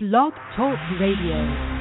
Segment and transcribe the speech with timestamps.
[0.00, 1.77] Blog Talk Radio.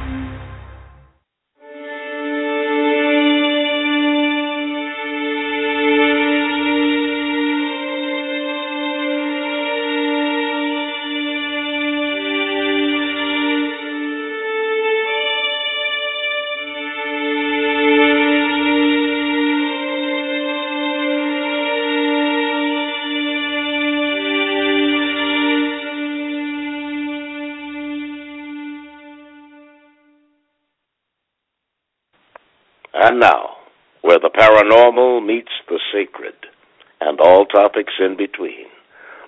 [37.99, 38.65] In between.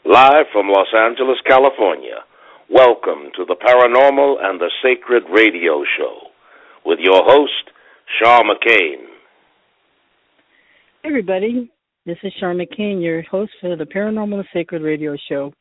[0.06, 2.24] Live from Los Angeles, California,
[2.70, 6.30] welcome to the Paranormal and the Sacred Radio Show
[6.86, 7.72] with your host,
[8.20, 9.06] Shaw McCain.
[11.04, 11.72] Hey everybody,
[12.06, 15.54] this is Shaw McCain, your host for the Paranormal and Sacred Radio Show.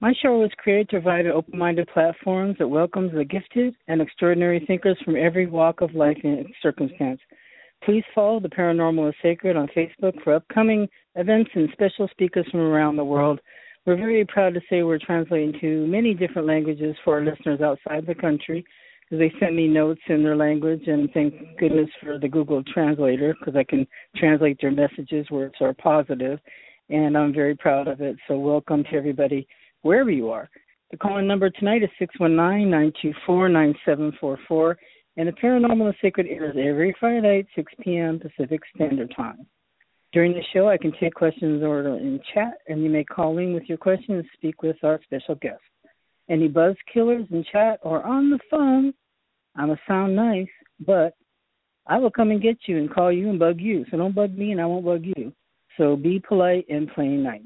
[0.00, 4.02] My show was created to provide an open minded platform that welcomes the gifted and
[4.02, 7.20] extraordinary thinkers from every walk of life and circumstance.
[7.84, 12.60] Please follow the Paranormal is Sacred on Facebook for upcoming events and special speakers from
[12.60, 13.40] around the world.
[13.84, 18.06] We're very proud to say we're translating to many different languages for our listeners outside
[18.06, 18.64] the country.
[19.02, 23.36] Because they send me notes in their language, and thank goodness for the Google Translator
[23.38, 26.40] because I can translate their messages words are positive,
[26.88, 28.16] and I'm very proud of it.
[28.26, 29.46] So, welcome to everybody
[29.82, 30.48] wherever you are.
[30.90, 34.76] The calling number tonight is 619-924-9744,
[35.16, 38.18] and the Paranormal and Sacred airs every Friday night, 6 p.m.
[38.18, 39.46] Pacific Standard Time.
[40.12, 43.52] During the show, I can take questions or in chat, and you may call in
[43.52, 45.62] with your questions and speak with our special guest.
[46.28, 48.94] Any buzz killers in chat or on the phone,
[49.56, 50.48] I'm a sound nice,
[50.84, 51.14] but
[51.86, 53.84] I will come and get you and call you and bug you.
[53.90, 55.32] So don't bug me, and I won't bug you.
[55.76, 57.40] So be polite and play nice.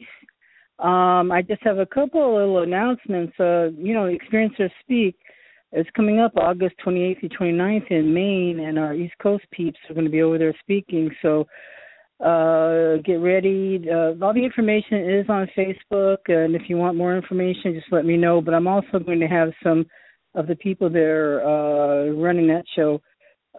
[0.78, 3.32] Um, I just have a couple of little announcements.
[3.40, 5.16] Uh, you know, Experiencers Speak
[5.72, 9.94] is coming up August 28th to 29th in Maine, and our East Coast peeps are
[9.94, 11.10] going to be over there speaking.
[11.22, 11.46] So
[12.24, 13.84] uh, get ready.
[13.88, 18.04] Uh, all the information is on Facebook, and if you want more information, just let
[18.04, 18.40] me know.
[18.40, 19.86] But I'm also going to have some
[20.34, 23.00] of the people there uh, running that show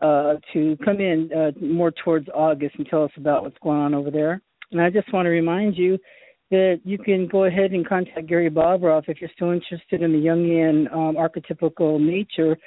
[0.02, 3.94] uh, to come in uh, more towards August and tell us about what's going on
[3.94, 4.42] over there.
[4.72, 5.98] And I just want to remind you
[6.52, 10.18] that you can go ahead and contact Gary Bobroff if you're still interested in the
[10.18, 12.58] Jungian um, archetypical nature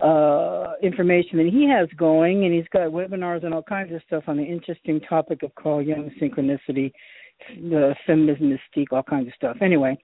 [0.00, 4.24] uh, information that he has going, and he's got webinars and all kinds of stuff
[4.26, 6.92] on the interesting topic of Carl Jung synchronicity,
[7.56, 9.56] the feminism mystique, all kinds of stuff.
[9.60, 9.98] Anyway,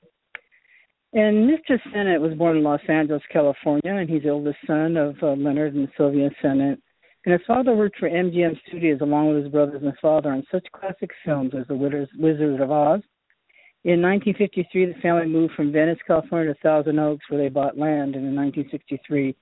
[1.14, 1.78] And Mr.
[1.94, 5.76] Senate was born in Los Angeles, California, and he's the oldest son of uh, Leonard
[5.76, 6.80] and Sylvia Senate.
[7.26, 10.66] And his father worked for MGM Studios along with his brothers and father on such
[10.72, 13.02] classic films as The Wizard of Oz.
[13.84, 18.16] In 1953, the family moved from Venice, California to Thousand Oaks, where they bought land.
[18.16, 19.36] And in 1963,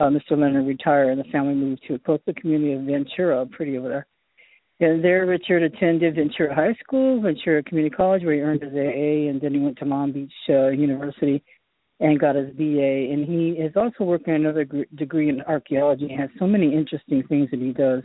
[0.00, 0.32] uh, Mr.
[0.32, 4.06] Leonard retired, and the family moved to a coastal community of Ventura, pretty over there.
[4.80, 9.28] And there, Richard attended Ventura High School, Ventura Community College, where he earned his AA,
[9.28, 11.42] and then he went to Long Beach uh, University
[12.00, 13.12] and got his BA.
[13.12, 16.08] And he is also working on another gr- degree in archaeology.
[16.08, 18.02] He has so many interesting things that he does.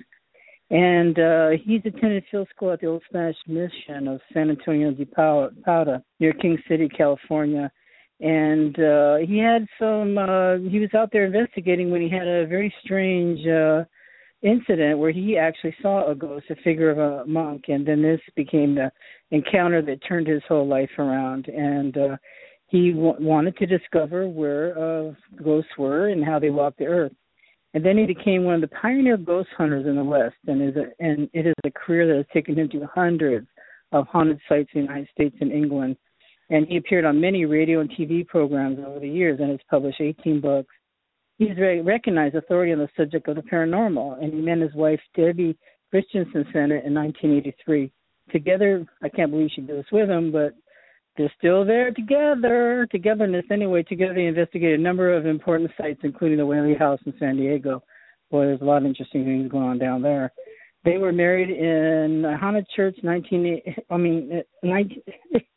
[0.70, 5.06] And uh, he's attended field school at the Old Spanish Mission of San Antonio de
[5.06, 7.72] Padua near King City, California
[8.22, 12.48] and uh he had some uh he was out there investigating when he had a
[12.48, 13.84] very strange uh
[14.42, 18.22] incident where he actually saw a ghost a figure of a monk and then this
[18.36, 18.90] became the
[19.32, 21.48] encounter that turned his whole life around.
[21.48, 22.18] And uh
[22.68, 27.14] he w- wanted to discover where uh ghosts were and how they walked the earth.
[27.74, 30.76] And then he became one of the pioneer ghost hunters in the west and is
[30.78, 33.48] a, and it is a career that has taken him to hundreds
[33.92, 35.96] of haunted sites in the united states and england
[36.50, 40.02] and he appeared on many radio and TV programs over the years and has published
[40.02, 40.74] 18 books.
[41.38, 45.00] He's very recognized authority on the subject of the paranormal, and he met his wife
[45.16, 45.58] Debbie
[45.92, 47.92] Christenson Senate in 1983.
[48.32, 50.54] Together, I can't believe she did this with him, but
[51.18, 53.84] they're still there together, togetherness anyway.
[53.84, 57.84] Together, they investigated a number of important sites, including the Whaley House in San Diego.
[58.32, 60.32] Boy, there's a lot of interesting things going on down there.
[60.84, 63.62] They were married in a haunted church, 19.
[63.90, 65.02] I mean, 19.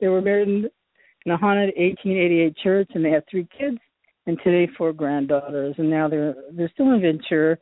[0.00, 3.78] They were married in a haunted 1888 church, and they had three kids,
[4.26, 5.74] and today four granddaughters.
[5.78, 7.56] And now they're they're still in Ventura,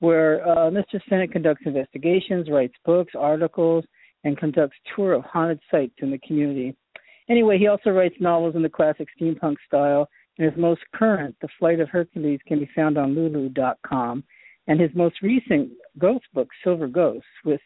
[0.00, 1.00] where uh, Mr.
[1.08, 3.84] Senate conducts investigations, writes books, articles,
[4.24, 6.76] and conducts tour of haunted sites in the community.
[7.28, 11.48] Anyway, he also writes novels in the classic steampunk style, and his most current, The
[11.58, 14.24] Flight of Hercules, can be found on Lulu.com.
[14.66, 17.60] And his most recent ghost book, Silver Ghosts, with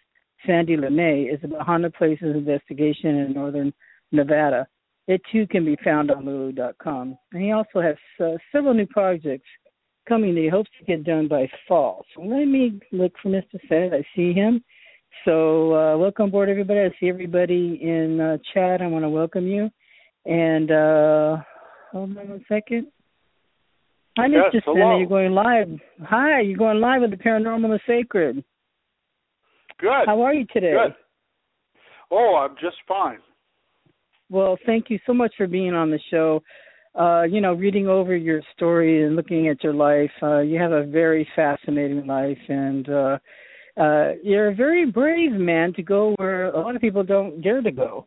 [0.47, 3.73] Sandy LeMay, is about haunted places investigation in northern
[4.11, 4.67] Nevada.
[5.09, 7.17] It too can be found on Lulu.com.
[7.33, 9.49] And he also has uh, several new projects
[10.09, 12.05] coming that he hopes to get done by fall.
[12.15, 13.59] So let me look for Mr.
[13.69, 13.93] Fed.
[13.93, 14.62] I see him.
[15.25, 16.81] So uh, welcome aboard, everybody.
[16.81, 18.81] I see everybody in uh, chat.
[18.81, 19.71] I want to welcome you.
[20.25, 21.37] And uh,
[21.91, 22.89] hold on one second.
[24.19, 24.61] Hi, yes, Mr.
[24.67, 24.99] Hello.
[24.99, 25.69] You're going live.
[26.05, 28.44] Hi, you're going live with the Paranormal and the Sacred.
[29.82, 30.06] Good.
[30.06, 30.73] How are you today?
[30.73, 30.94] Good.
[32.12, 33.19] Oh, I'm just fine.
[34.31, 36.40] Well, thank you so much for being on the show.
[36.94, 40.70] Uh, you know, reading over your story and looking at your life, uh, you have
[40.70, 43.19] a very fascinating life, and uh,
[43.76, 47.61] uh, you're a very brave man to go where a lot of people don't dare
[47.61, 48.06] to go.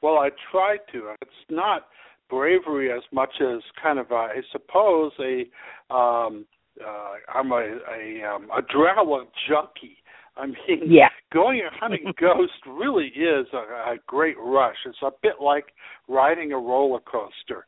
[0.00, 1.14] Well, I try to.
[1.20, 1.88] It's not
[2.30, 6.46] bravery as much as kind of, a, I suppose, a um,
[6.80, 9.98] uh, I'm a, a um, adrenaline junkie.
[10.36, 11.08] I mean, Yeah.
[11.32, 14.76] going and hunting ghosts really is a, a great rush.
[14.86, 15.66] It's a bit like
[16.08, 17.66] riding a roller coaster.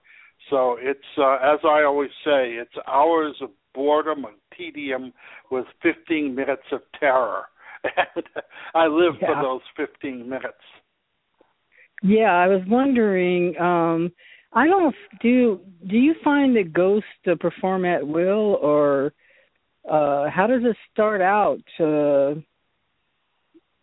[0.50, 5.12] So it's, uh, as I always say, it's hours of boredom and tedium
[5.50, 7.44] with 15 minutes of terror.
[8.16, 8.24] And
[8.74, 9.34] I live Yeah.
[9.34, 10.54] for those 15 minutes.
[12.02, 13.56] Yeah, I was wondering.
[13.58, 14.12] Um,
[14.52, 15.60] I don't do.
[15.88, 19.12] Do you find that ghosts uh, perform at will, or
[19.88, 21.62] uh, how does it start out?
[21.78, 22.40] Uh,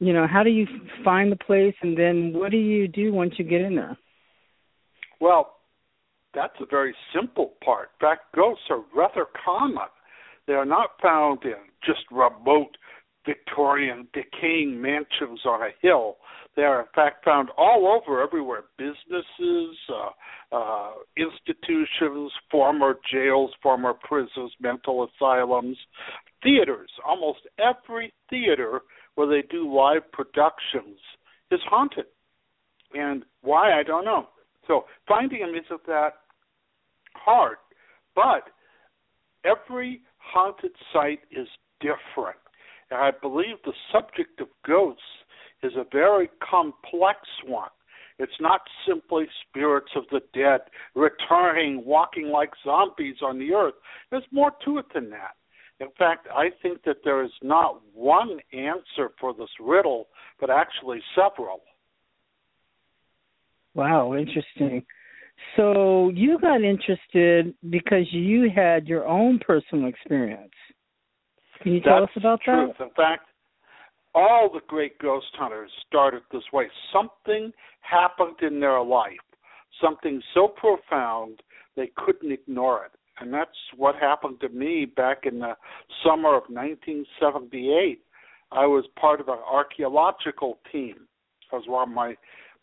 [0.05, 0.67] you know, how do you
[1.03, 3.97] find the place, and then what do you do once you get in there?
[5.19, 5.55] Well,
[6.33, 7.89] that's a very simple part.
[7.99, 9.87] In fact, ghosts are rather common.
[10.47, 11.53] They are not found in
[11.85, 12.75] just remote
[13.25, 16.17] Victorian decaying mansions on a hill.
[16.55, 23.93] They are, in fact, found all over, everywhere businesses, uh, uh, institutions, former jails, former
[23.93, 25.77] prisons, mental asylums,
[26.43, 26.91] theaters.
[27.05, 28.81] Almost every theater
[29.15, 30.99] where they do live productions
[31.51, 32.05] is haunted.
[32.93, 34.27] And why, I don't know.
[34.67, 36.13] So finding them isn't that
[37.13, 37.57] hard.
[38.15, 38.49] But
[39.43, 41.47] every haunted site is
[41.79, 42.37] different.
[42.91, 45.01] And I believe the subject of ghosts
[45.63, 47.69] is a very complex one.
[48.19, 50.61] It's not simply spirits of the dead
[50.93, 53.73] returning, walking like zombies on the earth.
[54.11, 55.35] There's more to it than that.
[55.79, 60.07] In fact, I think that there is not one answer for this riddle,
[60.39, 61.61] but actually several.
[63.73, 64.85] Wow, interesting.
[65.57, 70.53] So you got interested because you had your own personal experience.
[71.61, 72.75] Can you tell us about truth.
[72.77, 72.85] that?
[72.85, 73.25] In fact,
[74.13, 76.67] all the great ghost hunters started this way.
[76.91, 79.13] Something happened in their life,
[79.81, 81.41] something so profound
[81.75, 82.91] they couldn't ignore it.
[83.19, 85.53] And that's what happened to me back in the
[86.03, 87.99] summer of 1978.
[88.51, 91.07] I was part of an archaeological team.
[91.51, 92.15] I was one of my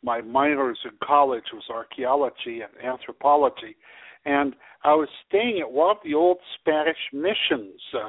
[0.03, 3.77] my minors in college was archaeology and anthropology,
[4.25, 8.09] and I was staying at one of the old Spanish missions, uh,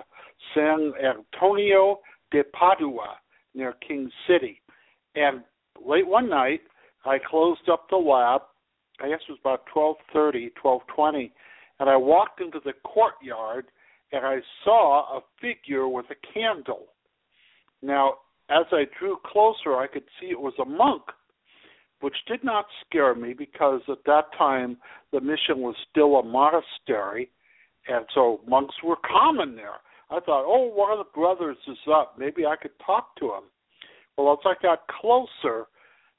[0.54, 2.00] San Antonio
[2.32, 3.18] de Padua,
[3.54, 4.62] near King City.
[5.16, 5.44] And
[5.86, 6.62] late one night,
[7.06, 8.44] I closed up the lab.
[9.02, 11.34] I guess it was about twelve thirty, twelve twenty,
[11.82, 13.66] and I walked into the courtyard,
[14.12, 16.86] and I saw a figure with a candle.
[17.82, 18.18] Now,
[18.52, 21.02] as I drew closer, I could see it was a monk
[22.02, 24.78] which did not scare me because at that time
[25.12, 27.32] the mission was still a monastery,
[27.88, 29.82] and so monks were common there.
[30.12, 32.16] I thought, oh, one of the brothers is up.
[32.18, 33.44] Maybe I could talk to him.
[34.18, 35.66] Well, as I got closer,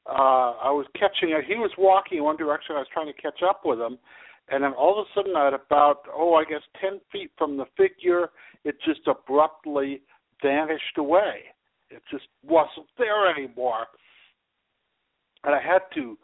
[0.06, 1.44] uh, I was catching it.
[1.46, 2.74] He was walking in one direction.
[2.74, 3.98] I was trying to catch up with him.
[4.48, 7.64] And then all of a sudden, at about, oh, I guess 10 feet from the
[7.76, 8.30] figure,
[8.64, 10.02] it just abruptly
[10.42, 11.44] vanished away.
[11.90, 13.86] It just wasn't there anymore
[15.44, 16.16] and I had to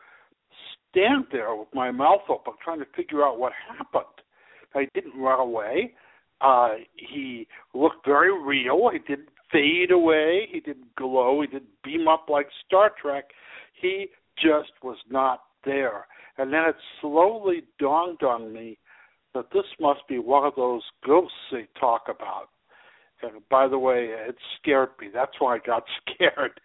[0.90, 4.04] stand there with my mouth open, trying to figure out what happened.
[4.74, 5.94] I didn't run away.
[6.40, 8.90] Uh, he looked very real.
[8.92, 10.48] He didn't fade away.
[10.50, 11.40] He didn't glow.
[11.40, 13.24] He didn't beam up like Star Trek.
[13.80, 14.06] He
[14.36, 16.06] just was not there.
[16.38, 18.78] And then it slowly dawned on me
[19.34, 22.48] that this must be one of those ghosts they talk about.
[23.22, 25.08] And by the way, it scared me.
[25.12, 26.60] That's why I got scared.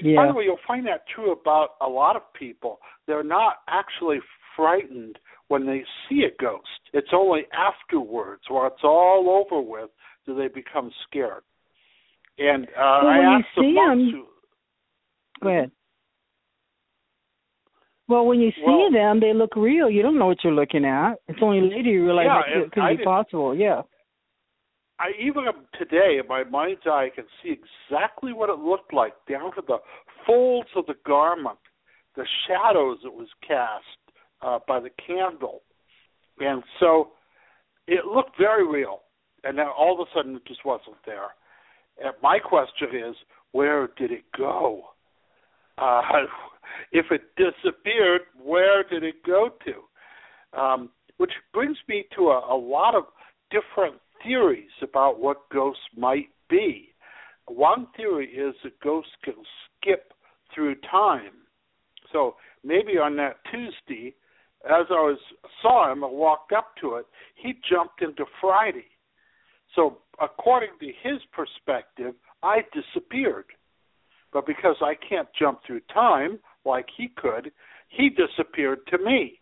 [0.00, 0.16] Yeah.
[0.16, 2.78] By the way, you'll find that true about a lot of people.
[3.06, 4.18] They're not actually
[4.56, 5.18] frightened
[5.48, 6.68] when they see a ghost.
[6.92, 9.90] It's only afterwards, when it's all over with,
[10.24, 11.42] do they become scared.
[12.38, 14.26] And uh, Well, I asked the see monks 'em- who,
[15.42, 15.70] Go ahead.
[18.12, 19.88] Well, when you see Well- them, they look real.
[19.88, 21.18] You don't know what you're looking at.
[21.28, 23.54] It's only later you realize Yeah, it could be possible.
[23.54, 23.82] Yeah.
[24.98, 25.44] I even
[25.78, 29.62] today, in my mind's eye, I can see exactly what it looked like down to
[29.62, 29.80] the
[30.26, 31.58] folds of the garment,
[32.14, 33.98] the shadows that was cast
[34.42, 35.62] uh, by the candle,
[36.38, 37.12] and so
[37.86, 39.02] it looked very real.
[39.42, 41.34] And then all of a sudden, it just wasn't there.
[41.98, 43.16] And my question is,
[43.52, 44.92] where did it go?
[45.78, 46.02] Uh,
[46.92, 50.58] if it disappeared, where did it go to?
[50.58, 53.04] Um, which brings me to a, a lot of
[53.50, 56.88] different theories about what ghosts might be.
[57.46, 59.34] One theory is that ghosts can
[59.80, 60.12] skip
[60.54, 61.32] through time.
[62.12, 64.14] So maybe on that Tuesday,
[64.64, 65.18] as I was
[65.60, 67.06] saw him, I walked up to it.
[67.34, 68.86] He jumped into Friday.
[69.74, 73.46] So according to his perspective, I disappeared.
[74.32, 77.52] But because I can't jump through time like he could,
[77.88, 79.40] he disappeared to me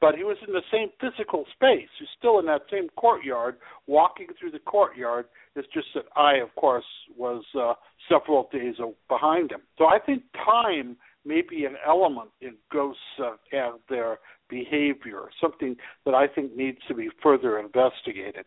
[0.00, 1.88] but he was in the same physical space.
[1.98, 5.26] He's still in that same courtyard, walking through the courtyard.
[5.56, 6.84] It's just that I, of course,
[7.16, 7.74] was uh,
[8.08, 8.76] several days
[9.08, 9.60] behind him.
[9.76, 14.18] So I think time may be an element in ghosts uh, and their
[14.48, 18.44] behavior, something that I think needs to be further investigated.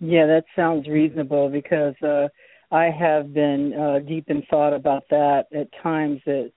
[0.00, 2.28] Yeah, that sounds reasonable because uh
[2.70, 6.50] I have been uh deep in thought about that at times that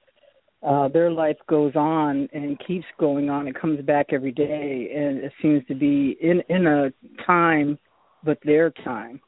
[0.66, 3.48] uh their life goes on and keeps going on.
[3.48, 6.92] It comes back every day and it seems to be in in a
[7.26, 7.78] time
[8.24, 9.22] but their time.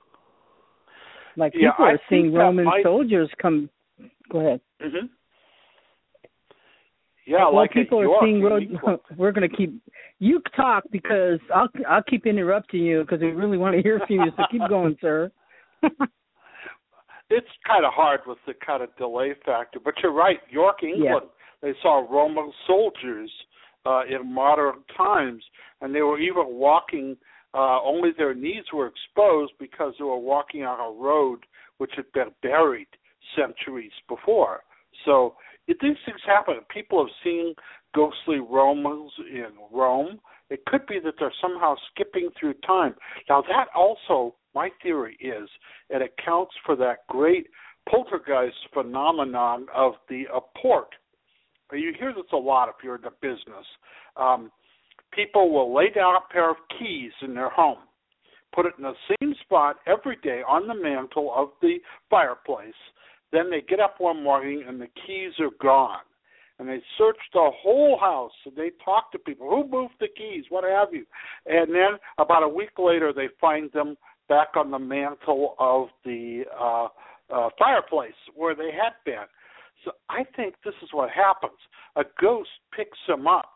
[1.37, 3.69] Like people I are seeing Roman might- soldiers come
[4.29, 4.61] go ahead.
[4.81, 5.05] Mm-hmm.
[7.27, 8.79] Yeah, well, like people are York seeing road.
[9.17, 9.79] We're going to keep
[10.19, 14.15] you talk because I'll I'll keep interrupting you because we really want to hear from
[14.17, 14.31] you.
[14.35, 15.31] So keep going, sir.
[17.31, 20.39] it's kind of hard with the kind of delay factor, but you're right.
[20.49, 21.27] York, England,
[21.61, 23.31] they saw Roman soldiers
[23.85, 25.43] uh, in modern times,
[25.81, 27.17] and they were even walking.
[27.53, 31.39] Uh, only their knees were exposed because they were walking on a road
[31.79, 32.87] which had been buried
[33.35, 34.61] centuries before.
[35.05, 35.35] So
[35.67, 37.55] if these things happen, people have seen
[37.95, 40.19] ghostly Romans in Rome.
[40.49, 42.95] It could be that they're somehow skipping through time.
[43.29, 45.49] Now that also, my theory is,
[45.89, 47.47] it accounts for that great
[47.89, 50.87] poltergeist phenomenon of the apport.
[51.73, 53.65] You hear this a lot if you're in the business.
[54.17, 54.51] Um,
[55.13, 57.79] people will lay down a pair of keys in their home,
[58.53, 61.77] put it in the same spot every day on the mantle of the
[62.09, 62.73] fireplace.
[63.31, 65.99] Then they get up one morning and the keys are gone.
[66.59, 70.43] And they search the whole house and they talk to people who moved the keys,
[70.49, 71.05] what have you.
[71.47, 73.95] And then about a week later, they find them
[74.31, 76.87] back on the mantle of the uh,
[77.29, 79.27] uh, fireplace where they had been.
[79.83, 81.59] So I think this is what happens.
[81.97, 83.49] A ghost picks them up,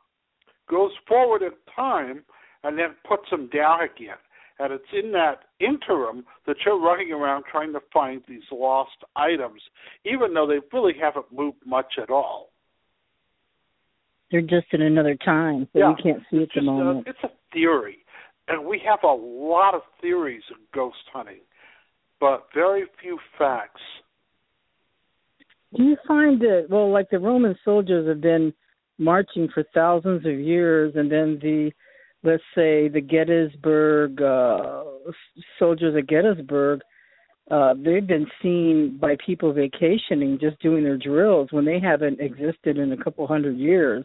[0.69, 2.25] goes forward in time,
[2.65, 4.17] and then puts them down again.
[4.59, 9.61] And it's in that interim that you're running around trying to find these lost items,
[10.03, 12.49] even though they really haven't moved much at all.
[14.29, 17.07] They're just in another time, so Yeah, you can't see at the moment.
[17.07, 17.99] A, it's a theory,
[18.47, 21.41] and we have a lot of theories of ghost hunting,
[22.19, 23.81] but very few facts.
[25.75, 28.53] Do you find that well, like the Roman soldiers have been
[28.97, 31.71] marching for thousands of years, and then the
[32.23, 34.83] let's say the Gettysburg uh,
[35.59, 36.81] soldiers at Gettysburg,
[37.51, 42.77] uh, they've been seen by people vacationing, just doing their drills when they haven't existed
[42.77, 44.03] in a couple hundred years.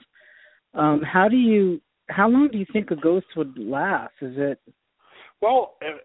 [0.74, 1.80] Um, how do you?
[2.10, 4.14] How long do you think a ghost would last?
[4.20, 4.60] Is it
[5.40, 5.98] Well, an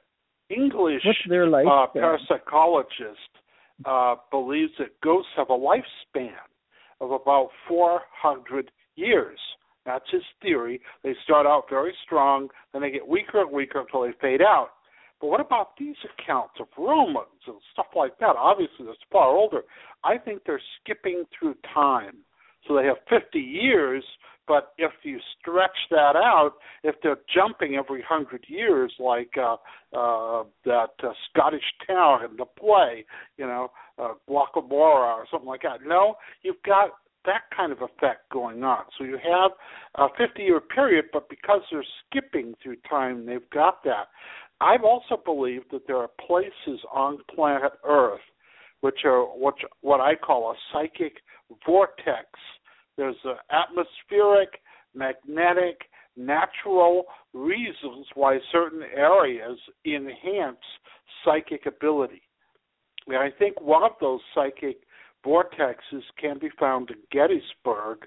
[0.50, 3.14] English what's their uh, parapsychologist
[3.86, 6.32] uh, believes that ghosts have a lifespan
[7.02, 9.40] of about 400 years.
[9.86, 10.82] That's his theory.
[11.04, 14.70] They start out very strong, then they get weaker and weaker until they fade out.
[15.22, 18.36] But what about these accounts of Romans and stuff like that?
[18.38, 19.62] Obviously, that's far older.
[20.04, 22.18] I think they're skipping through time.
[22.68, 24.04] So they have 50 years,
[24.48, 29.56] but if you stretch that out, if they're jumping every 100 years, like uh,
[29.98, 33.06] uh, that uh, Scottish town in the play,
[33.38, 36.92] you know, uh, Glockamora or something like that, no, you've got
[37.26, 38.84] that kind of effect going on.
[38.98, 39.52] So you have
[39.96, 44.10] a 50 year period, but because they're skipping through time, they've got that.
[44.62, 48.22] I've also believed that there are places on planet Earth
[48.86, 51.14] which are what what I call a psychic
[51.66, 52.28] vortex.
[52.98, 54.62] There's an atmospheric,
[54.94, 55.82] magnetic,
[56.18, 60.58] natural reasons why certain areas enhance
[61.24, 62.22] psychic ability.
[63.08, 64.78] And I think one of those psychic
[65.26, 68.00] vortexes can be found in Gettysburg,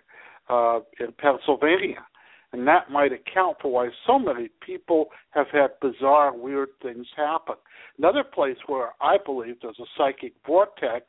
[0.48, 2.04] uh, in Pennsylvania.
[2.52, 7.56] And that might account for why so many people have had bizarre, weird things happen.
[7.98, 11.04] Another place where I believe there's a psychic vortex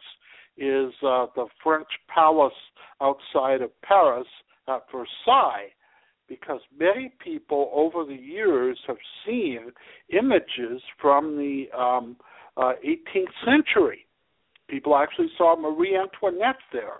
[0.59, 2.53] is uh, the French palace
[3.01, 4.27] outside of Paris
[4.67, 5.69] at Versailles,
[6.27, 9.71] because many people over the years have seen
[10.09, 12.17] images from the um,
[12.57, 14.05] uh, 18th century.
[14.69, 16.99] People actually saw Marie Antoinette there,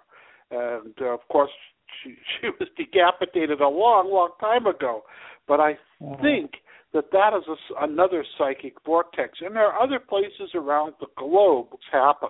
[0.51, 1.51] and uh, of course
[2.04, 5.04] she she was decapitated a long, long time ago.
[5.48, 6.22] But I mm-hmm.
[6.22, 6.51] think
[6.94, 11.68] that that is a, another psychic vortex, and there are other places around the globe
[11.72, 12.30] which happen.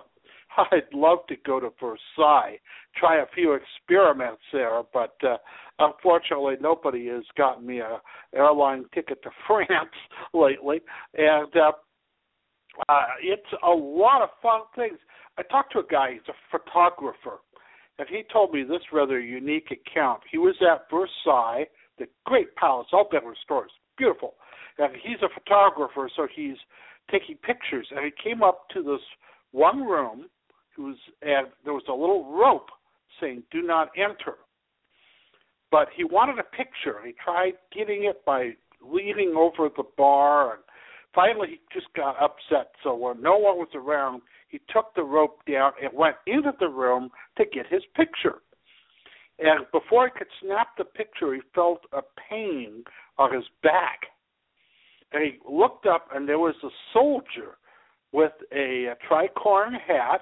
[0.72, 2.58] I'd love to go to Versailles,
[2.96, 5.36] try a few experiments there, but uh,
[5.78, 8.00] unfortunately, nobody has gotten me a
[8.34, 9.90] airline ticket to France
[10.34, 10.80] lately,
[11.14, 11.72] and uh,
[12.88, 14.98] uh, it's a lot of fun things.
[15.38, 17.40] I talked to a guy; he's a photographer,
[17.98, 20.22] and he told me this rather unique account.
[20.30, 21.66] He was at Versailles,
[21.98, 24.34] the great palace, all been restored, beautiful,
[24.78, 26.56] and he's a photographer, so he's
[27.10, 27.86] taking pictures.
[27.90, 29.00] And he came up to this
[29.52, 30.26] one room,
[31.22, 32.68] and there was a little rope
[33.20, 34.36] saying "Do not enter."
[35.70, 37.00] But he wanted a picture.
[37.04, 40.62] He tried getting it by leaning over the bar, and
[41.14, 42.72] finally he just got upset.
[42.82, 46.68] So when no one was around, he took the rope down and went into the
[46.68, 48.42] room to get his picture.
[49.38, 52.84] And before he could snap the picture, he felt a pain
[53.16, 54.00] on his back.
[55.12, 57.56] And he looked up, and there was a soldier
[58.12, 60.20] with a, a tricorn hat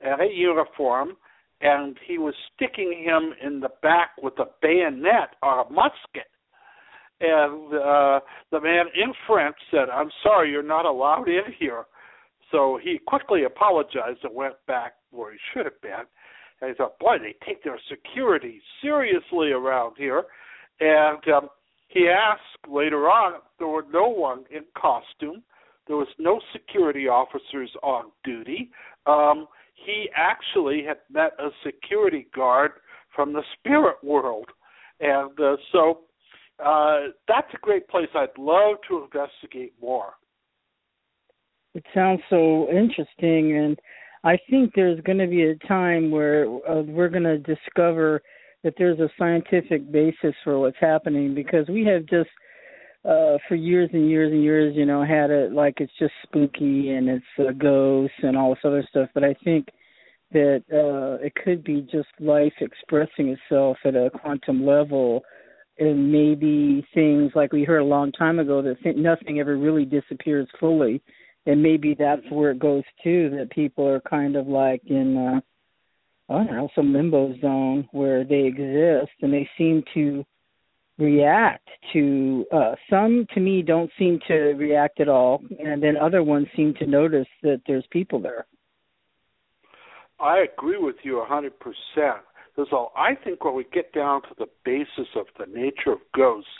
[0.00, 1.16] and a uniform,
[1.60, 6.30] and he was sticking him in the back with a bayonet or a musket.
[7.20, 8.20] And uh,
[8.52, 11.84] the man in French said, "I'm sorry, you're not allowed in here."
[12.50, 16.06] So he quickly apologized and went back where he should have been.
[16.60, 20.24] And he thought, boy, they take their security seriously around here.
[20.80, 21.48] And um,
[21.88, 25.42] he asked later on, there were no one in costume.
[25.86, 28.70] There was no security officers on duty.
[29.06, 29.46] Um,
[29.84, 32.72] he actually had met a security guard
[33.14, 34.46] from the spirit world.
[35.00, 36.00] And uh, so
[36.64, 38.08] uh, that's a great place.
[38.14, 40.14] I'd love to investigate more.
[41.74, 43.78] It sounds so interesting, and
[44.24, 48.22] I think there's going to be a time where uh, we're going to discover
[48.64, 52.30] that there's a scientific basis for what's happening because we have just
[53.04, 56.90] uh for years and years and years you know had it like it's just spooky
[56.90, 59.08] and it's a ghost and all this other stuff.
[59.14, 59.68] But i think
[60.32, 65.22] that uh it could be just life expressing itself at a quantum level
[65.78, 69.84] and maybe things like we heard a long time ago that th- nothing ever really
[69.84, 71.00] disappears fully.
[71.46, 75.40] And maybe that's where it goes too that people are kind of like in uh
[76.30, 80.24] I don't know some limbo zone where they exist and they seem to
[80.98, 86.22] react to uh some to me don't seem to react at all and then other
[86.22, 88.46] ones seem to notice that there's people there.
[90.20, 92.24] I agree with you a hundred percent.
[92.56, 96.50] There's i think when we get down to the basis of the nature of ghosts,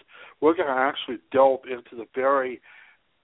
[0.40, 2.60] we're going to actually delve into the very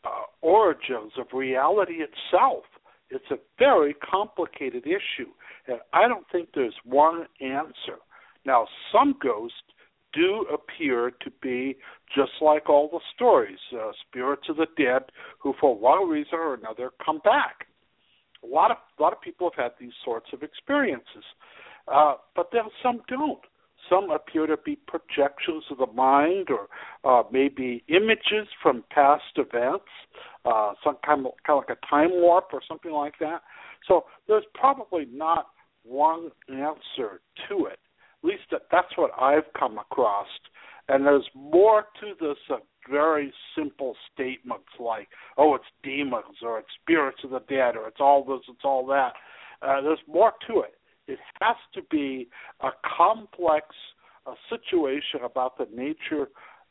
[0.05, 0.09] uh,
[0.43, 2.65] origins of reality itself.
[3.11, 5.31] It's a very complicated issue,
[5.69, 7.99] and I don't think there's one answer.
[8.45, 9.57] Now, some ghosts
[10.15, 11.77] do appear to be
[12.15, 15.03] just like all the stories uh, spirits of the dead
[15.39, 17.67] who, for one reason or another, come back.
[18.43, 21.25] A lot of a lot of people have had these sorts of experiences,
[21.89, 23.41] uh, but then some don't.
[23.91, 26.69] Some appear to be projections of the mind or
[27.05, 29.85] uh, maybe images from past events,
[30.47, 33.43] uh, some kind of, kind of like a time warp or something like that.
[33.87, 35.49] So there's probably not
[35.83, 37.79] one answer to it.
[38.25, 40.27] Least that, that's what I've come across.
[40.89, 42.57] And there's more to this uh,
[42.91, 45.09] very simple statements like,
[45.39, 48.87] oh, it's demons or it's spirits of the dead or it's all this, it's all
[48.87, 49.13] that.
[49.63, 50.75] Uh, there's more to it.
[51.07, 52.29] It has to be
[52.61, 53.67] a complex
[54.27, 56.29] uh, situation about the nature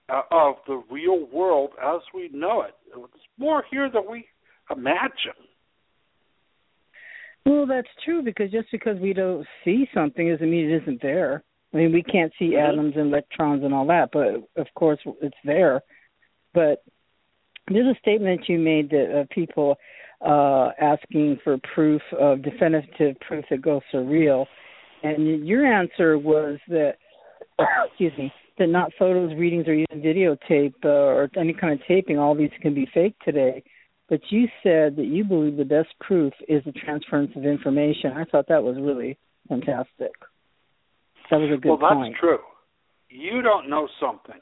[0.09, 2.75] uh, of the real world as we know it.
[2.95, 4.25] It's more here than we
[4.69, 5.39] imagine.
[7.45, 11.43] Well, that's true because just because we don't see something doesn't mean it isn't there.
[11.73, 12.71] I mean, we can't see mm-hmm.
[12.71, 14.27] atoms and electrons and all that, but
[14.61, 15.81] of course it's there.
[16.53, 16.83] But
[17.67, 19.75] there's a statement you made that uh, people
[20.25, 24.45] uh, asking for proof of definitive proof that ghosts are real,
[25.01, 26.93] and your answer was that
[27.89, 32.19] excuse me that not photos, readings, or even videotape uh, or any kind of taping.
[32.19, 33.63] All these can be fake today.
[34.09, 38.11] But you said that you believe the best proof is the transference of information.
[38.15, 40.11] I thought that was really fantastic.
[41.31, 42.15] That was a good well, that's point.
[42.19, 42.39] true.
[43.09, 44.41] you don't know something,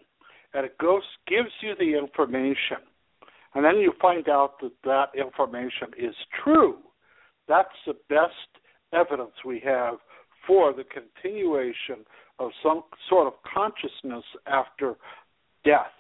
[0.54, 2.82] and a ghost gives you the information,
[3.54, 6.78] and then you find out that that information is true.
[7.48, 8.34] That's the best
[8.94, 9.96] evidence we have
[10.48, 12.04] for the continuation
[12.40, 14.96] of some sort of consciousness after
[15.64, 15.94] death.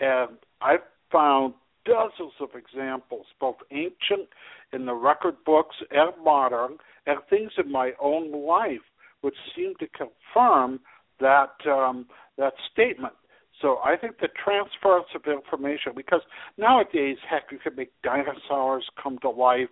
[0.00, 0.80] And I've
[1.12, 4.28] found dozens of examples, both ancient
[4.72, 8.80] in the record books and modern, and things in my own life
[9.20, 10.80] which seem to confirm
[11.20, 13.14] that um, that statement.
[13.62, 16.20] So I think the transference of information, because
[16.58, 19.68] nowadays, heck, you can make dinosaurs come to life.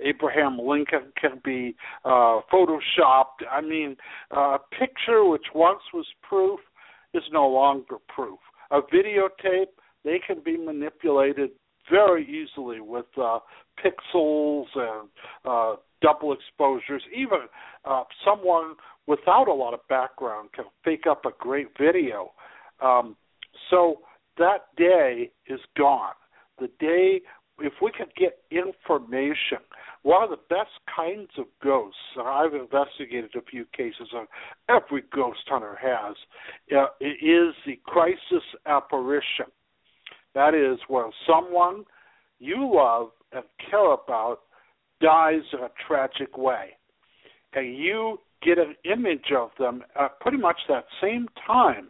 [0.00, 3.42] Abraham Lincoln can be uh, photoshopped.
[3.50, 3.96] I mean,
[4.30, 6.60] uh, a picture which once was proof
[7.14, 8.38] is no longer proof.
[8.70, 9.72] A videotape,
[10.04, 11.50] they can be manipulated
[11.90, 13.38] very easily with uh,
[13.84, 15.08] pixels and
[15.44, 17.02] uh, double exposures.
[17.14, 17.40] Even
[17.84, 18.74] uh, someone
[19.06, 22.32] without a lot of background can fake up a great video.
[22.80, 23.16] Um,
[23.70, 24.00] so
[24.38, 26.14] that day is gone.
[26.58, 27.20] The day,
[27.60, 29.58] if we could get information,
[30.02, 34.26] one of the best kinds of ghosts, and I've investigated a few cases, and
[34.68, 36.16] every ghost hunter has,
[36.76, 39.46] uh, is the crisis apparition.
[40.34, 41.84] That is where someone
[42.38, 44.40] you love and care about
[45.00, 46.70] dies in a tragic way.
[47.54, 51.88] And you get an image of them at pretty much that same time,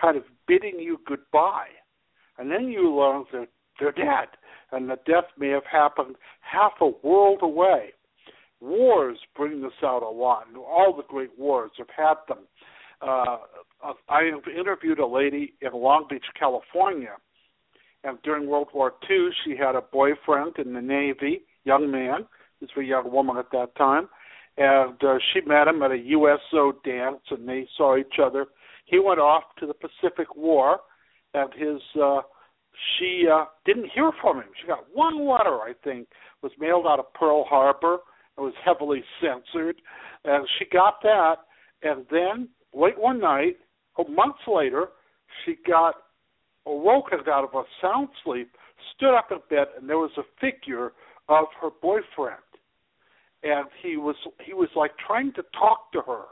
[0.00, 1.68] kind of bidding you goodbye.
[2.38, 4.28] And then you learn that they're dead,
[4.72, 7.92] and the death may have happened half a world away.
[8.60, 10.46] Wars bring this out a lot.
[10.48, 12.44] and All the great wars have had them.
[13.00, 13.38] Uh,
[14.08, 17.16] I have interviewed a lady in Long Beach, California,
[18.04, 22.26] and during World War II, she had a boyfriend in the Navy, young man.
[22.60, 24.08] He was a young woman at that time,
[24.56, 28.46] and uh, she met him at a USO dance, and they saw each other.
[28.84, 30.78] He went off to the Pacific War,
[31.32, 32.20] and his uh,
[32.98, 34.48] she uh, didn't hear from him.
[34.60, 36.08] She got one letter, I think,
[36.42, 37.98] was mailed out of Pearl Harbor.
[38.36, 39.80] It was heavily censored,
[40.24, 41.36] and she got that.
[41.82, 43.56] And then late one night,
[43.96, 44.88] oh, months later,
[45.44, 45.94] she got
[46.66, 48.50] awoken out of a sound sleep,
[48.94, 50.92] stood up in bed, and there was a figure
[51.28, 52.42] of her boyfriend
[53.44, 56.24] and he was he was like trying to talk to her,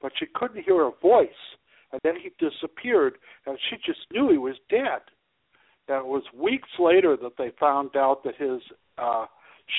[0.00, 1.28] but she couldn't hear her voice.
[1.90, 3.14] And then he disappeared,
[3.46, 5.00] and she just knew he was dead.
[5.88, 8.60] And it was weeks later that they found out that his
[8.98, 9.24] uh,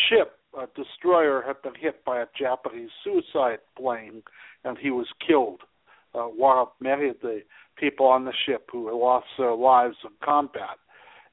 [0.09, 4.23] ship, a destroyer, had been hit by a Japanese suicide plane,
[4.63, 5.61] and he was killed.
[6.15, 7.41] Uh, while many of the
[7.77, 10.77] people on the ship who lost their lives in combat.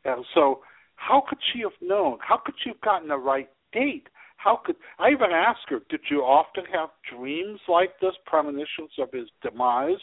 [0.05, 0.61] And so,
[0.97, 2.19] how could she have known?
[2.21, 4.09] How could she have gotten the right date?
[4.37, 9.11] how could I even asked her, did you often have dreams like this, premonitions of
[9.13, 9.99] his demise?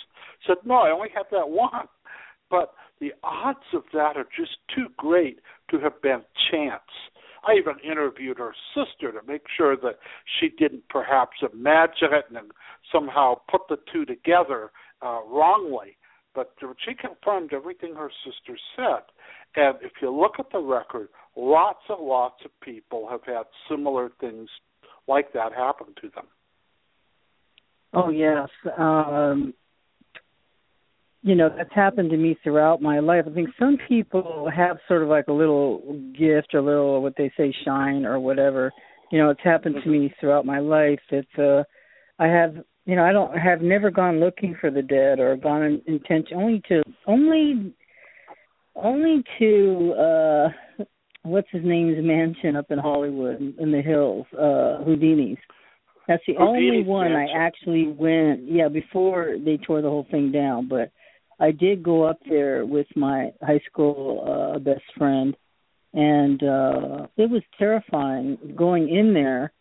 [0.45, 1.87] Said, no, I only had that one.
[2.49, 5.39] But the odds of that are just too great
[5.71, 6.81] to have been chance.
[7.45, 9.99] I even interviewed her sister to make sure that
[10.39, 12.51] she didn't perhaps imagine it and
[12.91, 15.97] somehow put the two together uh, wrongly.
[16.35, 16.53] But
[16.85, 19.03] she confirmed everything her sister said.
[19.55, 24.09] And if you look at the record, lots and lots of people have had similar
[24.19, 24.49] things
[25.07, 26.25] like that happen to them.
[27.93, 28.49] Oh yes.
[28.77, 29.53] Um
[31.23, 33.23] you know, that's happened to me throughout my life.
[33.25, 35.79] I think some people have sort of like a little
[36.17, 38.73] gift or little what they say shine or whatever.
[39.09, 40.99] You know, it's happened to me throughout my life.
[41.09, 41.63] It's uh
[42.19, 42.55] I have
[42.85, 46.35] you know, I don't have never gone looking for the dead or gone in intention
[46.35, 47.73] only to only
[48.75, 50.49] only to uh
[51.21, 55.37] what's his name's mansion up in Hollywood in the hills, uh Houdini's.
[56.05, 57.37] That's the Houdini's only one mansion.
[57.37, 60.91] I actually went yeah, before they tore the whole thing down, but
[61.43, 65.35] I did go up there with my high school uh best friend
[65.93, 69.51] and uh it was terrifying going in there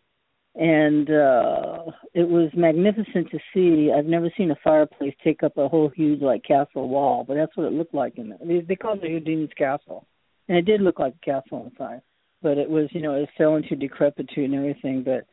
[0.55, 3.91] and uh it was magnificent to see.
[3.91, 7.55] I've never seen a fireplace take up a whole huge like castle wall, but that's
[7.57, 8.61] what it looked like in there.
[8.67, 10.07] They, called it Houdini's castle,
[10.47, 12.01] and it did look like a castle inside,
[12.41, 15.03] but it was you know it fell into decrepitude and everything.
[15.03, 15.25] But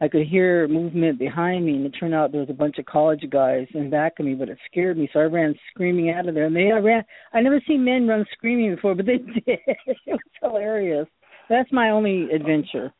[0.00, 2.86] I could hear movement behind me, and it turned out there was a bunch of
[2.86, 6.28] college guys in back of me, but it scared me, so I ran screaming out
[6.28, 6.46] of there.
[6.46, 7.04] And they I ran.
[7.32, 9.58] I never seen men run screaming before, but they did.
[9.66, 11.06] it was hilarious.
[11.48, 12.92] That's my only adventure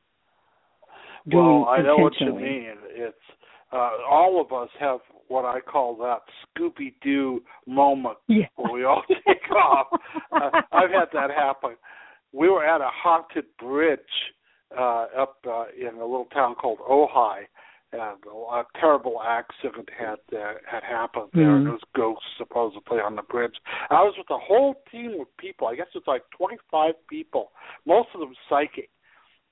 [1.36, 2.74] well, I know what you mean.
[2.90, 3.16] It's
[3.72, 6.20] uh, all of us have what I call that
[6.56, 8.46] Scooby Doo moment Yeah.
[8.56, 9.88] where we all take off.
[10.32, 11.70] Uh, I've had that happen.
[12.32, 14.00] We were at a haunted bridge
[14.76, 17.46] uh, up uh, in a little town called Ojai,
[17.92, 21.44] and a terrible accident had uh, had happened there.
[21.44, 21.56] Mhm.
[21.56, 23.56] And there was ghosts supposedly on the bridge.
[23.90, 25.68] I was with a whole team of people.
[25.68, 27.52] I guess it's like 25 people,
[27.86, 28.90] most of them psychic.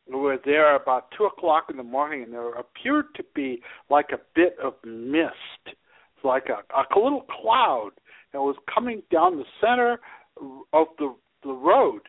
[0.07, 4.13] We were there about two o'clock in the morning, and there appeared to be like
[4.13, 5.77] a bit of mist,
[6.23, 7.91] like a, a little cloud
[8.33, 9.99] that was coming down the center
[10.73, 12.03] of the the road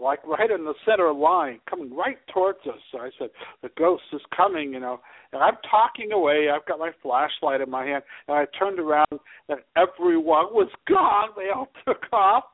[0.00, 2.78] like right in the center line, coming right towards us.
[2.92, 3.30] So I said,
[3.62, 5.00] "The ghost is coming," you know.
[5.32, 6.48] And I'm talking away.
[6.50, 11.30] I've got my flashlight in my hand, and I turned around, and everyone was gone.
[11.36, 12.44] They all took off,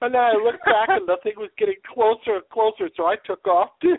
[0.00, 2.90] and then I looked back, and the thing was getting closer and closer.
[2.96, 3.96] So I took off too.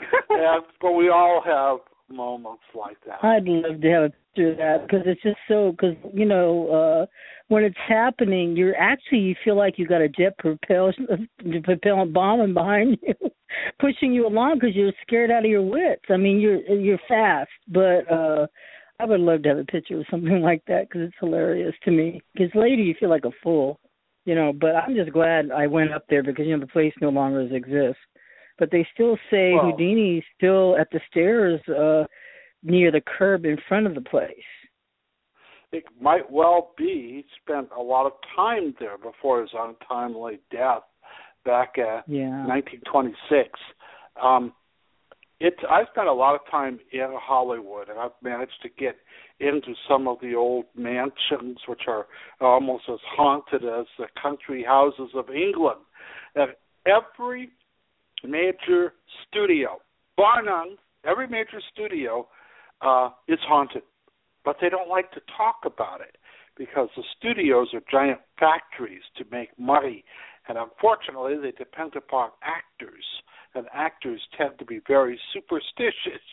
[0.30, 3.24] and but we all have moments like that.
[3.24, 6.68] I'd love to have a picture of that because it's just so because you know
[6.68, 7.06] uh
[7.48, 10.92] when it's happening, you're actually you feel like you got a jet propel
[11.64, 13.14] propellant bomb behind you,
[13.80, 16.04] pushing you along because you're scared out of your wits.
[16.10, 18.46] I mean, you're you're fast, but uh
[19.00, 21.90] I would love to have a picture of something like that because it's hilarious to
[21.90, 22.20] me.
[22.34, 23.80] Because later you feel like a fool,
[24.24, 24.52] you know.
[24.52, 27.40] But I'm just glad I went up there because you know the place no longer
[27.40, 28.00] exists.
[28.60, 32.04] But they still say Well- Houdini's still at the stairs uh
[32.62, 34.50] near the curb in front of the place.
[35.72, 40.82] It might well be he spent a lot of time there before his untimely death
[41.44, 42.44] back at Yeah.
[42.46, 43.58] 1926.
[44.20, 44.52] Um,
[45.38, 48.96] it's I spent a lot of time in Hollywood, and I've managed to get
[49.38, 52.06] into some of the old mansions, which are
[52.42, 55.80] almost as haunted as the country houses of England.
[56.34, 57.52] And every
[58.24, 58.94] major
[59.28, 59.78] studio,
[60.16, 62.28] bar none, every major studio
[62.82, 63.82] uh, is haunted,
[64.44, 66.16] but they don't like to talk about it
[66.56, 70.04] because the studios are giant factories to make money,
[70.48, 73.04] and unfortunately, they depend upon actors,
[73.54, 76.22] and actors tend to be very superstitious.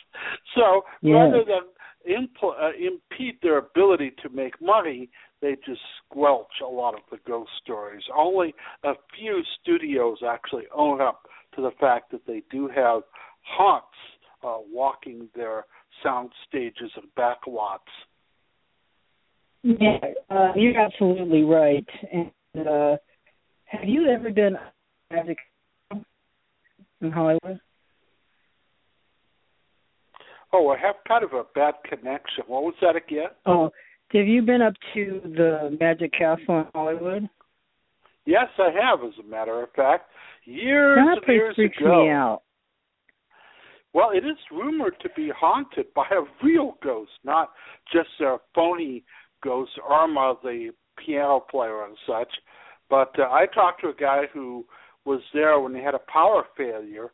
[0.56, 1.62] So rather than
[2.10, 5.10] impl- uh, impede their ability to make money,
[5.42, 8.02] they just squelch a lot of the ghost stories.
[8.16, 13.02] Only a few studios actually own up to the fact that they do have
[13.42, 13.88] haunts
[14.44, 15.66] uh, walking their
[16.04, 17.84] sound stages and back lots.
[19.64, 19.98] Yeah,
[20.30, 21.86] uh, you're absolutely right.
[22.14, 22.98] And uh,
[23.66, 24.58] have you ever done
[25.12, 25.38] magic
[27.02, 27.60] in Hollywood?
[30.54, 32.44] Oh, I have kind of a bad connection.
[32.48, 33.30] What was that again?
[33.46, 33.72] Oh,
[34.10, 37.30] have you been up to the Magic Castle in Hollywood?
[38.28, 40.10] Yes, I have, as a matter of fact.
[40.44, 42.04] Years that and years freaks ago.
[42.04, 42.42] me out.
[43.94, 47.52] Well, it is rumored to be haunted by a real ghost, not
[47.92, 49.06] just a phony
[49.42, 50.72] ghost, Irma, the
[51.04, 52.28] piano player and such.
[52.90, 54.66] But uh, I talked to a guy who
[55.06, 57.12] was there when they had a power failure,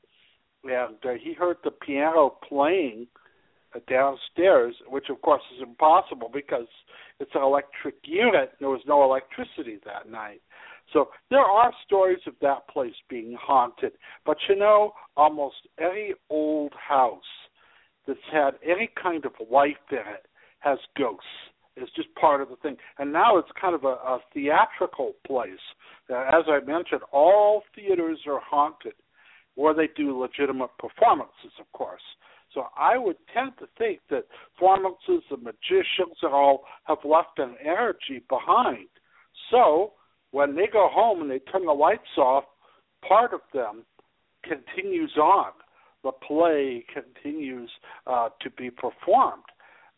[0.63, 3.05] and uh, he heard the piano playing
[3.75, 6.67] uh, downstairs, which of course is impossible because
[7.19, 8.49] it's an electric unit.
[8.49, 10.41] And There was no electricity that night.
[10.93, 13.93] So there are stories of that place being haunted.
[14.25, 17.21] But you know, almost any old house
[18.07, 20.25] that's had any kind of life in it
[20.59, 21.25] has ghosts.
[21.75, 22.77] It's just part of the thing.
[22.99, 25.49] And now it's kind of a, a theatrical place.
[26.09, 28.93] Uh, as I mentioned, all theaters are haunted
[29.55, 32.01] where they do legitimate performances, of course.
[32.53, 34.25] So I would tend to think that
[34.55, 38.87] performances, the magicians, and all have left an energy behind.
[39.49, 39.93] So
[40.33, 42.43] when they go home and they turn the lights off,
[43.07, 43.83] part of them
[44.43, 45.51] continues on.
[46.03, 47.69] The play continues
[48.07, 49.43] uh, to be performed.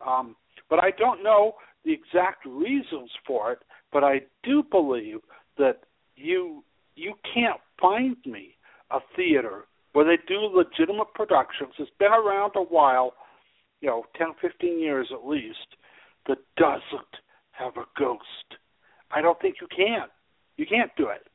[0.05, 0.35] Um,
[0.69, 1.53] but I don't know
[1.85, 3.59] the exact reasons for it.
[3.93, 5.19] But I do believe
[5.57, 5.83] that
[6.17, 6.63] you
[6.95, 8.55] you can't find me
[8.91, 11.73] a theater where they do legitimate productions.
[11.79, 13.13] It's been around a while,
[13.79, 15.75] you know, 10, 15 years at least,
[16.27, 17.13] that doesn't
[17.51, 18.59] have a ghost.
[19.11, 20.07] I don't think you can.
[20.57, 21.27] You can't do it.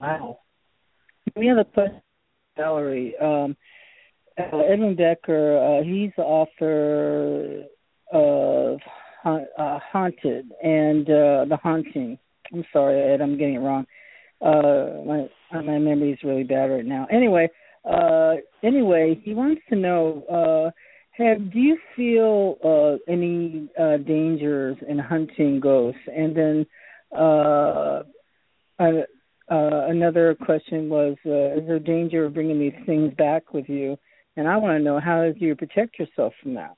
[0.00, 0.40] Wow.
[1.36, 2.02] We have a question,
[2.56, 3.14] Valerie.
[3.20, 3.56] Um,
[4.38, 7.64] uh, Edwin Decker, uh, he's the author
[8.12, 8.78] of
[9.24, 12.18] uh, Haunted and uh, The Haunting.
[12.52, 13.86] I'm sorry, Ed, I'm getting it wrong.
[14.40, 17.06] Uh, my my memory is really bad right now.
[17.10, 17.48] Anyway,
[17.90, 20.22] uh, anyway, he wants to know.
[20.30, 20.70] Uh,
[21.16, 26.00] have do you feel uh, any uh, dangers in hunting ghosts?
[26.14, 26.66] And then
[27.14, 28.02] uh,
[28.78, 33.96] uh, another question was, uh, is there danger of bringing these things back with you?
[34.36, 36.76] And I want to know how do you protect yourself from that?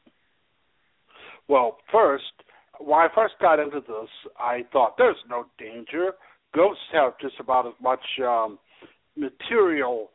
[1.49, 2.25] Well, first,
[2.79, 6.12] when I first got into this, I thought there's no danger.
[6.55, 8.59] Ghosts have just about as much um,
[9.17, 10.11] material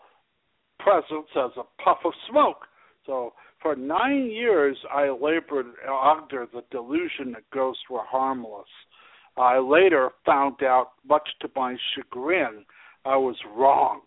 [0.80, 2.68] presence as a puff of smoke.
[3.06, 8.68] So for nine years, I labored under the delusion that ghosts were harmless.
[9.38, 12.66] I later found out, much to my chagrin,
[13.06, 14.02] I was wrong.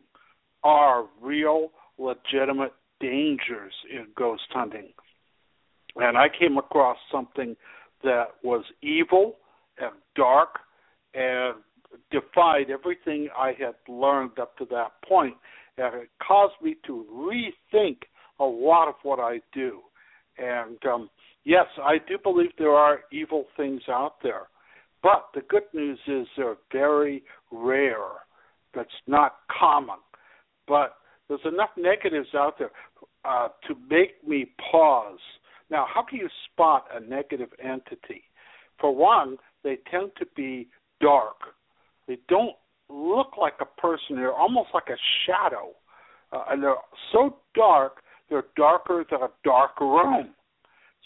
[0.62, 4.88] Are real, legitimate dangers in ghost hunting.
[5.96, 7.56] And I came across something
[8.02, 9.36] that was evil
[9.78, 10.60] and dark
[11.14, 11.54] and
[12.10, 15.34] defied everything I had learned up to that point.
[15.78, 17.98] And it caused me to rethink
[18.38, 19.80] a lot of what I do.
[20.38, 21.10] And um,
[21.44, 24.48] yes, I do believe there are evil things out there.
[25.02, 27.98] But the good news is they're very rare.
[28.74, 29.96] That's not common.
[30.66, 30.96] But
[31.28, 32.70] there's enough negatives out there
[33.24, 35.18] uh, to make me pause.
[35.70, 38.24] Now, how can you spot a negative entity?
[38.80, 40.68] For one, they tend to be
[41.00, 41.36] dark.
[42.06, 42.54] They don't
[42.88, 44.16] look like a person.
[44.16, 45.72] They're almost like a shadow.
[46.32, 46.74] Uh, and they're
[47.12, 50.34] so dark, they're darker than a dark room.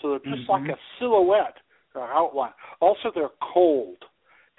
[0.01, 0.65] So they're just mm-hmm.
[0.65, 1.57] like a silhouette
[1.95, 3.99] Also, they're cold.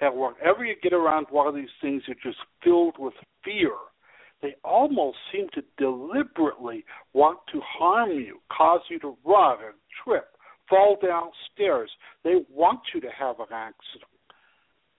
[0.00, 3.14] And whenever you get around one of these things, you're just filled with
[3.44, 3.70] fear
[4.42, 10.36] they almost seem to deliberately want to harm you, cause you to run and trip,
[10.68, 11.90] fall downstairs.
[12.24, 14.10] They want you to have an accident.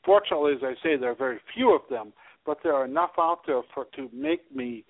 [0.06, 2.13] Fortunately, as I say, there are very few of them,
[2.46, 4.86] but there are enough out there for to make me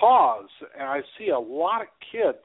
[0.00, 0.48] pause.
[0.78, 2.44] And I see a lot of kids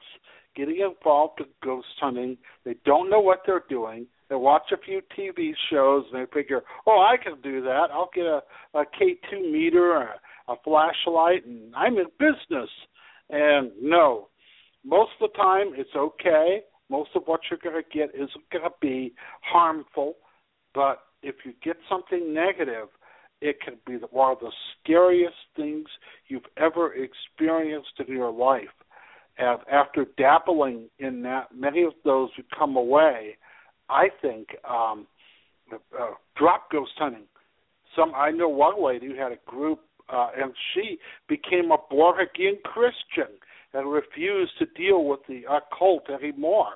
[0.56, 2.38] getting involved in ghost hunting.
[2.64, 4.06] They don't know what they're doing.
[4.30, 7.88] They watch a few TV shows and they figure, oh, I can do that.
[7.92, 8.40] I'll get a,
[8.74, 10.14] a K2 meter, a
[10.50, 12.68] a flashlight and I'm in business.
[13.30, 14.28] And no,
[14.84, 16.62] most of the time it's okay.
[16.90, 20.14] Most of what you're going to get isn't going to be harmful.
[20.74, 22.88] But if you get something negative,
[23.40, 25.86] it can be one of the scariest things
[26.26, 28.64] you've ever experienced in your life.
[29.38, 33.36] And after dabbling in that, many of those who come away,
[33.90, 35.06] I think, um,
[35.72, 37.26] uh, drop ghost hunting.
[37.96, 39.80] Some I know one lady who had a group
[40.12, 40.98] uh, and she
[41.28, 43.36] became a born again Christian
[43.72, 46.74] and refused to deal with the occult anymore.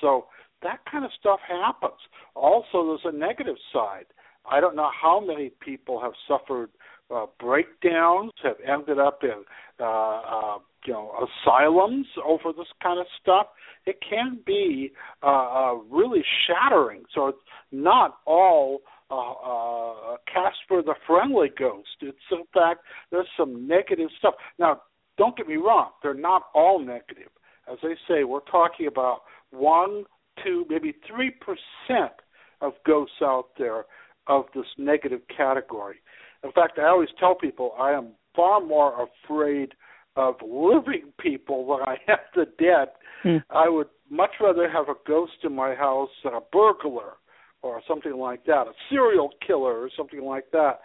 [0.00, 0.26] So
[0.62, 2.00] that kind of stuff happens.
[2.34, 4.06] Also, there's a negative side.
[4.50, 6.70] I don't know how many people have suffered
[7.10, 9.44] uh, breakdowns, have ended up in
[9.80, 11.12] uh, uh, you know
[11.46, 13.46] asylums over this kind of stuff.
[13.86, 17.02] It can be uh, uh, really shattering.
[17.14, 17.38] So it's
[17.70, 21.88] not all uh, uh, Casper the Friendly Ghost.
[22.00, 24.34] It's in fact there's some negative stuff.
[24.58, 24.82] Now,
[25.18, 27.30] don't get me wrong; they're not all negative.
[27.70, 30.04] As I say, we're talking about one,
[30.42, 32.12] two, maybe three percent
[32.60, 33.84] of ghosts out there
[34.28, 35.96] of this negative category.
[36.44, 39.74] In fact, I always tell people I am far more afraid
[40.16, 42.88] of living people than I am the dead.
[43.22, 43.36] Hmm.
[43.50, 47.14] I would much rather have a ghost in my house than a burglar
[47.62, 50.80] or something like that, a serial killer or something like that.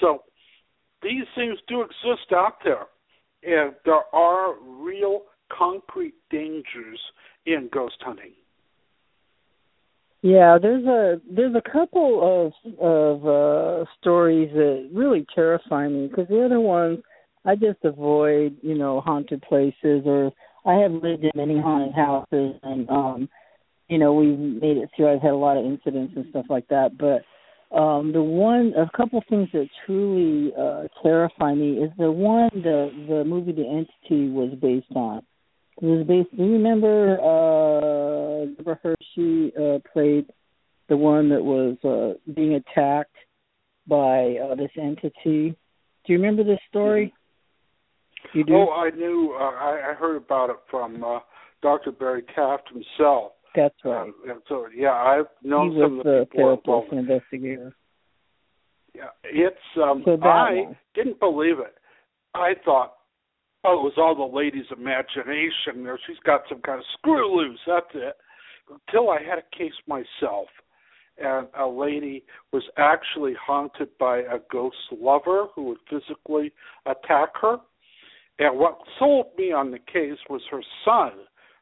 [0.00, 0.22] So
[1.02, 2.86] these things do exist out there,
[3.42, 5.22] and there are real
[5.56, 7.00] concrete dangers
[7.46, 8.32] in ghost hunting.
[10.22, 16.28] Yeah, there's a there's a couple of of uh stories that really terrify me because
[16.28, 16.98] the other ones
[17.46, 20.30] I just avoid, you know, haunted places or
[20.66, 23.28] I have lived in many haunted houses and um
[23.88, 25.12] you know, we made it through.
[25.14, 27.22] I've had a lot of incidents and stuff like that, but
[27.76, 32.90] um the one a couple things that truly uh terrify me is the one the
[33.08, 35.22] the movie The Entity was based on.
[35.80, 38.09] It was based do you remember uh
[38.46, 40.26] Deborah Hershey uh played
[40.88, 43.16] the one that was uh being attacked
[43.86, 45.56] by uh this entity.
[46.06, 47.12] Do you remember this story?
[48.34, 48.54] You do?
[48.54, 51.20] Oh, I knew uh, I, I heard about it from uh
[51.62, 51.92] Dr.
[51.92, 53.32] Barry Taff himself.
[53.54, 54.10] That's right.
[54.28, 57.74] Uh, so yeah, I've known he some of the, the therapist and investigator.
[58.94, 60.76] Yeah, it's um so I one.
[60.94, 61.74] didn't believe it.
[62.34, 62.94] I thought,
[63.64, 65.86] oh, it was all the lady's imagination.
[65.86, 67.58] Or she's got some kind of screw loose.
[67.66, 68.14] That's it.
[68.70, 70.46] Until I had a case myself,
[71.18, 76.52] and a lady was actually haunted by a ghost lover who would physically
[76.86, 77.58] attack her.
[78.38, 81.12] And what sold me on the case was her son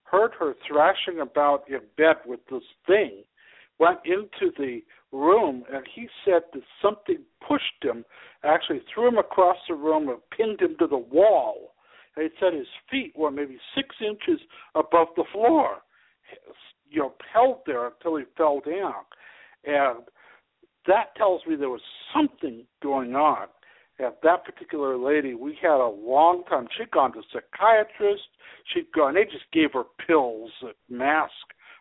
[0.04, 3.24] heard her thrashing about in bed with this thing,
[3.78, 4.80] went into the
[5.12, 8.04] room, and he said that something pushed him,
[8.44, 11.74] actually threw him across the room and pinned him to the wall.
[12.16, 14.40] And he said his feet were maybe six inches
[14.74, 15.78] above the floor,
[16.90, 18.94] you know, held there until he fell down.
[19.64, 20.04] And
[20.86, 21.82] that tells me there was
[22.14, 23.48] something going on.
[23.98, 26.68] And that particular lady, we had a long time.
[26.76, 28.26] She'd gone to psychiatrists.
[28.72, 29.14] She'd gone.
[29.14, 30.50] They just gave her pills,
[30.88, 31.32] mask,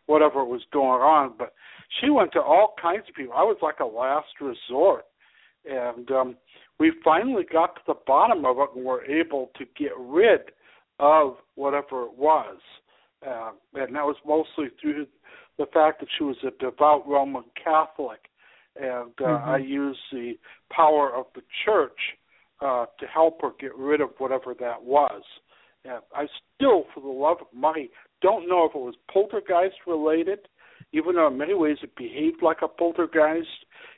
[0.07, 1.33] whatever was going on.
[1.37, 1.53] But
[2.01, 3.33] she went to all kinds of people.
[3.35, 5.05] I was like a last resort,
[5.65, 6.37] and um,
[6.79, 10.41] we finally got to the bottom of it and were able to get rid
[10.99, 12.57] of whatever it was.
[13.25, 15.07] Uh, and that was mostly through
[15.57, 18.19] the fact that she was a devout Roman Catholic,
[18.75, 19.49] and uh, mm-hmm.
[19.49, 20.33] I used the
[20.71, 21.97] power of the church
[22.61, 25.21] uh, to help her get rid of whatever that was.
[25.83, 27.89] And I still, for the love of money,
[28.21, 30.39] don't know if it was poltergeist related,
[30.93, 33.47] even though in many ways it behaved like a poltergeist.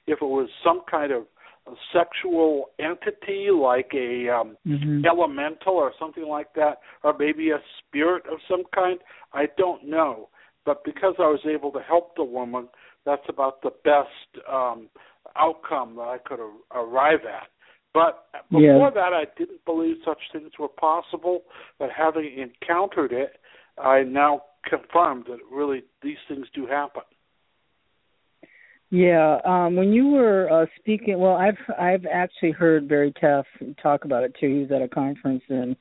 [0.08, 1.24] If it was some kind of
[1.72, 5.06] a sexual entity like a um, mm-hmm.
[5.06, 9.00] elemental or something like that, or maybe a spirit of some kind.
[9.34, 10.30] I don't know.
[10.66, 12.68] But because I was able to help the woman,
[13.06, 14.90] that's about the best um,
[15.38, 17.48] outcome that I could a- arrive at.
[17.94, 18.90] But before yeah.
[18.94, 21.42] that, I didn't believe such things were possible.
[21.80, 23.38] But having encountered it,
[23.82, 27.04] I now confirm that really these things do happen.
[28.92, 33.46] Yeah, um, when you were uh, speaking, well, I've I've actually heard Barry Taff
[33.82, 34.48] talk about it too.
[34.48, 35.76] He was at a conference and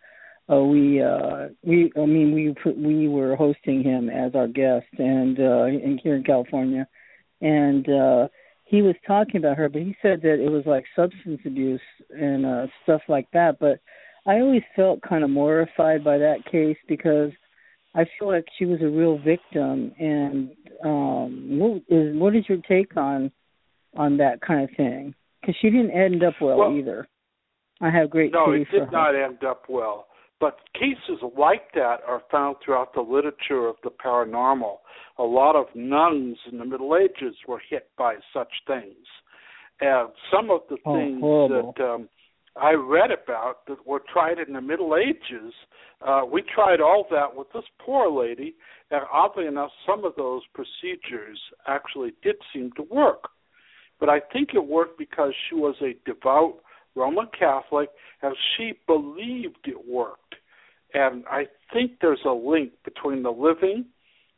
[0.50, 5.38] uh, we uh, we I mean we we were hosting him as our guest and
[5.38, 6.86] uh, in here in California,
[7.40, 8.28] and uh,
[8.64, 11.80] he was talking about her, but he said that it was like substance abuse
[12.10, 13.58] and uh, stuff like that.
[13.58, 13.80] But
[14.26, 17.30] I always felt kind of mortified by that case because
[17.98, 19.92] I feel like she was a real victim.
[19.98, 20.50] And
[20.84, 23.32] um, what is what is your take on
[23.96, 25.14] on that kind of thing?
[25.40, 27.08] Because she didn't end up well, well, either.
[27.80, 28.32] I have great.
[28.32, 30.06] No, it did not end up well.
[30.40, 34.76] But cases like that are found throughout the literature of the paranormal.
[35.18, 39.06] A lot of nuns in the Middle Ages were hit by such things.
[39.80, 41.74] And some of the oh, things horrible.
[41.76, 42.08] that um,
[42.60, 45.52] I read about that were tried in the Middle Ages.
[46.06, 48.54] Uh, we tried all that with this poor lady,
[48.90, 53.28] and oddly enough, some of those procedures actually did seem to work.
[54.00, 56.56] But I think it worked because she was a devout
[56.94, 57.90] Roman Catholic,
[58.22, 60.34] and she believed it worked.
[60.94, 63.84] And I think there's a link between the living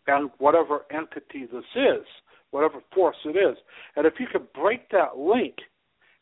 [0.06, 2.06] and whatever entity this is,
[2.50, 3.56] whatever force it is.
[3.96, 5.54] And if you could break that link,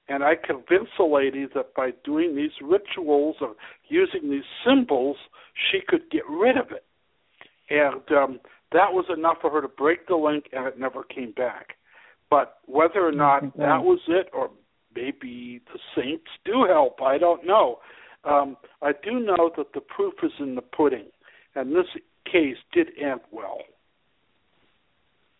[0.09, 3.51] and I convinced the lady that by doing these rituals of
[3.89, 5.17] using these symbols,
[5.71, 6.85] she could get rid of it.
[7.71, 8.41] And um,
[8.73, 11.75] that was enough for her to break the link, and it never came back.
[12.31, 14.51] But whether or not that was it, or
[14.95, 17.79] maybe the saints do help, I don't know.
[18.25, 21.07] Um, I do know that the proof is in the pudding,
[21.55, 21.87] and this
[22.31, 23.61] case did end well.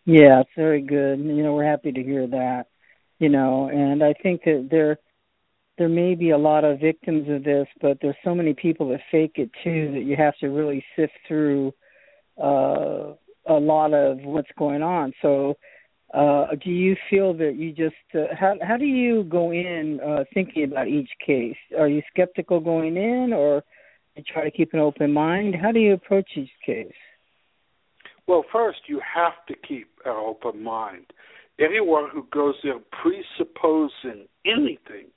[0.05, 1.19] Yeah, it's very good.
[1.19, 2.65] You know, we're happy to hear that
[3.19, 4.97] you know and i think that there
[5.77, 8.99] there may be a lot of victims of this but there's so many people that
[9.11, 11.73] fake it too that you have to really sift through
[12.41, 13.13] uh
[13.49, 15.13] a lot of what's going on.
[15.21, 15.57] So
[16.13, 20.23] uh do you feel that you just uh, how how do you go in uh
[20.33, 21.57] thinking about each case?
[21.77, 23.63] Are you skeptical going in or
[24.15, 25.55] you try to keep an open mind?
[25.55, 26.93] How do you approach each case?
[28.27, 31.05] Well first you have to keep an open mind
[31.59, 35.07] anyone who goes there presupposing anything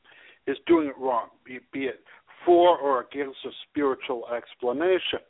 [0.47, 2.01] is doing it wrong, be, be it
[2.45, 5.21] for or against a spiritual explanation.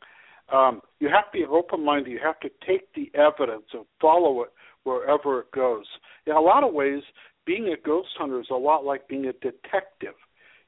[0.52, 2.10] Um, you have to be open minded.
[2.10, 4.50] You have to take the evidence and follow it
[4.84, 5.84] wherever it goes.
[6.26, 7.02] In a lot of ways,
[7.46, 10.14] being a ghost hunter is a lot like being a detective.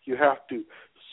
[0.05, 0.63] You have to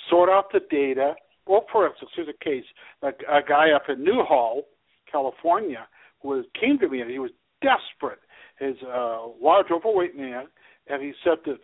[0.10, 1.16] sort out the data.
[1.48, 2.66] Well, for instance, here's a case:
[3.02, 4.64] like a guy up in Newhall,
[5.12, 5.88] California,
[6.22, 8.20] who came to me and he was desperate
[8.62, 10.46] is a large, overweight man,
[10.88, 11.58] and he said that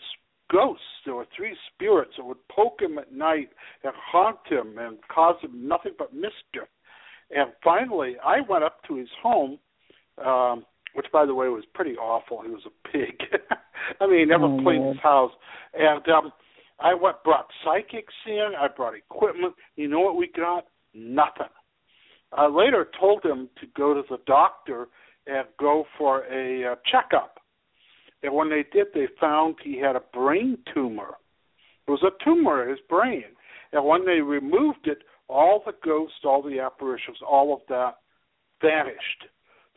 [0.51, 3.49] ghosts, there were three spirits that would poke him at night
[3.83, 6.67] and haunt him and cause him nothing but mischief.
[7.29, 9.59] And finally, I went up to his home,
[10.25, 12.41] um, which, by the way, was pretty awful.
[12.41, 13.19] He was a pig.
[14.01, 15.31] I mean, he never oh, cleaned his house.
[15.73, 16.31] And um,
[16.79, 18.51] I went brought psychics in.
[18.57, 19.53] I brought equipment.
[19.75, 20.65] You know what we got?
[20.93, 21.51] Nothing.
[22.31, 24.87] I later told him to go to the doctor
[25.28, 27.39] and go for a uh, checkup.
[28.23, 31.15] And when they did, they found he had a brain tumor.
[31.88, 33.23] It was a tumor in his brain.
[33.71, 37.97] And when they removed it, all the ghosts, all the apparitions, all of that
[38.61, 39.25] vanished.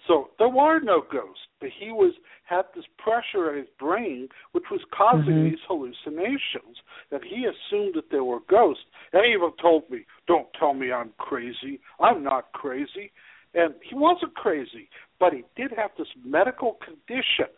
[0.06, 4.64] So there were no ghosts, but he was had this pressure in his brain, which
[4.70, 5.50] was causing mm-hmm.
[5.50, 6.78] these hallucinations.
[7.10, 10.90] That he assumed that there were ghosts, and he even told me, "Don't tell me
[10.90, 11.80] I'm crazy.
[12.00, 13.12] I'm not crazy."
[13.52, 14.88] And he wasn't crazy,
[15.20, 17.52] but he did have this medical condition,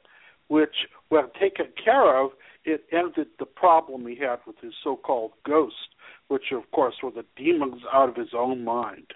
[0.49, 0.75] which,
[1.09, 2.33] when taken care of,
[2.65, 5.75] it ended the problem he had with his so-called ghost,
[6.29, 9.07] which of course were the demons out of his own mind.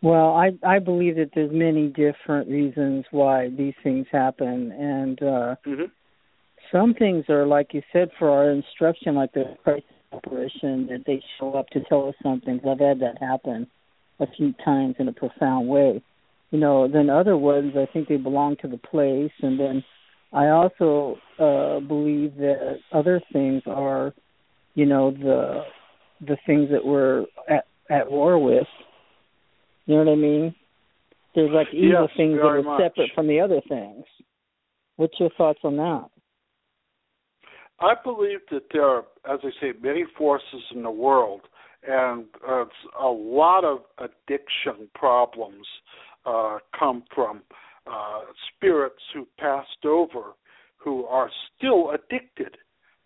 [0.00, 5.54] Well, I I believe that there's many different reasons why these things happen, and uh,
[5.66, 5.84] mm-hmm.
[6.70, 11.20] some things are like you said for our instruction, like the crisis apparition, that they
[11.38, 12.60] show up to tell us something.
[12.60, 13.66] I've had that happen
[14.20, 16.02] a few times in a profound way.
[16.50, 19.84] You know, then other ones I think they belong to the place, and then
[20.32, 24.14] I also uh believe that other things are,
[24.74, 25.62] you know, the
[26.20, 28.66] the things that we're at at war with
[29.88, 30.54] you know what I mean?
[31.34, 32.80] There's like evil yes, things that are much.
[32.82, 34.04] separate from the other things.
[34.96, 36.08] What's your thoughts on that?
[37.80, 41.42] I believe that there are, as I say, many forces in the world,
[41.86, 42.64] and uh,
[43.00, 45.66] a lot of addiction problems
[46.28, 47.42] uh, come from
[47.86, 48.20] uh,
[48.54, 50.34] spirits who passed over
[50.76, 52.56] who are still addicted.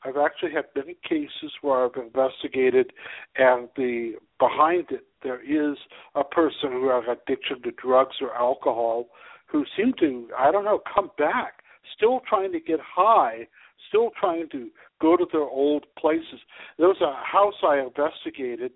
[0.05, 2.93] I've actually had many cases where I've investigated,
[3.37, 5.79] and the behind it there is
[6.17, 9.07] a person who has addiction to drugs or alcohol
[9.47, 11.63] who seem to I don't know come back,
[11.97, 13.47] still trying to get high,
[13.89, 14.69] still trying to
[15.01, 16.41] go to their old places.
[16.79, 18.73] There was a house I investigated,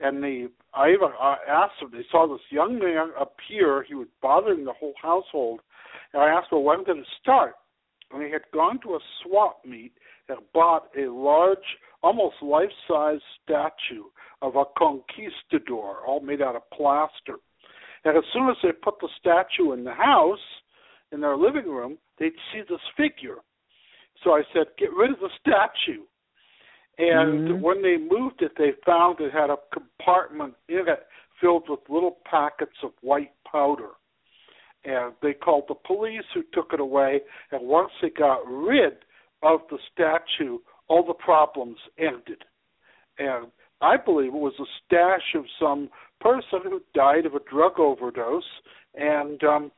[0.00, 1.08] and they I even
[1.48, 1.90] asked them.
[1.92, 3.82] They saw this young man appear.
[3.82, 5.60] He was bothering the whole household,
[6.12, 7.54] and I asked, "Well, when did it start?"
[8.10, 9.92] And he had gone to a swap meet
[10.28, 11.58] and bought a large,
[12.02, 14.04] almost life-size statue
[14.40, 17.36] of a conquistador, all made out of plaster.
[18.04, 20.38] And as soon as they put the statue in the house,
[21.12, 23.38] in their living room, they'd see this figure.
[24.22, 26.02] So I said, get rid of the statue.
[26.98, 27.60] And mm-hmm.
[27.60, 31.06] when they moved it, they found it had a compartment in it
[31.40, 33.90] filled with little packets of white powder.
[34.84, 37.20] And they called the police, who took it away.
[37.52, 38.94] And once they got rid
[39.42, 42.42] of the statue, all the problems ended.
[43.18, 43.48] And
[43.80, 45.90] I believe it was a stash of some
[46.20, 48.42] person who died of a drug overdose,
[48.94, 49.72] and um,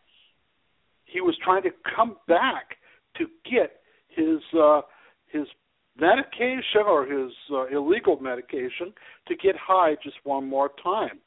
[1.05, 2.77] he was trying to come back
[3.17, 4.81] to get his uh,
[5.31, 5.47] his
[6.01, 8.93] medication or his uh, illegal medication
[9.29, 11.19] to get high just one more time.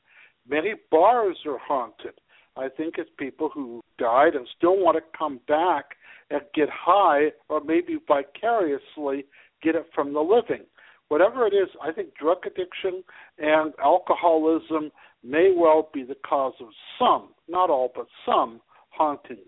[0.49, 2.13] Many bars are haunted.
[2.57, 5.85] I think it's people who died and still want to come back
[6.29, 9.25] and get high, or maybe vicariously
[9.61, 10.65] get it from the living.
[11.09, 13.03] Whatever it is, I think drug addiction
[13.37, 14.91] and alcoholism
[15.23, 16.67] may well be the cause of
[16.99, 19.39] some, not all, but some hauntings.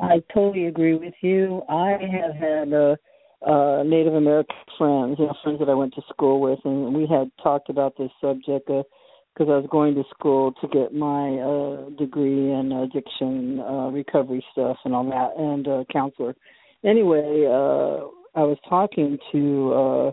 [0.00, 1.62] I totally agree with you.
[1.68, 2.96] I have had uh,
[3.46, 7.06] uh, Native American friends, you know, friends that I went to school with, and we
[7.06, 11.38] had talked about this subject because uh, I was going to school to get my
[11.38, 16.34] uh, degree in addiction uh, recovery stuff and all that, and uh, counselor.
[16.84, 20.10] Anyway, uh, I was talking to uh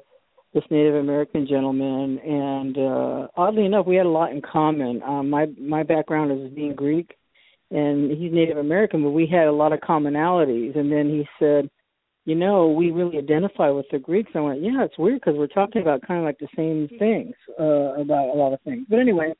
[0.53, 5.01] this Native American gentleman, and uh oddly enough, we had a lot in common.
[5.03, 7.15] Um, my my background is being Greek,
[7.71, 10.77] and he's Native American, but we had a lot of commonalities.
[10.77, 11.69] And then he said,
[12.29, 15.47] "You know, we really identify with the Greeks." I went, "Yeah, it's weird because we're
[15.47, 18.99] talking about kind of like the same things uh, about a lot of things." But
[18.99, 19.33] anyway,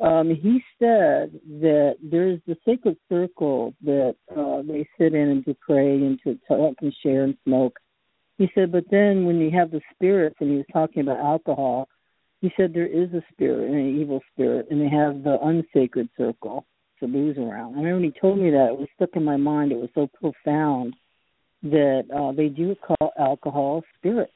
[0.00, 5.54] um, he said that there's the sacred circle that uh, they sit in and to
[5.54, 7.78] pray and to talk and share and smoke
[8.38, 11.88] he said, but then when you have the spirits, and he was talking about alcohol,
[12.40, 16.64] he said there is a spirit, an evil spirit, and they have the unsacred circle
[17.00, 17.74] to lose around.
[17.74, 19.72] Remember when he told me that, it was stuck in my mind.
[19.72, 20.94] It was so profound
[21.62, 24.30] that uh, they do call alcohol spirit.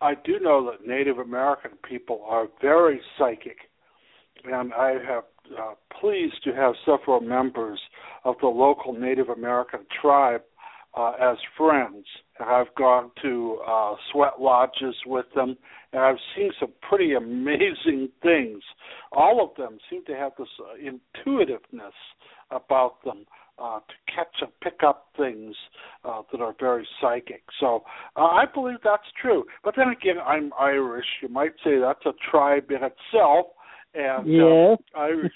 [0.00, 3.58] I do know that Native American people are very psychic,
[4.44, 5.24] and I have
[5.58, 7.78] uh, pleased to have several members
[8.24, 10.40] of the local Native American tribe
[10.96, 12.06] uh, as friends.
[12.40, 15.56] I've gone to uh, sweat lodges with them,
[15.92, 18.62] and I've seen some pretty amazing things.
[19.12, 21.94] All of them seem to have this uh, intuitiveness
[22.50, 23.26] about them
[23.60, 25.54] uh, to catch and pick up things
[26.04, 27.42] uh, that are very psychic.
[27.58, 27.84] So
[28.16, 29.44] uh, I believe that's true.
[29.62, 31.06] But then again, I'm Irish.
[31.22, 33.46] You might say that's a tribe in itself,
[33.94, 35.32] and uh, Irish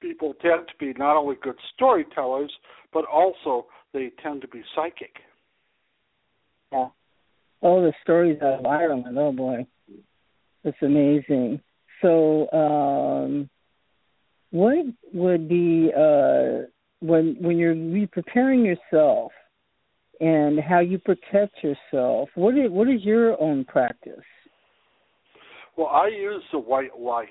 [0.00, 2.52] people tend to be not only good storytellers,
[2.92, 5.14] but also they tend to be psychic.
[6.72, 6.88] Yeah.
[7.62, 9.16] Oh, the stories out of Ireland.
[9.18, 9.66] Oh boy,
[10.64, 11.60] it's amazing.
[12.02, 13.48] So, um,
[14.50, 16.66] what would be uh,
[17.06, 19.32] when when you're preparing yourself
[20.20, 22.28] and how you protect yourself?
[22.34, 24.24] What is what is your own practice?
[25.76, 27.28] Well, I use the white light.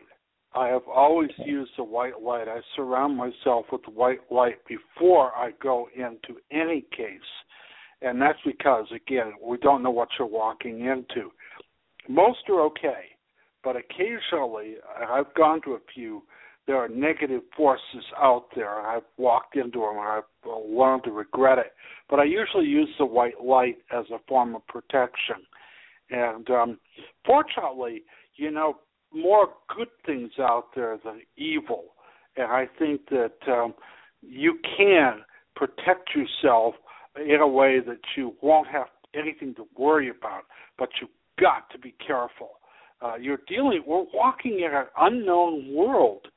[0.54, 2.48] I have always used the white light.
[2.48, 7.20] I surround myself with white light before I go into any case.
[8.02, 11.32] And that's because, again, we don't know what you're walking into.
[12.08, 13.06] Most are okay,
[13.64, 14.76] but occasionally,
[15.10, 16.24] I've gone to a few,
[16.68, 18.82] there are negative forces out there.
[18.82, 20.24] I've walked into them and I've
[20.68, 21.74] learned to regret it.
[22.10, 25.38] But I usually use the white light as a form of protection.
[26.10, 26.80] And um,
[27.26, 28.04] fortunately,
[28.36, 28.78] you know,
[29.14, 31.86] more good things out there than evil.
[32.36, 33.74] And I think that um,
[34.22, 35.22] you can
[35.56, 36.76] protect yourself
[37.16, 40.44] in a way that you won't have anything to worry about,
[40.78, 41.10] but you've
[41.40, 42.50] got to be careful.
[43.02, 46.28] Uh, you're dealing, we're walking in an unknown world,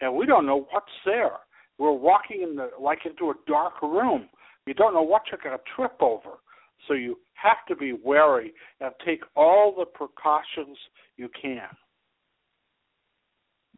[0.00, 1.32] and we don't know what's there.
[1.78, 4.28] We're walking in the like into a dark room.
[4.66, 6.38] You don't know what you're going to trip over.
[6.86, 10.76] So you have to be wary and take all the precautions
[11.16, 11.62] you can.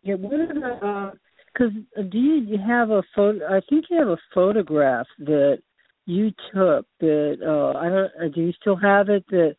[0.03, 1.12] Yeah, what are the?
[1.53, 3.45] Because uh, do you have a photo?
[3.47, 5.59] I think you have a photograph that
[6.07, 8.11] you took that uh I don't.
[8.21, 9.57] Uh, do you still have it that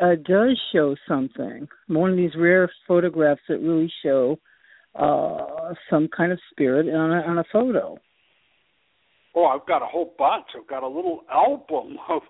[0.00, 1.68] uh, does show something?
[1.88, 4.38] One of these rare photographs that really show
[4.98, 7.98] uh some kind of spirit on a, on a photo.
[9.34, 10.46] Oh, I've got a whole bunch.
[10.56, 12.22] I've got a little album of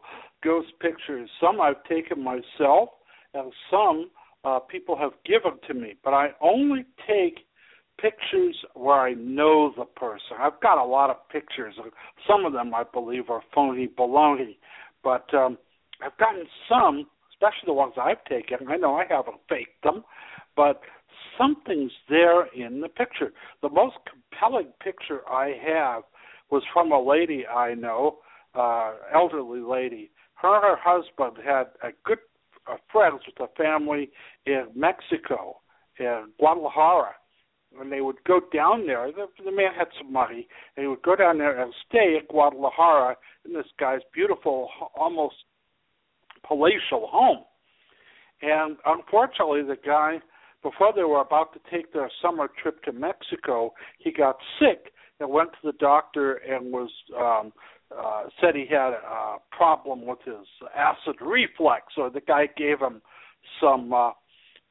[0.42, 1.30] ghost pictures.
[1.40, 2.88] Some I've taken myself,
[3.34, 4.10] and some
[4.44, 5.94] uh, people have given to me.
[6.02, 7.46] But I only take
[8.00, 10.36] pictures where I know the person.
[10.38, 11.74] I've got a lot of pictures.
[12.28, 14.56] Some of them I believe are phony baloney,
[15.02, 15.58] but um,
[16.04, 18.68] I've gotten some, especially the ones I've taken.
[18.68, 20.04] I know I haven't faked them,
[20.56, 20.80] but
[21.38, 23.32] something's there in the picture.
[23.62, 26.02] The most compelling picture I have
[26.50, 28.18] was from a lady I know,
[28.54, 30.10] uh, elderly lady.
[30.34, 32.18] Her and her husband had a good
[32.70, 34.10] uh, friends with a family
[34.44, 35.60] in Mexico,
[35.98, 37.14] in Guadalajara
[37.76, 41.02] when they would go down there, the, the man had some money, and he would
[41.02, 45.34] go down there and stay at Guadalajara in this guy's beautiful, almost
[46.46, 47.44] palatial home.
[48.42, 50.18] And unfortunately, the guy,
[50.70, 55.30] before they were about to take their summer trip to Mexico, he got sick and
[55.30, 57.52] went to the doctor and was um,
[57.96, 60.44] uh, said he had a problem with his
[60.76, 61.84] acid reflux.
[61.94, 63.00] So the guy gave him
[63.60, 64.10] some uh,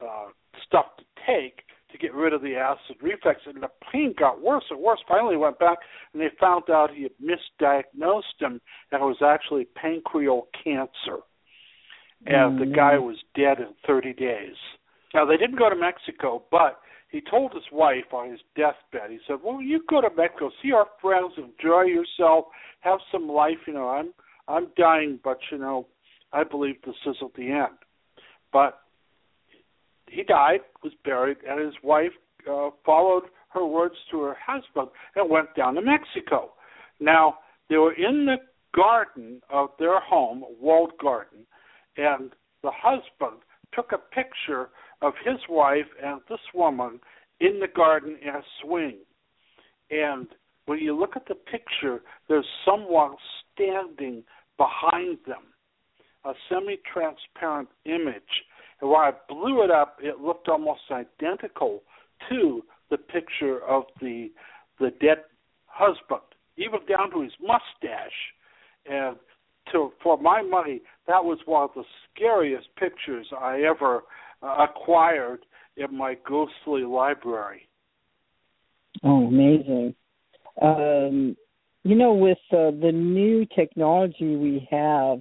[0.01, 0.27] uh,
[0.67, 1.61] stuff to take
[1.93, 4.99] to get rid of the acid reflux, and the pain got worse and worse.
[5.07, 5.77] Finally, went back
[6.11, 8.59] and they found out he had misdiagnosed him,
[8.91, 11.23] and it was actually pancreatic cancer.
[12.25, 12.69] And mm-hmm.
[12.69, 14.55] the guy was dead in 30 days.
[15.15, 19.09] Now they didn't go to Mexico, but he told his wife on his deathbed.
[19.09, 22.47] He said, "Well, you go to Mexico, see our friends, enjoy yourself,
[22.81, 23.59] have some life.
[23.65, 24.13] You know, I'm
[24.49, 25.87] I'm dying, but you know,
[26.33, 27.77] I believe this isn't the end."
[28.51, 28.79] But
[30.07, 32.11] he died, was buried, and his wife
[32.51, 36.51] uh, followed her words to her husband and went down to Mexico.
[36.99, 37.39] Now,
[37.69, 38.37] they were in the
[38.75, 41.45] garden of their home, walled garden,
[41.95, 42.31] and
[42.63, 43.41] the husband
[43.73, 44.69] took a picture
[45.05, 46.99] of his wife and this woman
[47.39, 48.97] in the garden in a swing.
[49.91, 50.27] And
[50.65, 53.15] when you look at the picture, there's someone
[53.53, 54.23] standing
[54.57, 55.43] behind them,
[56.23, 58.21] a semi transparent image
[58.81, 61.83] and when I blew it up, it looked almost identical
[62.29, 64.31] to the picture of the
[64.79, 65.23] the dead
[65.67, 66.21] husband,
[66.57, 68.11] even down to his mustache.
[68.85, 69.15] And
[69.71, 71.83] to for my money, that was one of the
[72.13, 74.03] scariest pictures I ever
[74.59, 75.45] acquired
[75.77, 77.67] in my ghostly library.
[79.03, 79.95] Oh, amazing!
[80.61, 81.35] Um,
[81.83, 85.19] you know, with uh, the new technology we have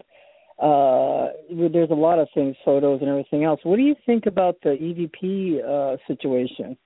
[0.59, 3.61] uh, there's a lot of things, photos and everything else.
[3.65, 6.77] What do you think about the EVP uh, situation?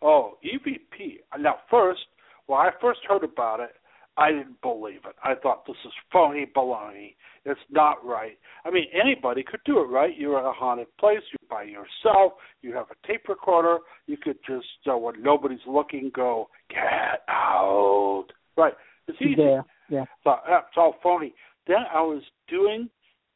[0.00, 1.18] Oh, EVP.
[1.38, 2.00] Now, first,
[2.46, 3.72] when I first heard about it,
[4.18, 5.14] I didn't believe it.
[5.22, 7.14] I thought this is phony baloney.
[7.44, 8.38] It's not right.
[8.64, 10.16] I mean, anybody could do it, right?
[10.16, 11.20] You're in a haunted place.
[11.30, 12.32] You're by yourself.
[12.62, 13.78] You have a tape recorder.
[14.06, 18.26] You could just, uh, when nobody's looking, go get out.
[18.56, 18.72] Right?
[19.06, 19.42] It's easy.
[19.42, 19.60] Yeah.
[19.88, 20.04] Yeah.
[20.24, 21.34] So that's all phony.
[21.66, 22.88] Then I was doing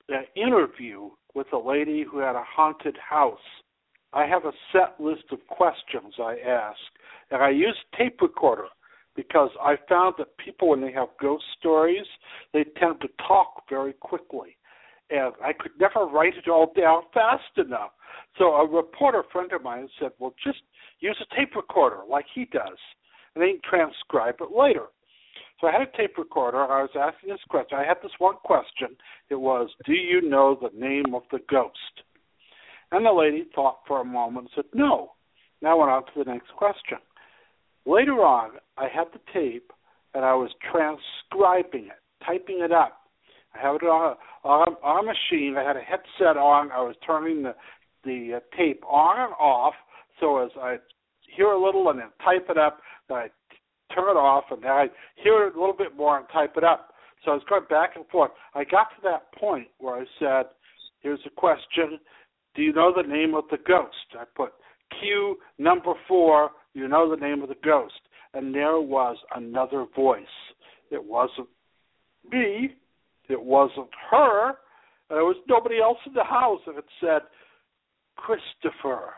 [0.08, 3.38] an interview with a lady who had a haunted house.
[4.12, 6.78] I have a set list of questions I ask,
[7.30, 8.66] and I use tape recorder
[9.16, 12.06] because I found that people, when they have ghost stories,
[12.52, 14.56] they tend to talk very quickly.
[15.10, 17.90] And I could never write it all down fast enough.
[18.38, 20.60] So a reporter friend of mine said, Well, just
[21.00, 22.78] use a tape recorder like he does,
[23.34, 24.86] and then transcribe it later.
[25.60, 26.58] So I had a tape recorder.
[26.58, 27.78] I was asking this question.
[27.78, 28.96] I had this one question.
[29.28, 32.02] It was, "Do you know the name of the ghost?"
[32.92, 35.16] And the lady thought for a moment and said, "No."
[35.60, 36.98] Now went on to the next question.
[37.86, 39.72] Later on, I had the tape
[40.14, 42.98] and I was transcribing it, typing it up.
[43.54, 45.56] I had it on a, on, on a machine.
[45.56, 46.70] I had a headset on.
[46.72, 47.54] I was turning the
[48.04, 49.74] the uh, tape on and off.
[50.20, 50.76] So as I
[51.36, 53.28] hear a little and then type it up, then I
[53.94, 54.86] turn it off, and then I
[55.22, 56.94] hear it a little bit more and type it up.
[57.24, 58.30] So I was going back and forth.
[58.54, 60.50] I got to that point where I said,
[61.00, 61.98] "Here's a question:
[62.54, 64.52] Do you know the name of the ghost?" I put
[65.00, 66.50] Q number four.
[66.74, 68.00] You know the name of the ghost,
[68.34, 70.22] and there was another voice.
[70.90, 71.48] It wasn't
[72.30, 72.70] me.
[73.28, 74.48] It wasn't her.
[75.08, 77.22] And there was nobody else in the house, and it said
[78.16, 79.14] Christopher.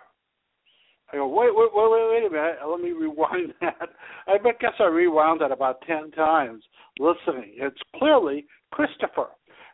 [1.13, 2.59] I go, wait, wait, wait, wait, wait a minute.
[2.67, 3.91] Let me rewind that.
[4.27, 6.63] I guess I rewound that about ten times
[6.99, 7.55] listening.
[7.57, 9.29] It's clearly Christopher.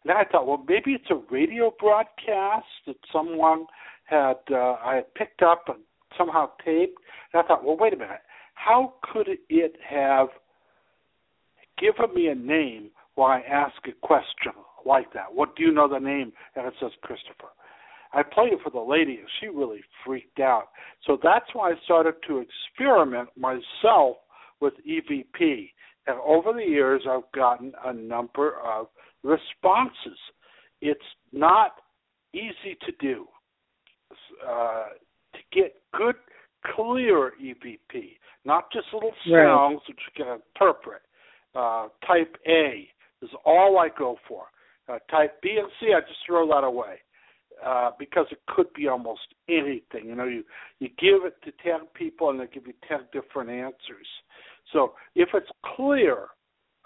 [0.05, 3.67] And I thought, well, maybe it's a radio broadcast that someone
[4.05, 5.79] had uh, I had picked up and
[6.19, 6.99] somehow taped.
[7.33, 8.21] And I thought, well, wait a minute.
[8.55, 10.29] How could it have
[11.79, 14.53] given me a name while I ask a question
[14.85, 15.33] like that?
[15.33, 16.33] What do you know the name?
[16.57, 17.49] And it says Christopher.
[18.13, 20.69] I played it for the lady, and she really freaked out.
[21.07, 24.17] So that's why I started to experiment myself
[24.61, 25.71] with EVP.
[26.07, 28.87] And over the years, I've gotten a number of
[29.23, 30.19] responses.
[30.81, 31.01] It's
[31.33, 31.73] not
[32.33, 33.27] easy to do.
[34.47, 34.87] Uh,
[35.53, 36.17] get good,
[36.75, 39.79] clear EVP, not just little sounds right.
[39.87, 41.03] that you can interpret.
[41.55, 42.89] Uh, type A
[43.23, 44.45] is all I go for.
[44.89, 47.01] Uh, type B and C, I just throw that away
[47.65, 50.07] uh, because it could be almost anything.
[50.07, 50.45] You know, you
[50.79, 54.07] you give it to ten people and they give you ten different answers.
[54.73, 56.29] So if it's clear,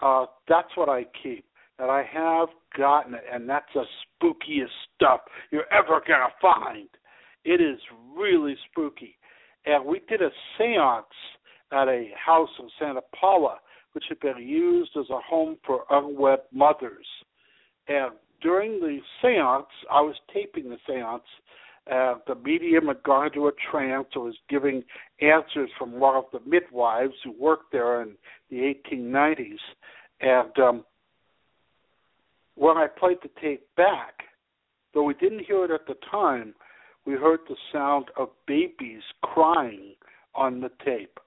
[0.01, 1.45] uh, that's what I keep.
[1.79, 3.83] And I have gotten it, and that's the
[4.21, 6.87] spookiest stuff you're ever gonna find.
[7.45, 7.79] It is
[8.17, 9.17] really spooky.
[9.65, 10.29] And we did a
[10.59, 11.03] séance
[11.71, 13.57] at a house in Santa Paula,
[13.93, 17.07] which had been used as a home for unwed mothers.
[17.87, 21.23] And during the seance, I was taping the seance.
[21.91, 24.83] Uh, the medium had gone into a trance and was giving
[25.21, 28.13] answers from one of the midwives who worked there in
[28.49, 29.57] the 1890s.
[30.21, 30.85] And um,
[32.55, 34.23] when I played the tape back,
[34.93, 36.53] though we didn't hear it at the time,
[37.05, 39.95] we heard the sound of babies crying
[40.35, 41.19] on the tape.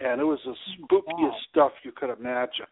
[0.00, 1.36] And it was the spookiest wow.
[1.50, 2.66] stuff you could imagine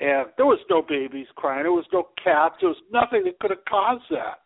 [0.00, 3.50] and there was no babies crying, there was no cats, there was nothing that could
[3.50, 4.40] have caused that.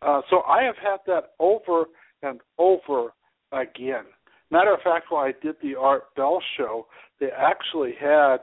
[0.00, 1.86] Uh, so I have had that over
[2.22, 3.12] and over
[3.52, 4.04] again.
[4.50, 6.86] Matter of fact, when I did the Art Bell show,
[7.18, 8.38] they actually had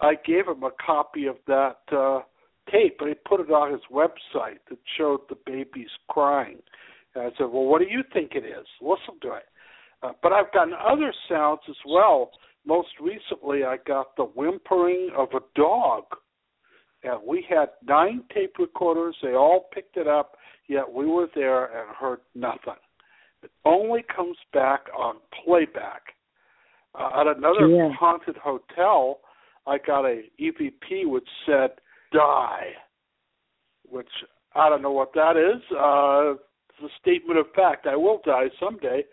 [0.00, 2.20] I gave him a copy of that uh,
[2.70, 6.58] tape, and he put it on his website that showed the babies crying.
[7.14, 8.66] And I said, "Well, what do you think it is?
[8.80, 9.46] Listen to it."
[10.02, 12.30] Uh, but I've gotten other sounds as well
[12.68, 16.04] most recently I got the whimpering of a dog.
[17.02, 19.16] And we had nine tape recorders.
[19.22, 20.36] They all picked it up,
[20.68, 22.80] yet we were there and heard nothing.
[23.42, 26.02] It only comes back on playback.
[26.94, 27.90] Uh, at another yeah.
[27.98, 29.20] haunted hotel,
[29.66, 31.70] I got a EVP which said
[32.12, 32.72] "die,"
[33.88, 34.08] which
[34.54, 35.62] I don't know what that is.
[35.70, 36.42] Uh,
[36.80, 37.86] it's a statement of fact.
[37.86, 39.04] I will die someday,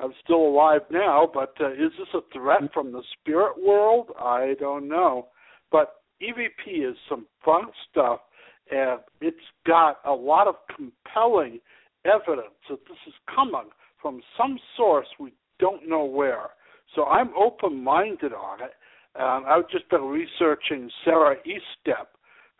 [0.00, 4.10] I'm still alive now, but uh, is this a threat from the spirit world?
[4.18, 5.28] I don't know.
[5.70, 8.20] But EVP is some fun stuff,
[8.70, 11.60] and it's got a lot of compelling
[12.04, 13.70] evidence that this is coming
[14.00, 16.50] from some source we don't know where.
[16.94, 18.72] So I'm open minded on it.
[19.14, 22.06] And I've just been researching Sarah Estep,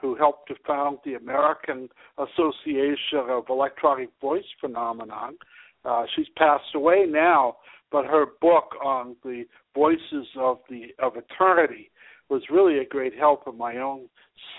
[0.03, 1.89] who helped to found the American
[2.19, 5.39] Association of Electronic Voice Phenomenon.
[5.85, 7.57] Uh, she's passed away now,
[7.91, 9.45] but her book on the
[9.75, 11.91] voices of the of eternity
[12.29, 14.09] was really a great help in my own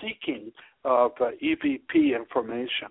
[0.00, 0.50] seeking
[0.84, 2.88] of uh, EVP information.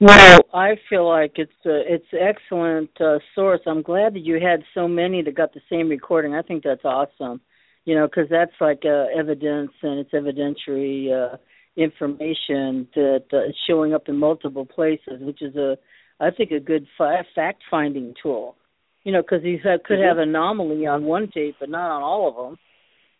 [0.00, 3.60] Well, I feel like it's a, it's excellent uh, source.
[3.66, 6.34] I'm glad that you had so many that got the same recording.
[6.34, 7.40] I think that's awesome.
[7.84, 11.36] You know, because that's like uh, evidence and it's evidentiary uh,
[11.76, 15.76] information that uh, is showing up in multiple places, which is a
[16.20, 18.56] I think a good fact finding tool.
[19.04, 20.08] You know, because you have, could mm-hmm.
[20.08, 22.58] have anomaly on one tape, but not on all of them.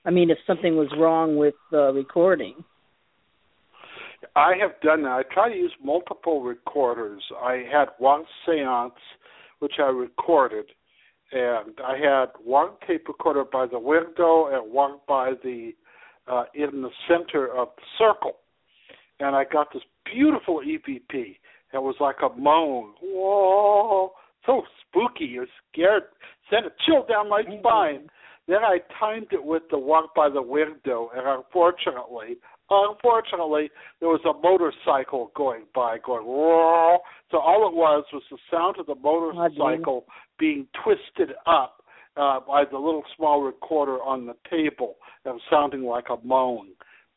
[0.04, 2.64] I mean, if something was wrong with the recording.
[4.36, 5.10] I have done that.
[5.10, 7.22] I try to use multiple recorders.
[7.42, 8.92] I had one seance
[9.60, 10.66] which I recorded,
[11.32, 15.72] and I had one tape recorder by the window and one by the
[16.26, 18.36] uh, in the center of the circle,
[19.18, 21.36] and I got this beautiful EVP.
[21.72, 24.12] It was like a moan, whoa,
[24.44, 25.36] so spooky.
[25.36, 26.04] It scared,
[26.50, 28.08] sent a chill down my spine.
[28.48, 32.38] Then I timed it with the walk by the window, and unfortunately,
[32.70, 37.00] unfortunately, there was a motorcycle going by, going roar.
[37.30, 40.04] So all it was was the sound of the motorcycle
[40.38, 41.82] being twisted up
[42.16, 46.68] uh, by the little small recorder on the table, and sounding like a moan.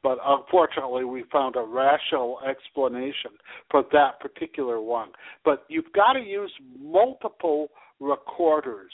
[0.04, 3.32] But unfortunately, we found a rational explanation
[3.72, 5.10] for that particular one.
[5.46, 7.70] But you've got to use multiple
[8.02, 8.92] recorders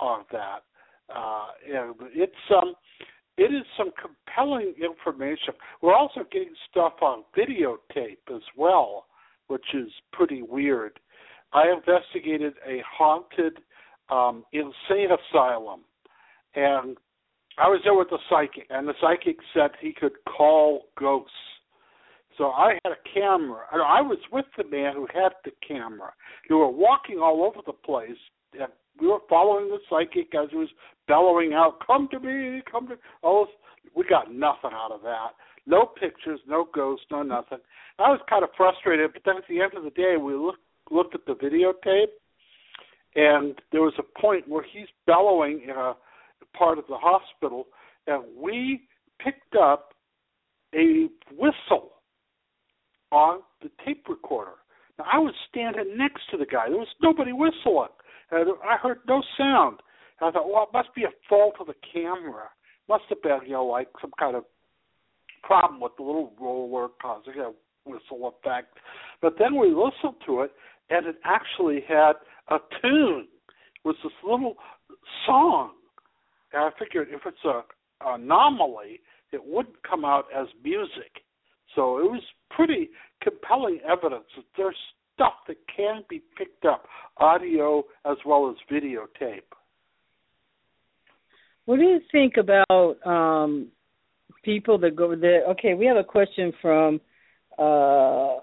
[0.00, 0.64] of that.
[1.14, 2.74] Uh, and it's um,
[3.38, 5.54] it is some compelling information.
[5.80, 9.06] We're also getting stuff on videotape as well,
[9.46, 10.98] which is pretty weird.
[11.52, 13.58] I investigated a haunted
[14.10, 15.80] um, insane asylum,
[16.56, 16.96] and
[17.58, 21.30] I was there with the psychic, and the psychic said he could call ghosts.
[22.36, 23.62] So I had a camera.
[23.72, 26.12] I was with the man who had the camera.
[26.50, 28.18] We were walking all over the place,
[28.52, 28.68] and
[29.00, 30.68] we were following the psychic as he was
[31.06, 33.56] bellowing out, "Come to me, come to." This,
[33.94, 35.34] we got nothing out of that.
[35.66, 37.58] No pictures, no ghosts, no nothing.
[37.98, 40.60] I was kind of frustrated, but then at the end of the day, we looked
[40.90, 42.12] looked at the videotape,
[43.14, 45.94] and there was a point where he's bellowing in a
[46.56, 47.68] part of the hospital,
[48.06, 48.88] and we
[49.18, 49.94] picked up
[50.74, 51.92] a whistle
[53.10, 54.56] on the tape recorder.
[54.98, 56.68] Now I was standing next to the guy.
[56.68, 57.88] There was nobody whistling.
[58.30, 59.78] And I heard no sound.
[60.20, 62.48] And I thought, well, it must be a fault of the camera.
[62.88, 64.44] Must have been, you know, like some kind of
[65.42, 67.52] problem with the little roller causing a
[67.88, 68.68] whistle effect.
[69.22, 70.52] But then we listened to it,
[70.90, 72.12] and it actually had
[72.48, 73.28] a tune.
[73.84, 74.56] It was this little
[75.26, 75.72] song
[76.52, 77.62] and I figured if it's a
[78.00, 79.00] anomaly,
[79.32, 81.22] it wouldn't come out as music.
[81.74, 82.90] So it was pretty
[83.22, 84.76] compelling evidence that there's
[85.18, 86.84] stuff that can be picked up,
[87.16, 89.42] audio as well as videotape.
[91.64, 93.68] What do you think about um,
[94.44, 95.44] people that go there?
[95.48, 97.00] Okay, we have a question from
[97.58, 98.36] uh,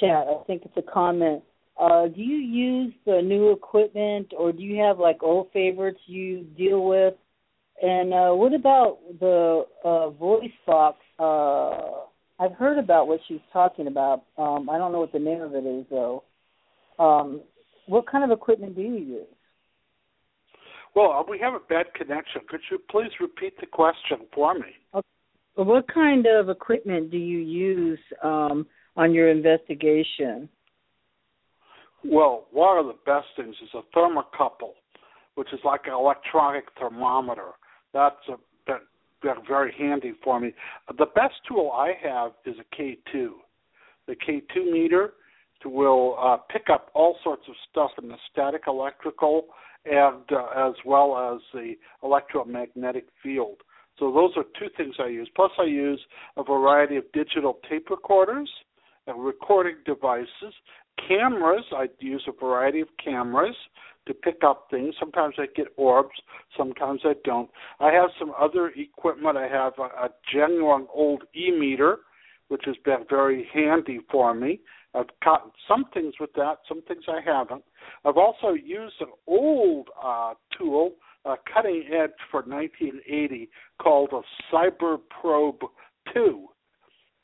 [0.00, 0.26] chat.
[0.28, 1.42] I think it's a comment.
[1.80, 6.42] Uh, do you use the new equipment, or do you have like old favorites you
[6.58, 7.14] deal with?
[7.80, 10.98] And uh, what about the uh, voice box?
[11.18, 11.99] Uh,
[12.40, 14.24] I've heard about what she's talking about.
[14.38, 16.24] Um, I don't know what the name of it is though.
[16.98, 17.42] Um,
[17.86, 19.26] what kind of equipment do you use?
[20.96, 22.40] Well, uh, we have a bad connection.
[22.48, 24.66] Could you please repeat the question for me?
[24.94, 25.06] Okay.
[25.56, 28.66] What kind of equipment do you use um,
[28.96, 30.48] on your investigation?
[32.02, 34.72] Well, one of the best things is a thermocouple,
[35.34, 37.50] which is like an electronic thermometer.
[37.92, 38.49] That's a that, that's
[39.46, 40.52] very handy for me.
[40.88, 43.30] The best tool I have is a K2.
[44.06, 45.14] The K2 meter
[45.64, 49.46] will uh, pick up all sorts of stuff in the static electrical
[49.84, 53.56] and uh, as well as the electromagnetic field.
[53.98, 55.28] So those are two things I use.
[55.36, 56.00] Plus, I use
[56.36, 58.50] a variety of digital tape recorders
[59.06, 60.54] and recording devices
[61.08, 63.56] cameras, I use a variety of cameras
[64.06, 64.94] to pick up things.
[64.98, 66.14] Sometimes I get orbs,
[66.56, 67.50] sometimes I don't.
[67.78, 69.36] I have some other equipment.
[69.36, 71.98] I have a, a genuine old e meter,
[72.48, 74.60] which has been very handy for me.
[74.94, 77.62] I've caught some things with that, some things I haven't.
[78.04, 80.92] I've also used an old uh, tool,
[81.24, 83.48] a cutting edge for 1980,
[83.80, 85.60] called a Cyber Probe
[86.12, 86.48] 2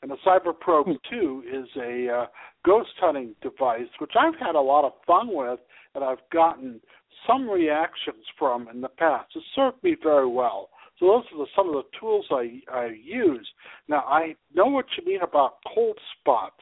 [0.01, 2.25] and the Cyber Probe 2 is a uh,
[2.65, 5.59] ghost hunting device, which I've had a lot of fun with,
[5.95, 6.79] and I've gotten
[7.25, 9.31] some reactions from in the past.
[9.35, 10.69] It served me very well.
[10.99, 13.47] So those are the, some of the tools I, I use.
[13.87, 16.61] Now I know what you mean about cold spots.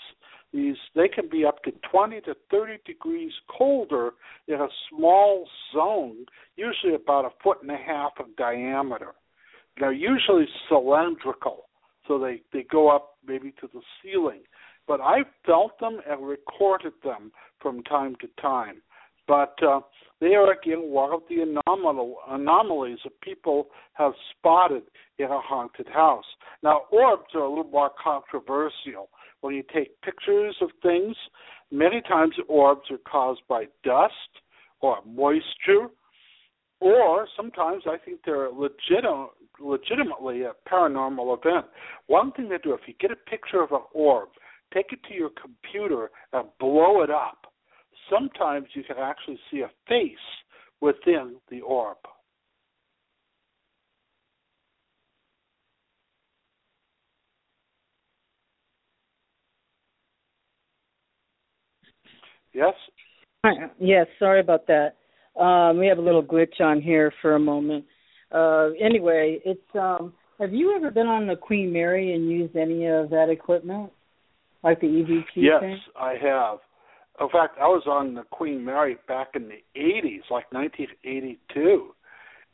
[0.53, 4.11] These they can be up to 20 to 30 degrees colder
[4.47, 6.25] in a small zone,
[6.55, 9.13] usually about a foot and a half in diameter.
[9.77, 11.64] They're usually cylindrical
[12.07, 14.41] so they they go up maybe to the ceiling.
[14.87, 18.81] But I've felt them and recorded them from time to time.
[19.27, 19.79] But uh,
[20.21, 24.83] they are again one of the anomal- anomalies that people have spotted
[25.17, 26.25] in a haunted house.
[26.61, 29.09] Now, orbs are a little more controversial.
[29.41, 31.15] When you take pictures of things,
[31.71, 34.13] many times orbs are caused by dust
[34.81, 35.87] or moisture,
[36.79, 41.65] or sometimes I think they're legitimate legitimately a paranormal event.
[42.07, 44.29] One thing to do, if you get a picture of an orb,
[44.73, 47.53] take it to your computer and blow it up.
[48.09, 50.11] Sometimes you can actually see a face
[50.81, 51.97] within the orb.
[62.53, 62.73] Yes?
[63.79, 64.95] Yes, sorry about that.
[65.39, 67.85] Um, we have a little glitch on here for a moment.
[68.31, 72.87] Uh, anyway, it's um, have you ever been on the Queen Mary and used any
[72.87, 73.91] of that equipment,
[74.63, 75.79] like the EVP yes, thing?
[75.99, 76.59] I have.
[77.21, 81.93] In fact, I was on the Queen Mary back in the 80s, like 1982,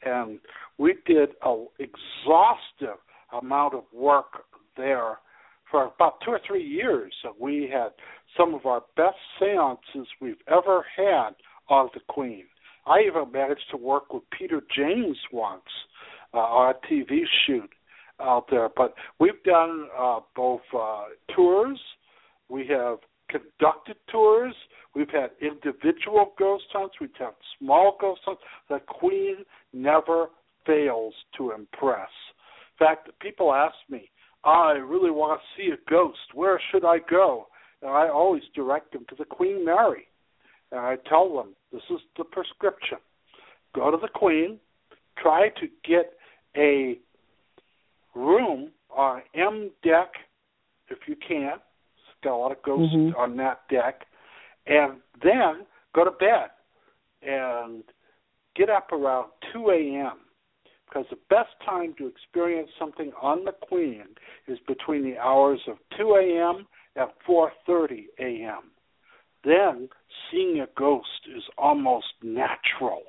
[0.03, 0.39] and
[0.77, 2.99] we did an exhaustive
[3.41, 4.45] amount of work
[4.77, 5.17] there
[5.71, 7.13] for about two or three years.
[7.39, 7.89] We had
[8.38, 11.29] some of our best seances we've ever had
[11.69, 12.43] on the Queen.
[12.86, 15.61] I even managed to work with Peter James once
[16.34, 17.69] uh, on a TV shoot
[18.19, 18.69] out there.
[18.75, 21.05] But we've done uh, both uh,
[21.36, 21.79] tours.
[22.49, 22.97] We have
[23.29, 24.53] conducted tours.
[24.95, 26.95] We've had individual ghost hunts.
[26.99, 28.41] We've had small ghost hunts.
[28.69, 29.38] The Queen
[29.73, 30.27] never
[30.65, 32.09] fails to impress.
[32.79, 34.09] In fact, people ask me,
[34.43, 36.17] I really want to see a ghost.
[36.34, 37.47] Where should I go?
[37.82, 40.07] And I always direct them to the Queen Mary.
[40.72, 42.97] And I tell them, this is the prescription.
[43.74, 44.59] Go to the Queen,
[45.17, 46.13] try to get
[46.55, 46.97] a
[48.15, 50.11] room on M deck
[50.89, 51.53] if you can.
[51.53, 53.17] It's got a lot of ghosts Mhm.
[53.17, 54.05] on that deck.
[54.65, 56.51] And then go to bed
[57.22, 57.84] and
[58.55, 60.19] get up around 2 a.m.
[60.86, 64.15] Because the best time to experience something on the Queen
[64.47, 66.67] is between the hours of 2 a.m.
[66.95, 68.72] and 4:30 a.m.
[69.43, 69.89] Then
[70.30, 73.03] seeing a ghost is almost natural.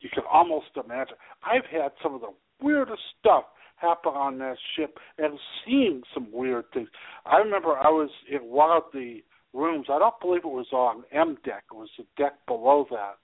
[0.00, 1.16] You can almost imagine.
[1.42, 3.44] I've had some of the weirdest stuff
[3.76, 6.88] happen on that ship and seeing some weird things.
[7.26, 9.22] I remember I was in one of the
[9.52, 9.86] rooms.
[9.90, 11.64] I don't believe it was on M deck.
[11.70, 13.16] It was the deck below that.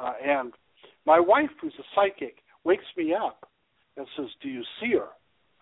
[0.00, 0.52] Uh, and
[1.04, 3.48] my wife, who's a psychic, wakes me up
[3.96, 5.08] and says, "Do you see her?"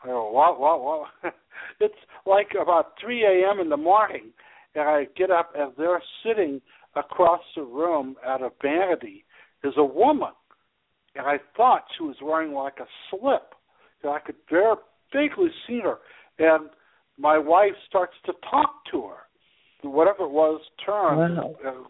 [0.04, 0.60] I go, "What?
[0.60, 0.82] What?
[0.82, 1.08] What?"
[1.80, 1.94] it's
[2.26, 3.60] like about 3 a.m.
[3.60, 4.32] in the morning,
[4.74, 6.60] and I get up and they're sitting
[6.96, 9.24] across the room at a vanity
[9.64, 10.32] is a woman,
[11.14, 13.54] and I thought she was wearing like a slip.
[14.02, 14.76] And I could very
[15.12, 15.98] vaguely see her,
[16.38, 16.70] and
[17.18, 19.88] my wife starts to talk to her.
[19.88, 21.54] Whatever it was turned Wow.
[21.64, 21.86] and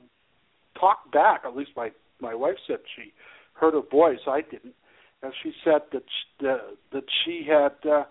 [0.78, 1.42] talked back.
[1.44, 1.90] At least my
[2.20, 3.12] my wife said she
[3.55, 4.18] heard a voice.
[4.26, 4.74] I didn't,
[5.22, 6.61] and she said that she, that,
[6.92, 8.05] that she had uh,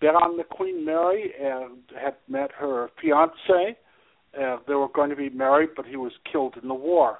[0.00, 3.76] been on the Queen Mary and had met her fiance.
[4.40, 7.18] Uh, they were going to be married, but he was killed in the war.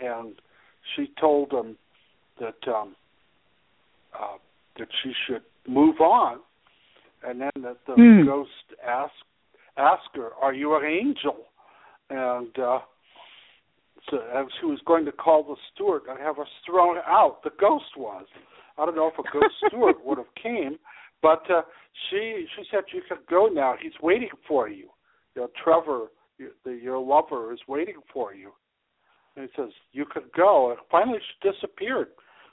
[0.00, 0.34] And
[0.94, 1.76] she told him
[2.40, 2.96] that um,
[4.18, 4.36] uh,
[4.78, 6.38] that she should move on,
[7.26, 8.24] and then that the Hmm.
[8.24, 8.50] ghost
[8.86, 9.24] asked
[9.76, 11.46] asked her, "Are you an angel?"
[12.10, 12.80] And uh,
[14.10, 17.50] so as she was going to call the steward and have her thrown out, the
[17.60, 18.26] ghost was.
[18.78, 20.78] I don't know if a ghost steward would have came,
[21.22, 21.62] but uh,
[22.08, 23.74] she she said you can go now.
[23.80, 24.88] He's waiting for you.
[25.34, 26.06] You know, Trevor,
[26.38, 28.52] your, the, your lover, is waiting for you.
[29.36, 30.70] And he says you could go.
[30.70, 32.08] And finally, she disappeared.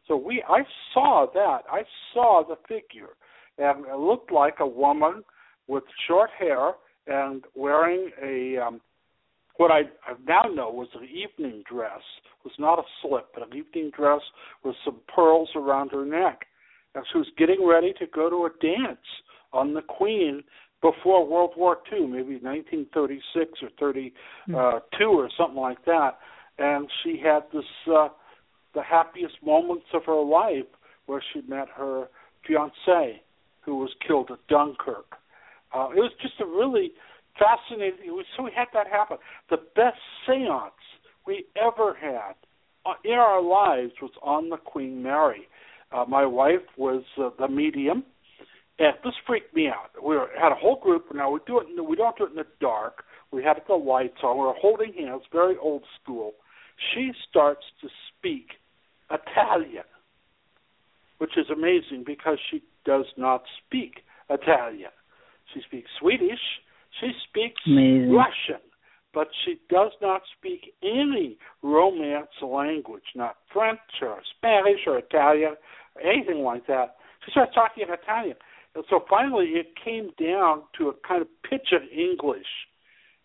[0.07, 0.61] So we, I
[0.93, 1.59] saw that.
[1.71, 1.81] I
[2.13, 3.15] saw the figure,
[3.57, 5.23] and it looked like a woman
[5.67, 6.73] with short hair
[7.07, 8.81] and wearing a um,
[9.57, 12.01] what I, I now know was an evening dress.
[12.25, 14.21] It was not a slip, but an evening dress
[14.63, 16.41] with some pearls around her neck.
[16.93, 18.99] And she was getting ready to go to a dance
[19.53, 20.43] on the Queen
[20.81, 26.17] before World War II, maybe 1936 or 32 or something like that.
[26.57, 28.09] And she had this uh,
[28.73, 30.67] the happiest moments of her life
[31.05, 32.07] where she met her
[32.45, 33.21] fiance,
[33.61, 35.15] who was killed at Dunkirk.
[35.73, 36.91] Uh, it was just a really
[37.39, 37.99] fascinating.
[38.05, 39.17] It was, so we had that happen.
[39.49, 39.97] The best
[40.27, 40.71] séance
[41.25, 42.35] we ever had
[42.85, 45.47] uh, in our lives was on the Queen Mary.
[45.91, 48.03] Uh, my wife was uh, the medium,
[48.77, 49.91] and this freaked me out.
[50.03, 51.05] We were, had a whole group.
[51.13, 51.67] Now we do it.
[51.69, 53.03] In the, we don't do it in the dark.
[53.31, 54.37] We had the lights on.
[54.37, 56.33] We were holding hands, very old school.
[56.93, 58.47] She starts to speak
[59.09, 59.85] Italian,
[61.19, 64.91] which is amazing because she does not speak Italian.
[65.53, 66.39] She speaks Swedish.
[66.99, 68.11] She speaks Amazing.
[68.11, 68.63] Russian,
[69.13, 75.55] but she does not speak any Romance language, not French or Spanish or Italian,
[75.95, 76.95] or anything like that.
[77.25, 78.37] She starts talking in Italian.
[78.75, 82.45] And so finally it came down to a kind of pitch of English.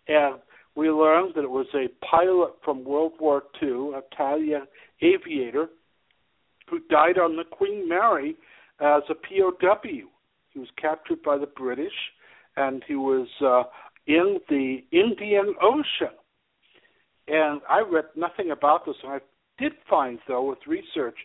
[0.08, 0.36] And
[0.76, 4.62] we learned that it was a pilot from World War II, Italian
[5.02, 5.68] aviator,
[6.68, 8.36] who died on the Queen Mary
[8.80, 9.82] as a POW.
[9.82, 11.92] He was captured by the British,
[12.56, 13.64] and he was uh,
[14.06, 16.14] in the Indian Ocean.
[17.28, 19.18] And I read nothing about this, and I
[19.58, 21.16] did find, though, with research,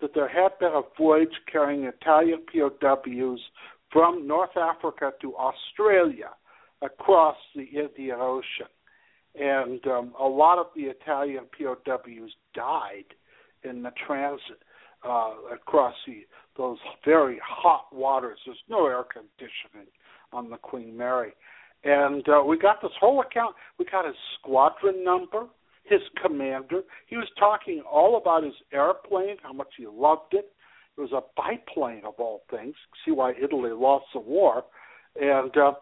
[0.00, 3.40] that there had been a voyage carrying Italian POWs
[3.94, 6.30] from North Africa to Australia
[6.82, 8.66] across the Indian Ocean.
[9.36, 13.06] and um, a lot of the Italian POWs died
[13.62, 14.58] in the transit
[15.08, 16.26] uh, across the,
[16.56, 18.38] those very hot waters.
[18.44, 19.90] There's no air conditioning
[20.32, 21.32] on the Queen Mary,
[21.84, 23.54] and uh, we got this whole account.
[23.78, 25.46] We got his squadron number,
[25.84, 26.82] his commander.
[27.06, 30.52] He was talking all about his airplane, how much he loved it.
[30.96, 32.74] It was a biplane of all things.
[33.04, 34.64] See why Italy lost the war,
[35.20, 35.72] and uh,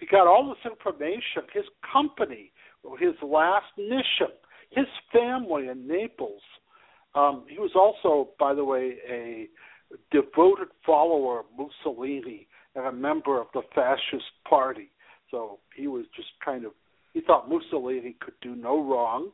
[0.00, 1.42] we got all this information.
[1.52, 2.52] His company,
[2.98, 4.34] his last mission,
[4.70, 6.42] his family in Naples.
[7.14, 9.48] Um, he was also, by the way, a
[10.10, 14.90] devoted follower of Mussolini and a member of the fascist party.
[15.30, 16.72] So he was just kind of
[17.12, 19.30] he thought Mussolini could do no wrong,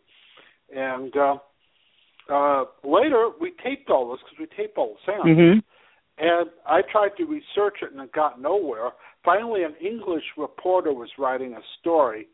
[0.74, 1.36] and uh,
[2.28, 5.28] uh, later we taped all this because we taped all the sounds.
[5.28, 5.58] Mm-hmm.
[6.20, 8.90] And I tried to research it and it got nowhere.
[9.24, 12.26] Finally, an English reporter was writing a story,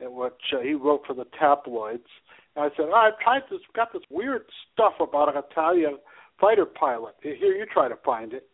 [0.00, 2.06] in which uh, he wrote for the tabloids.
[2.54, 4.42] And I said, oh, I've tried this, got this weird
[4.72, 5.98] stuff about an Italian
[6.40, 7.14] fighter pilot.
[7.22, 8.48] Here, you try to find it.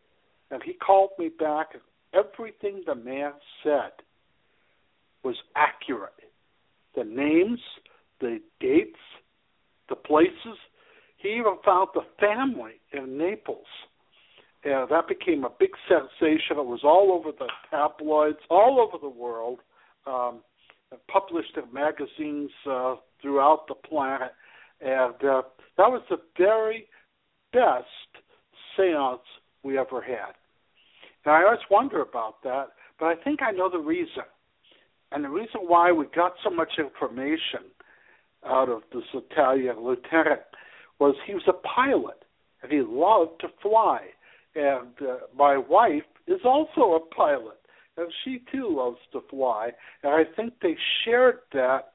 [0.50, 1.82] And he called me back, and
[2.14, 3.32] everything the man
[3.62, 3.92] said
[5.22, 6.12] was accurate.
[6.96, 7.60] The names,
[8.20, 8.98] the dates,
[9.88, 10.56] the places.
[11.18, 13.66] He even found the family in Naples.
[14.64, 16.58] And that became a big sensation.
[16.58, 19.58] It was all over the tabloids, all over the world,
[20.06, 20.40] um,
[21.08, 24.32] published in magazines uh, throughout the planet.
[24.80, 25.42] And uh,
[25.76, 26.86] that was the very
[27.52, 27.86] best
[28.76, 29.20] seance
[29.62, 30.34] we ever had.
[31.24, 34.24] And I always wonder about that, but I think I know the reason.
[35.10, 37.70] And the reason why we got so much information
[38.46, 40.42] out of this Italian lieutenant
[40.98, 42.24] was he was a pilot
[42.62, 44.00] and he loved to fly.
[44.54, 47.58] And uh, my wife is also a pilot,
[47.96, 49.70] and she too loves to fly.
[50.02, 51.92] And I think they shared that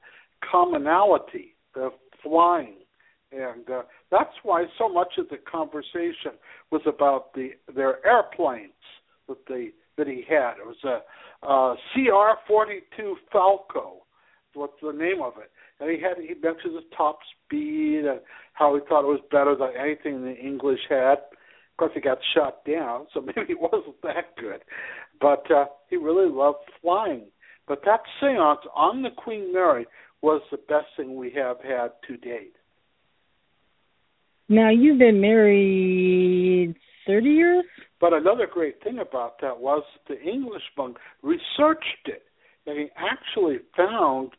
[0.50, 1.92] commonality of
[2.22, 2.76] flying.
[3.32, 6.38] And uh, that's why so much of the conversation
[6.70, 8.72] was about the their airplanes
[9.28, 10.54] that they that he had.
[10.58, 11.00] It was a
[11.46, 14.04] uh, CR-42 Falco.
[14.54, 15.50] What's the name of it?
[15.80, 18.20] And he had he mentioned his top speed and
[18.52, 21.18] how he thought it was better than anything the English had.
[21.18, 24.62] Of course, he got shot down, so maybe it wasn't that good.
[25.20, 27.26] But uh, he really loved flying.
[27.66, 29.86] But that seance on the Queen Mary
[30.22, 32.54] was the best thing we have had to date.
[34.48, 37.64] Now you've been married thirty years.
[38.00, 42.22] But another great thing about that was the English monk researched it,
[42.66, 44.32] and he actually found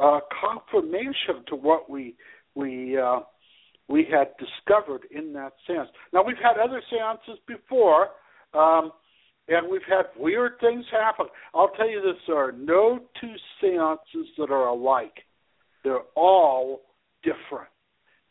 [0.00, 2.14] uh, confirmation to what we
[2.54, 3.20] we uh,
[3.88, 5.88] we had discovered in that seance.
[6.12, 8.08] Now we've had other seances before,
[8.54, 8.92] um,
[9.48, 11.26] and we've had weird things happen.
[11.54, 15.14] I'll tell you this: there are no two seances that are alike.
[15.84, 16.82] They're all
[17.22, 17.68] different.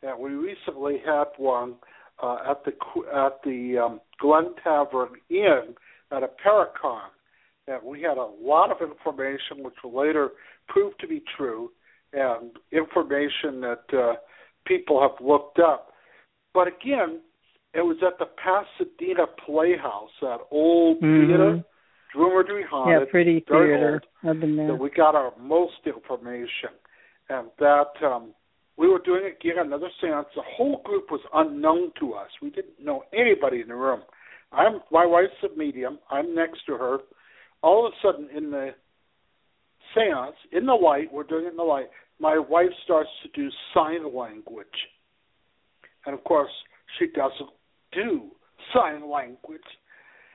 [0.03, 1.75] And we recently had one
[2.21, 2.71] uh, at the
[3.15, 5.75] at the um, Glen Tavern Inn
[6.11, 7.09] at a Paracon.
[7.71, 10.31] And we had a lot of information, which will later
[10.67, 11.71] prove to be true,
[12.13, 14.13] and information that uh,
[14.65, 15.93] people have looked up.
[16.53, 17.21] But again,
[17.73, 21.27] it was at the Pasadena Playhouse, that old mm-hmm.
[21.27, 21.63] theater,
[22.15, 23.07] rumored haunted.
[23.07, 24.01] Yeah, pretty theater.
[24.23, 24.67] Old, I've been there.
[24.67, 26.75] That we got our most information,
[27.29, 28.33] and that um,
[28.77, 30.27] we were doing again another seance.
[30.35, 32.27] The whole group was unknown to us.
[32.41, 34.01] We didn't know anybody in the room.
[34.51, 35.99] I'm my wife's a medium.
[36.09, 36.97] I'm next to her.
[37.63, 38.69] All of a sudden, in the
[39.93, 41.87] seance, in the light, we're doing it in the light
[42.21, 44.67] my wife starts to do sign language.
[46.05, 46.51] And of course,
[46.99, 47.49] she doesn't
[47.91, 48.29] do
[48.73, 49.61] sign language.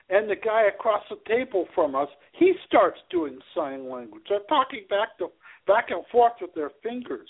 [0.09, 4.23] And the guy across the table from us, he starts doing sign language.
[4.29, 5.27] They're talking back to
[5.65, 7.29] back and forth with their fingers.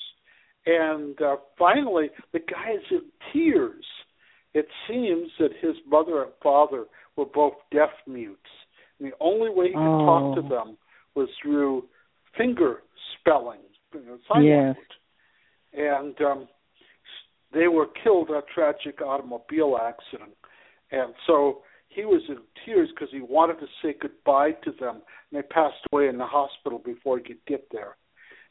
[0.65, 3.01] And uh, finally, the guy is in
[3.31, 3.85] tears.
[4.53, 8.39] It seems that his mother and father were both deaf mutes.
[8.99, 10.05] The only way he could oh.
[10.05, 10.77] talk to them
[11.15, 11.85] was through
[12.37, 12.77] finger
[13.19, 13.59] spelling
[13.93, 14.57] you know, sign yes.
[14.57, 14.85] language.
[15.73, 16.47] And um,
[17.53, 20.35] they were killed in a tragic automobile accident.
[20.91, 25.01] And so he was in tears because he wanted to say goodbye to them.
[25.31, 27.95] And they passed away in the hospital before he could get there.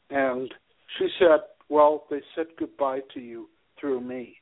[0.09, 0.53] And
[0.97, 3.49] she said, Well, they said goodbye to you
[3.79, 4.37] through me.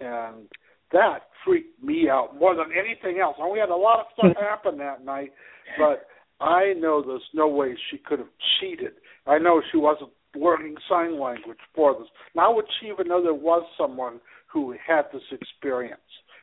[0.00, 0.48] And
[0.94, 3.36] that freaked me out more than anything else.
[3.38, 5.32] And we had a lot of stuff happen that night,
[5.78, 6.06] but
[6.40, 8.92] I know there's no way she could have cheated.
[9.26, 12.08] I know she wasn't learning sign language for this.
[12.34, 16.00] Now would she even know there was someone who had this experience?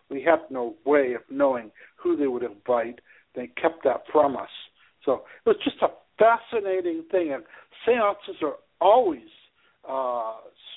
[0.10, 2.99] We had no way of knowing who they would invite.
[3.36, 4.49] They kept that from us.
[5.06, 5.88] So it was just a
[6.19, 7.44] fascinating thing, and
[7.86, 9.30] seances are always
[9.88, 10.36] uh,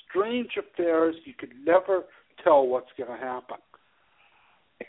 [0.09, 1.15] strange affairs.
[1.25, 2.05] You could never
[2.43, 3.57] tell what's going to happen.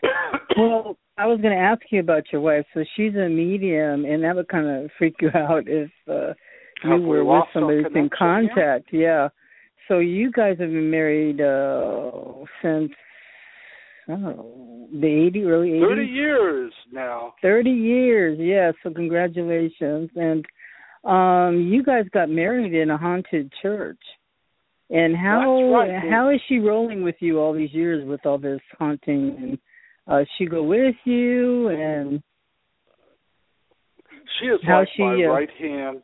[0.56, 2.66] well, I was going to ask you about your wife.
[2.74, 6.34] So she's a medium, and that would kind of freak you out if uh,
[6.84, 8.88] you Have were we with somebody who's in contact.
[8.92, 9.28] Yeah.
[9.88, 12.90] So you guys have been married uh since
[14.08, 15.82] know, the eighty early eighties.
[15.88, 17.34] Thirty years now.
[17.42, 18.72] 30 years, yeah.
[18.82, 20.10] So congratulations.
[20.16, 20.44] And
[21.04, 24.00] um you guys got married in a haunted church.
[24.88, 26.10] And how right.
[26.10, 29.58] how is she rolling with you all these years with all this haunting and
[30.06, 32.22] uh she go with you and
[34.40, 36.02] She is How like she, my uh, right hand.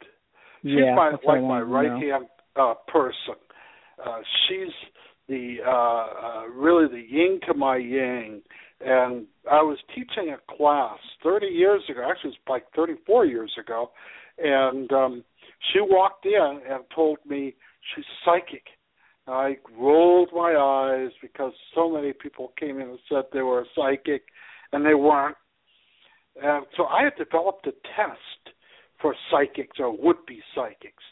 [0.62, 2.26] She's yeah, my that's what I like my right hand
[2.56, 3.34] uh, person.
[4.04, 4.18] Uh,
[4.48, 4.72] she's
[5.28, 8.42] the uh, uh, really the yin to my yang.
[8.84, 12.04] And I was teaching a class 30 years ago.
[12.08, 13.90] Actually, it's like 34 years ago.
[14.38, 15.24] And um,
[15.72, 17.54] she walked in and told me
[17.94, 18.64] she's psychic.
[19.26, 24.24] I rolled my eyes because so many people came in and said they were psychic,
[24.72, 25.36] and they weren't.
[26.42, 28.54] And so I had developed a test
[29.00, 31.04] for psychics or would-be psychics,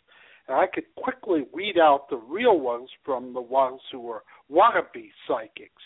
[0.49, 5.11] and I could quickly weed out the real ones from the ones who were wannabe
[5.29, 5.83] psychics.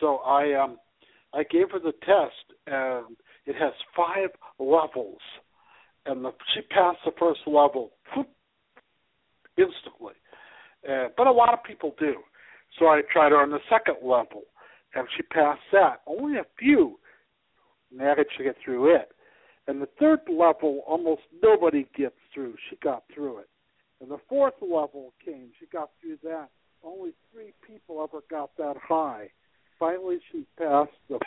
[0.00, 0.78] So I um
[1.34, 5.18] I gave her the test, and it has five levels,
[6.06, 8.28] and the, she passed the first level whoop,
[9.56, 10.14] instantly.
[10.88, 12.14] Uh, but a lot of people do.
[12.78, 14.42] So I tried her on the second level,
[14.94, 16.02] and she passed that.
[16.06, 16.98] Only a few
[17.94, 19.10] managed to get through it.
[19.66, 22.54] And the third level, almost nobody gets through.
[22.70, 23.48] She got through it.
[24.00, 25.50] And the fourth level came.
[25.58, 26.48] She got through that.
[26.84, 29.30] Only three people ever got that high.
[29.78, 31.18] Finally, she passed the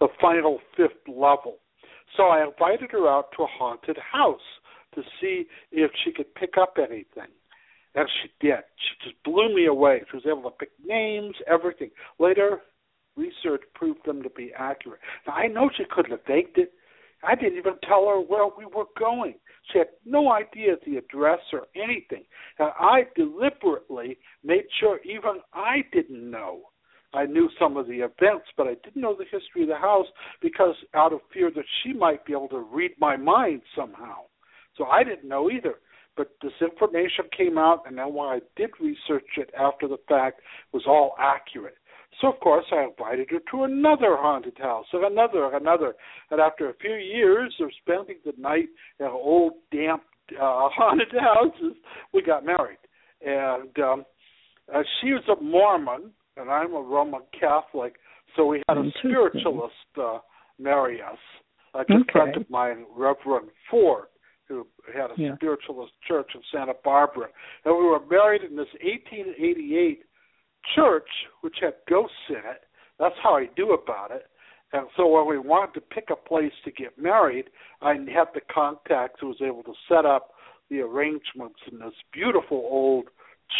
[0.00, 1.56] the final fifth level.
[2.16, 4.40] So I invited her out to a haunted house
[4.94, 7.32] to see if she could pick up anything.
[7.94, 8.60] And she did.
[8.76, 10.02] She just blew me away.
[10.10, 11.90] She was able to pick names, everything.
[12.18, 12.62] Later,
[13.16, 15.00] research proved them to be accurate.
[15.26, 16.72] Now, I know she couldn't have faked it.
[17.24, 19.34] I didn't even tell her where we were going.
[19.70, 22.24] She had no idea the address or anything.
[22.58, 26.62] And I deliberately made sure even I didn't know.
[27.14, 30.06] I knew some of the events, but I didn't know the history of the house
[30.40, 34.22] because out of fear that she might be able to read my mind somehow.
[34.76, 35.74] So I didn't know either.
[36.16, 40.40] But this information came out, and then when I did research it after the fact,
[40.40, 41.76] it was all accurate.
[42.20, 45.94] So of course I invited her to another haunted house, and another, and another.
[46.30, 48.68] And after a few years of spending the night
[49.00, 50.02] in old damp
[50.32, 51.76] uh, haunted houses,
[52.12, 52.78] we got married.
[53.24, 54.04] And um,
[54.74, 57.94] uh, she was a Mormon, and I'm a Roman Catholic,
[58.36, 60.18] so we had a spiritualist uh,
[60.58, 61.18] marry us.
[61.74, 62.12] A good Okay.
[62.12, 64.04] friend of mine, Reverend Ford,
[64.52, 65.34] who had a Yeah.
[65.36, 67.28] spiritualist church in Santa Barbara,
[67.64, 70.04] and we were married in this 1888
[70.74, 71.08] church,
[71.40, 72.64] which had ghosts in it.
[72.98, 74.26] That's how I knew about it.
[74.72, 77.50] And so when we wanted to pick a place to get married,
[77.82, 80.34] I had the contact who was able to set up
[80.70, 83.08] the arrangements in this beautiful old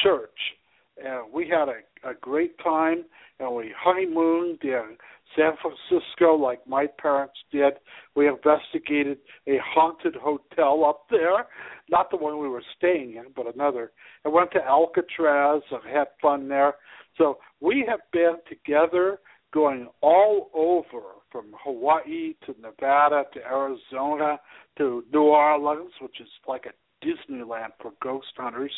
[0.03, 0.57] church.
[1.03, 3.05] And we had a, a great time,
[3.39, 4.97] and we honeymooned in
[5.37, 7.75] San Francisco like my parents did.
[8.15, 11.47] We investigated a haunted hotel up there,
[11.91, 13.93] not the one we were staying in, but another.
[14.25, 16.75] I went to Alcatraz and had fun there.
[17.19, 19.19] So we have been together
[19.53, 24.39] going all over from Hawaii to Nevada to Arizona
[24.79, 28.73] to New Orleans, which is like a Disneyland for ghost hunters.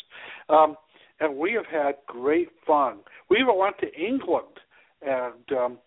[0.49, 0.75] Um,
[1.19, 2.99] and we have had great fun.
[3.29, 4.47] We even went to England
[5.01, 5.77] and um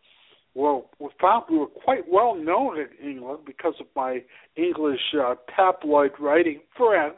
[0.58, 4.24] well, we found we were quite well known in England because of my
[4.56, 7.14] English uh, tabloid writing friend.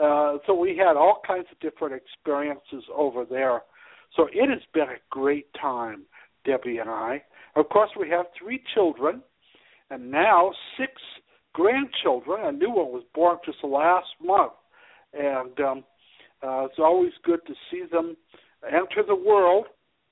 [0.00, 3.62] Uh, so we had all kinds of different experiences over there.
[4.14, 6.02] So it has been a great time,
[6.44, 7.20] Debbie and I.
[7.56, 9.22] Of course, we have three children,
[9.90, 10.92] and now six
[11.54, 12.46] grandchildren.
[12.46, 14.52] A new one was born just last month,
[15.12, 15.84] and um,
[16.44, 18.16] uh, it's always good to see them
[18.64, 19.66] enter the world.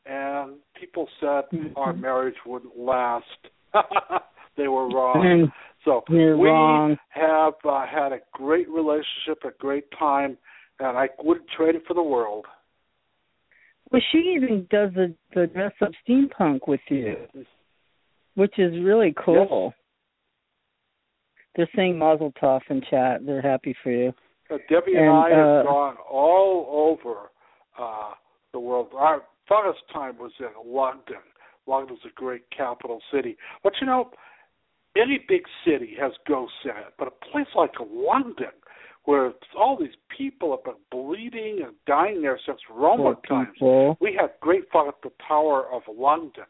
[0.09, 1.73] And people said Mhm.
[1.77, 3.25] our marriage wouldn't last.
[4.57, 5.53] they were wrong.
[5.85, 6.97] So You're we wrong.
[7.11, 10.39] have uh, had a great relationship, a great time,
[10.81, 12.47] and I wouldn't trade it for the world.
[13.93, 17.17] well, she even does the the dress up steampunk with you,
[18.35, 19.75] which is really cool.
[21.55, 23.25] They're saying Mazel Tov in chat.
[23.25, 24.13] They're happy for you.
[24.51, 27.31] Uh, Debbie and, And, I have uh, gone all over
[27.79, 28.13] uh,
[28.53, 28.89] the world.
[28.95, 31.23] Our time was in London.
[31.67, 33.37] London's a great capital city.
[33.63, 34.11] But you know,
[34.97, 38.53] any big city has ghosts in it, but a place like London,
[39.05, 43.49] where all these people have been bleeding and dying there since Roman times.
[44.01, 46.45] We had great fun at the Tower of London,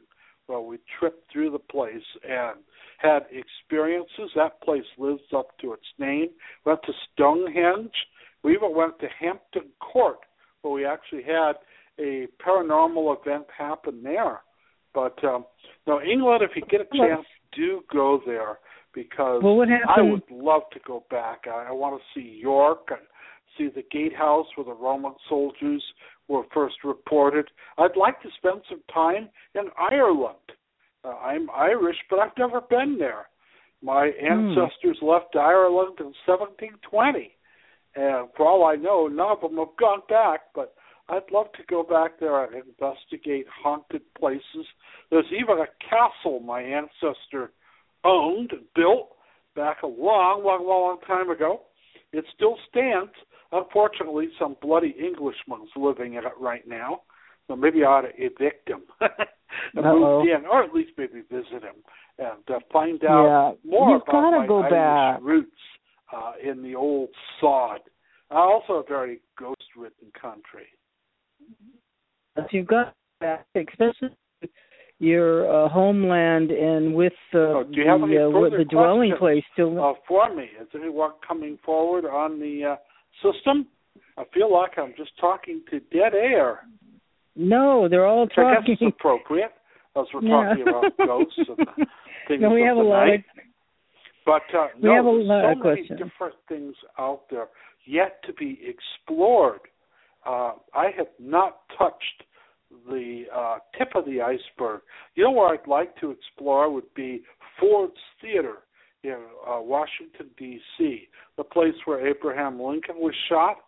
[0.47, 2.59] where we tripped through the place and
[2.99, 4.31] had experiences.
[4.37, 6.29] That place lives up to its name.
[6.65, 7.93] Went to Stonehenge.
[8.43, 10.19] We even went to Hampton Court,
[10.67, 11.53] where we actually had
[11.99, 14.41] a paranormal event happen there.
[14.95, 15.45] But um,
[15.87, 18.59] no, England, if you get a chance, do go there
[18.95, 21.45] because Well, what I would love to go back.
[21.47, 23.01] I, I want to see York and
[23.57, 25.83] see the gatehouse where the Roman soldiers
[26.29, 27.49] were first reported.
[27.79, 30.37] I'd like to spend some time in Ireland.
[31.05, 33.27] Uh, I'm Irish, but I've never been there.
[33.83, 37.36] My ancestors left Ireland in 1720,
[37.97, 40.41] and for all I know, none of them have gone back.
[40.55, 40.75] But
[41.09, 44.67] I'd love to go back there and investigate haunted places.
[45.11, 47.53] There's even a castle my ancestor
[48.05, 49.11] owned, built
[49.55, 51.63] back a long, long, long time ago.
[52.13, 53.13] It still stands.
[53.53, 57.03] Unfortunately, some bloody Englishman's living in it right now.
[57.47, 60.19] So maybe I ought to evict him and Uh-oh.
[60.25, 61.77] move in, or at least maybe visit him
[62.19, 65.21] and uh, find out Yeah, more you've about my go Irish back.
[65.23, 65.51] roots
[66.15, 67.09] uh, in the old
[67.41, 67.81] sod.
[68.31, 70.67] Also, a very ghost-ridden country.
[72.37, 74.17] if you've got that, especially
[74.99, 79.45] your uh, homeland and with uh, Oh, do you have the, uh, the dwelling place
[79.53, 79.83] still.
[79.83, 80.45] uh, for me.
[80.61, 82.77] Is anyone coming forward on the uh,
[83.31, 83.67] system?
[84.19, 86.61] I feel like I'm just talking to dead air.
[87.37, 88.89] no, they're all Which I guess talking.
[88.89, 89.53] is appropriate
[89.97, 90.31] as we're Yeah.
[90.49, 91.57] talking about ghosts and
[92.29, 93.21] things no, we have a lot night.
[93.21, 93.25] of
[94.27, 96.01] But uh, We no, have a lot so of many questions.
[96.01, 97.47] different things out there
[97.87, 99.61] yet to be explored.
[100.27, 102.25] Uh, I have not touched
[102.89, 104.81] the uh, tip of the iceberg.
[105.15, 107.23] You know where I'd like to explore would be
[107.61, 108.57] Ford's Theater
[109.05, 109.17] in
[109.49, 113.59] uh, Washington D.C., the place where Abraham Lincoln was shot.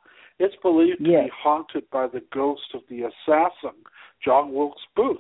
[0.41, 3.77] It's believed to be haunted by the ghost of the assassin,
[4.25, 5.19] John Wilkes Booth.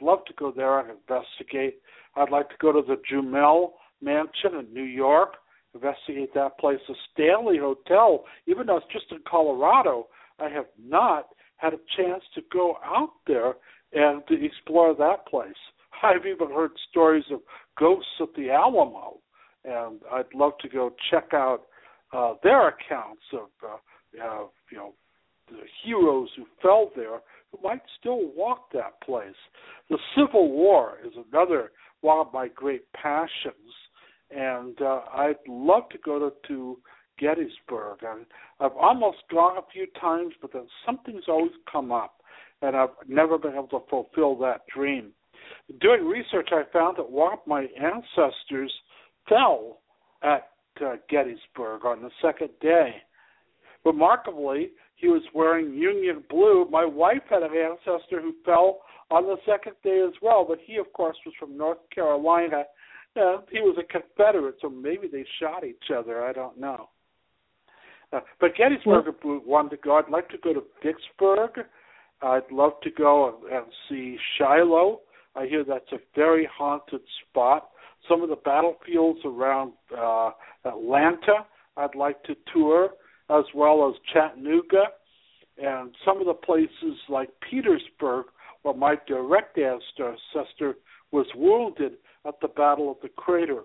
[0.00, 1.78] Love to go there and investigate.
[2.16, 3.70] I'd like to go to the Jumel
[4.04, 5.34] Mansion in New York,
[5.74, 6.78] investigate that place.
[6.86, 10.08] The Stanley Hotel, even though it's just in Colorado,
[10.38, 13.54] I have not had a chance to go out there
[13.92, 15.52] and to explore that place.
[16.02, 17.40] I've even heard stories of
[17.78, 19.18] ghosts at the Alamo,
[19.64, 21.62] and I'd love to go check out
[22.12, 24.94] uh, their accounts of, uh, uh, you know,
[25.48, 27.20] the heroes who fell there
[27.50, 29.34] who might still walk that place.
[29.90, 33.54] The Civil War is another one of my great passions,
[34.34, 36.78] and uh, I'd love to go to, to
[37.18, 37.98] Gettysburg.
[38.02, 38.26] And
[38.60, 42.22] I've almost gone a few times, but then something's always come up,
[42.62, 45.12] and I've never been able to fulfill that dream.
[45.80, 48.72] Doing research, I found that one of my ancestors
[49.28, 49.78] fell
[50.22, 50.48] at
[50.84, 52.96] uh, Gettysburg on the second day.
[53.84, 56.66] Remarkably, he was wearing Union blue.
[56.70, 58.80] My wife had an ancestor who fell
[59.10, 62.64] on the second day as well, but he, of course, was from North Carolina.
[63.16, 66.24] Uh, he was a Confederate, so maybe they shot each other.
[66.24, 66.88] I don't know.
[68.12, 69.96] Uh, but Gettysburg well, wanted to go.
[69.96, 71.66] I'd like to go to Vicksburg.
[72.22, 75.00] I'd love to go and, and see Shiloh.
[75.36, 77.70] I hear that's a very haunted spot.
[78.08, 80.30] Some of the battlefields around uh,
[80.64, 81.46] Atlanta,
[81.76, 82.90] I'd like to tour,
[83.30, 84.84] as well as Chattanooga,
[85.58, 88.26] and some of the places like Petersburg,
[88.62, 90.74] where my direct ancestor
[91.10, 91.92] was wounded
[92.26, 93.62] at the Battle of the Crater.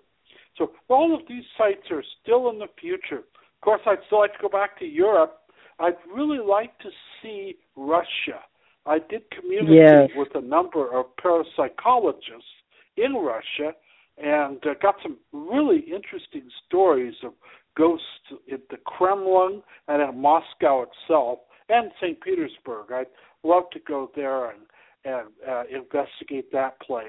[0.58, 3.20] So all of these sites are still in the future.
[3.20, 5.40] Of course, I'd still like to go back to Europe.
[5.80, 6.90] I'd really like to
[7.22, 8.40] see Russia.
[8.86, 10.10] I did communicate Yes.
[10.16, 12.64] with a number of parapsychologists
[12.98, 13.74] in Russia
[14.18, 17.34] and uh, got some really interesting stories of
[17.78, 18.06] ghosts
[18.48, 22.20] in the Kremlin and in Moscow itself and St.
[22.20, 22.92] Petersburg.
[22.92, 23.08] I'd
[23.44, 24.60] love to go there and
[25.06, 27.08] and uh, investigate that place.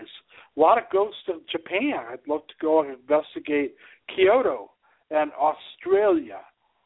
[0.56, 1.94] A lot of ghosts in Japan.
[2.10, 3.74] I'd love to go and investigate
[4.14, 4.70] Kyoto
[5.10, 6.38] and Australia.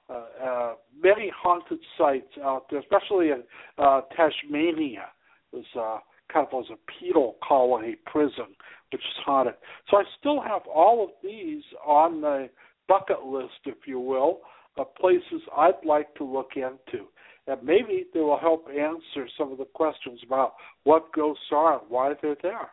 [0.09, 3.43] Uh, uh, many haunted sites out there, especially in
[3.79, 5.07] uh, Tasmania.
[5.53, 5.99] There's uh,
[6.33, 8.55] kind of was a penal colony prison,
[8.93, 9.55] which is haunted.
[9.91, 12.49] So I still have all of these on the
[12.89, 14.41] bucket list, if you will,
[14.77, 17.07] of places I'd like to look into.
[17.47, 20.55] And maybe they will help answer some of the questions about
[20.85, 22.71] what ghosts are and why they're there.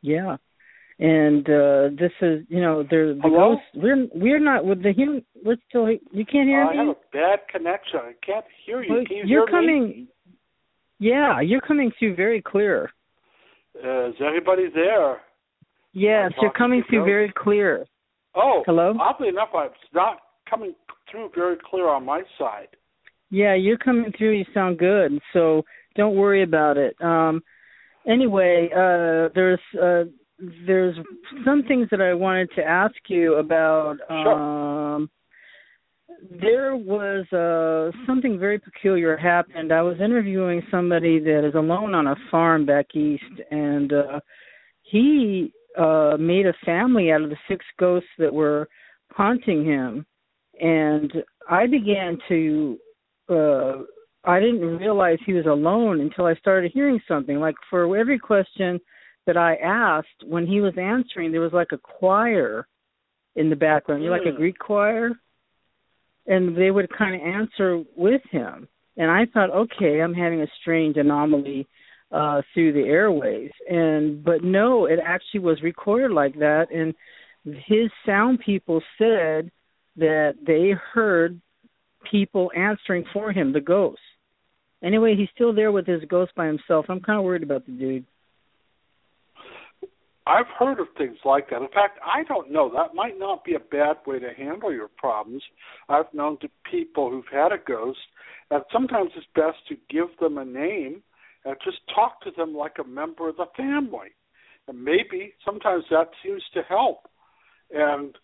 [0.00, 0.36] Yeah.
[0.98, 3.54] And uh this is, you know, they're the Hello?
[3.54, 3.64] ghosts.
[3.74, 5.24] We're we're not with the human.
[5.44, 5.88] We're still.
[5.90, 6.78] You can't hear Uh, I me.
[6.78, 7.98] have a bad connection.
[8.00, 8.92] I can't hear you.
[8.94, 9.66] Well, Can you you're hear me?
[9.68, 10.08] coming.
[11.00, 12.90] Yeah, you're coming through very clear.
[13.82, 15.22] Uh, is anybody there?
[15.94, 17.84] Yes, you're coming through very clear.
[18.34, 18.94] Oh, Hello?
[19.00, 20.74] oddly enough, it's not coming
[21.10, 22.68] through very clear on my side.
[23.32, 24.32] Yeah, you're coming through.
[24.32, 25.18] You sound good.
[25.32, 25.64] So
[25.96, 26.94] don't worry about it.
[27.00, 27.42] Um,
[28.06, 30.04] anyway, uh, there's uh,
[30.66, 30.96] there's
[31.44, 33.96] some things that I wanted to ask you about.
[34.08, 34.32] Sure.
[34.34, 35.10] Um,
[36.40, 39.72] there was uh, something very peculiar happened.
[39.72, 44.20] I was interviewing somebody that is alone on a farm back east, and uh,
[44.82, 48.68] he uh, made a family out of the six ghosts that were
[49.10, 50.04] haunting him.
[50.60, 51.10] And
[51.48, 52.76] I began to,
[53.32, 53.82] uh,
[54.24, 57.38] I didn't realize he was alone until I started hearing something.
[57.40, 58.80] Like for every question
[59.26, 62.66] that I asked, when he was answering, there was like a choir
[63.36, 64.02] in the background.
[64.02, 64.36] You're like a Mm.
[64.36, 65.12] Greek choir
[66.26, 68.68] and they would kind of answer with him.
[68.96, 71.66] And I thought, okay, I'm having a strange anomaly
[72.10, 73.50] uh through the airways.
[73.68, 76.94] And but no, it actually was recorded like that and
[77.44, 79.50] his sound people said
[79.96, 81.40] that they heard
[82.10, 84.00] people answering for him, the ghost.
[84.82, 86.86] Anyway, he's still there with his ghost by himself.
[86.88, 88.04] I'm kind of worried about the dude.
[90.26, 91.62] I've heard of things like that.
[91.62, 92.70] In fact, I don't know.
[92.72, 95.42] That might not be a bad way to handle your problems.
[95.88, 97.98] I've known two people who've had a ghost,
[98.50, 101.02] and sometimes it's best to give them a name
[101.44, 104.10] and just talk to them like a member of the family.
[104.68, 107.08] And maybe sometimes that seems to help.
[107.72, 108.14] And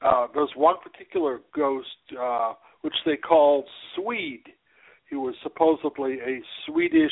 [0.00, 1.86] uh, there's one particular ghost
[2.18, 2.54] uh,
[2.86, 3.64] which they called
[3.96, 4.46] Swede.
[5.10, 7.10] He was supposedly a Swedish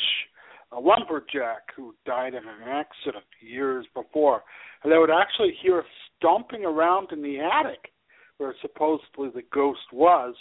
[0.71, 4.41] a lumberjack who died in an accident years before.
[4.81, 5.83] And they would actually hear
[6.17, 7.91] stomping around in the attic
[8.37, 10.33] where supposedly the ghost was.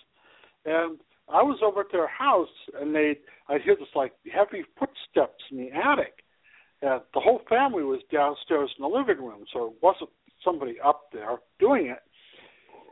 [0.64, 2.48] And I was over at their house
[2.80, 6.22] and they I'd hear this like heavy footsteps in the attic.
[6.80, 10.10] And the whole family was downstairs in the living room, so it wasn't
[10.44, 12.02] somebody up there doing it.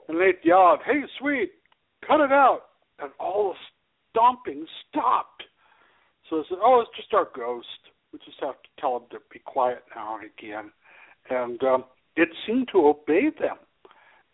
[0.09, 1.51] And they'd yell Hey Swede,
[2.07, 2.63] cut it out
[2.99, 3.59] and all the
[4.11, 5.43] stomping stopped.
[6.29, 7.67] So I said, "Oh, it's just our ghost.
[8.13, 10.73] We just have to tell him to be quiet now and again."
[11.31, 11.85] And um,
[12.17, 13.57] it seemed to obey them.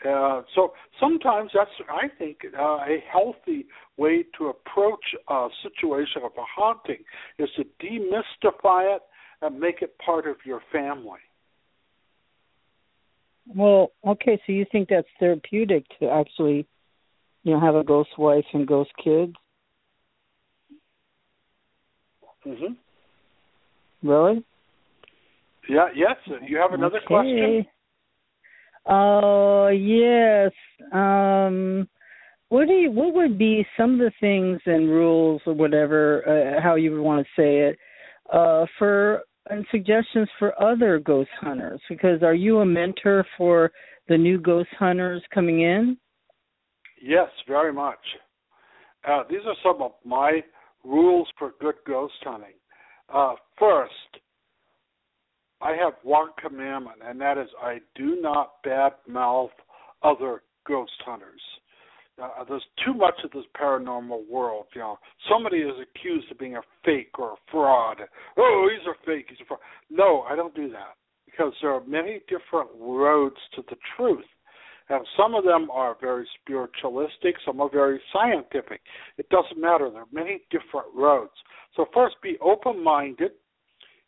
[0.07, 3.67] Uh, so sometimes that's, I think, uh, a healthy
[3.97, 7.03] way to approach a situation of a haunting
[7.39, 9.03] is to demystify it
[9.43, 11.19] and make it part of your family.
[13.53, 16.67] Well, okay, so you think that's therapeutic to actually,
[17.43, 19.35] you know, have a ghost wife and ghost kids?
[22.45, 22.75] hmm
[24.03, 24.45] Really?
[25.69, 25.89] Yeah.
[25.95, 26.17] Yes.
[26.47, 27.07] You have another okay.
[27.07, 27.67] question?
[28.87, 30.53] Uh, yes.
[30.93, 31.89] Um,
[32.49, 32.91] what do you?
[32.91, 37.03] What would be some of the things and rules or whatever, uh, how you would
[37.03, 37.79] want to say it,
[38.33, 41.81] uh, for and suggestions for other ghost hunters?
[41.89, 43.71] Because are you a mentor for
[44.09, 45.99] the new ghost hunters coming in?
[47.03, 47.99] Yes, very much.
[49.07, 50.43] Uh, these are some of my
[50.85, 52.55] rules for good ghost hunting.
[53.13, 53.93] Uh, first,
[55.61, 59.51] I have one commandment, and that is I do not badmouth
[60.03, 61.41] other ghost hunters.
[62.23, 64.67] Uh, there's too much of this paranormal world.
[64.75, 64.99] You know,
[65.31, 67.99] somebody is accused of being a fake or a fraud.
[68.37, 69.27] Oh, he's a fake.
[69.29, 69.61] He's a fraud.
[69.89, 70.97] No, I don't do that
[71.27, 74.25] because there are many different roads to the truth.
[74.91, 78.81] And some of them are very spiritualistic, some are very scientific.
[79.19, 79.91] It doesn't matter.
[79.91, 81.33] There are many different roads.
[81.77, 83.33] So, first, be open minded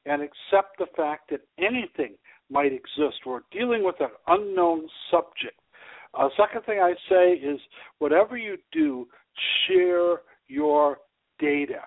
[0.06, 2.14] and accept the fact that anything
[2.50, 3.18] might exist.
[3.26, 5.60] We're dealing with an unknown subject.
[6.14, 7.60] Uh, second thing I say is
[7.98, 9.06] whatever you do,
[9.66, 10.98] share your
[11.38, 11.82] data.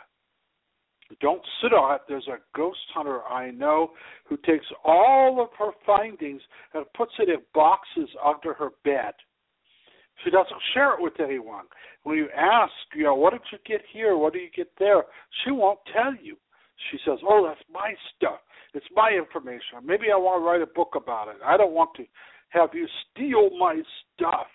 [1.22, 2.02] Don't sit on it.
[2.08, 3.92] There's a ghost hunter I know
[4.26, 6.42] who takes all of her findings
[6.74, 9.14] and puts it in boxes under her bed.
[10.24, 11.66] She doesn't share it with anyone.
[12.04, 14.16] When you ask, you know, what did you get here?
[14.16, 15.04] What did you get there?
[15.44, 16.38] She won't tell you.
[16.92, 18.40] She says, "Oh, that's my stuff.
[18.74, 19.80] It's my information.
[19.84, 21.38] Maybe I want to write a book about it.
[21.44, 22.06] I don't want to
[22.50, 23.82] have you steal my
[24.16, 24.48] stuff."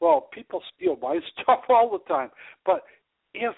[0.00, 2.30] Well, people steal my stuff all the time.
[2.64, 2.84] But
[3.34, 3.54] if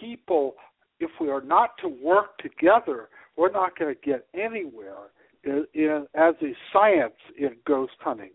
[0.00, 0.54] people,
[1.00, 5.10] if we are not to work together, we're not going to get anywhere
[5.44, 8.30] in, in, as a science in ghost hunting.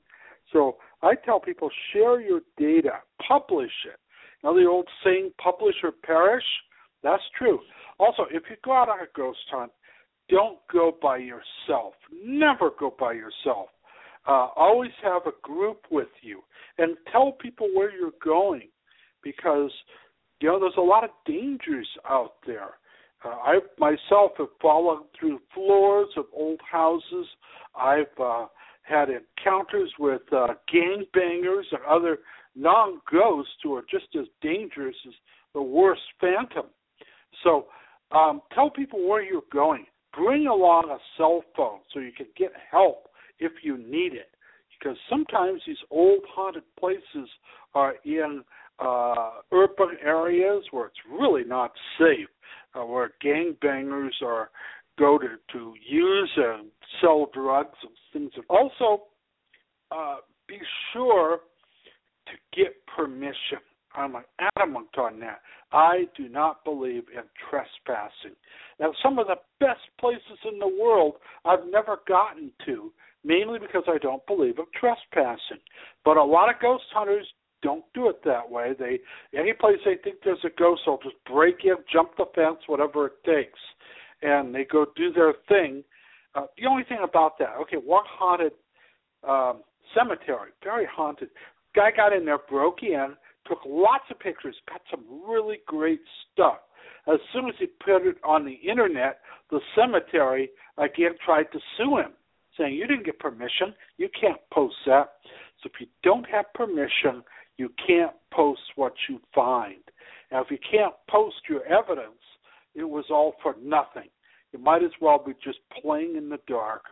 [0.52, 4.00] So I tell people share your data, publish it.
[4.44, 6.44] Now the old saying, publish or perish,
[7.04, 7.60] that's true.
[8.00, 9.72] Also, if you go out on a ghost hunt,
[10.30, 11.94] don't go by yourself.
[12.26, 13.70] Never go by yourself.
[14.28, 16.42] Uh, always have a group with you
[16.78, 18.68] and tell people where you're going
[19.24, 19.72] because
[20.40, 22.76] you know there's a lot of dangers out there.
[23.26, 27.26] Uh, I myself have fallen through floors of old houses.
[27.76, 28.46] I've uh,
[28.84, 32.20] had encounters with uh, gangbangers and other
[32.56, 35.14] non ghosts who are just as dangerous as
[35.54, 36.68] the worst phantom.
[37.44, 37.68] So
[38.12, 39.86] um, tell people where you're going.
[40.14, 43.08] Bring along a cell phone so you can get help
[43.40, 44.30] if you need it.
[44.80, 47.30] Because sometimes these old haunted places
[47.74, 48.44] are in
[48.80, 52.28] uh, urban areas where it's really not safe,
[52.76, 54.50] uh, where gangbangers are
[54.98, 56.68] go to to use and
[57.02, 58.46] sell drugs and things.
[58.50, 59.04] Also,
[59.92, 60.18] uh,
[60.48, 60.58] be
[60.94, 61.40] sure
[62.26, 63.60] to get permission.
[63.96, 64.16] I'm
[64.56, 65.42] adamant on that.
[65.72, 68.36] I do not believe in trespassing.
[68.80, 72.92] Now, some of the best places in the world I've never gotten to,
[73.24, 75.62] mainly because I don't believe in trespassing.
[76.06, 77.28] But a lot of ghost hunters
[77.64, 78.74] don't do it that way.
[78.78, 79.00] They
[79.38, 83.08] any place they think there's a ghost, they'll just break in, jump the fence, whatever
[83.08, 83.60] it takes,
[84.22, 85.84] and they go do their thing.
[86.36, 88.54] Uh, the only thing about that, okay, one haunted
[89.28, 89.62] um,
[89.96, 91.30] cemetery, very haunted.
[91.76, 93.16] Guy got in there, broke in,
[93.48, 96.02] took lots of pictures, got some really great
[96.32, 96.58] stuff.
[97.08, 99.20] As soon as he put it on the internet,
[99.50, 102.12] the cemetery again tried to sue him,
[102.58, 103.74] saying, You didn't get permission.
[103.98, 105.14] You can't post that.
[105.64, 107.24] So if you don't have permission,
[107.58, 109.82] you can't post what you find.
[110.32, 112.22] Now, if you can't post your evidence,
[112.76, 114.10] it was all for nothing.
[114.54, 116.84] You might as well be just playing in the dark.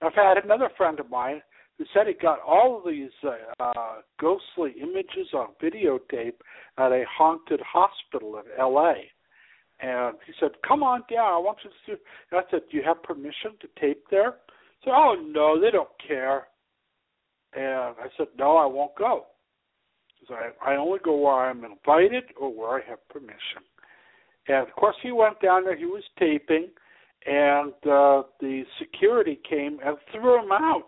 [0.00, 1.42] Now, I've had another friend of mine
[1.78, 6.38] who said he got all of these uh, uh, ghostly images on videotape
[6.78, 9.10] at a haunted hospital in L.A.
[9.80, 11.32] And he said, "Come on down.
[11.32, 12.02] I want you to." See.
[12.30, 14.36] And I said, "Do you have permission to tape there?"
[14.80, 16.46] He said, "Oh no, they don't care."
[17.54, 19.26] And I said, "No, I won't go."
[20.30, 23.62] I, I only go where I'm invited or where I have permission.
[24.48, 25.76] And of course, he went down there.
[25.76, 26.68] He was taping,
[27.26, 30.84] and uh, the security came and threw him out.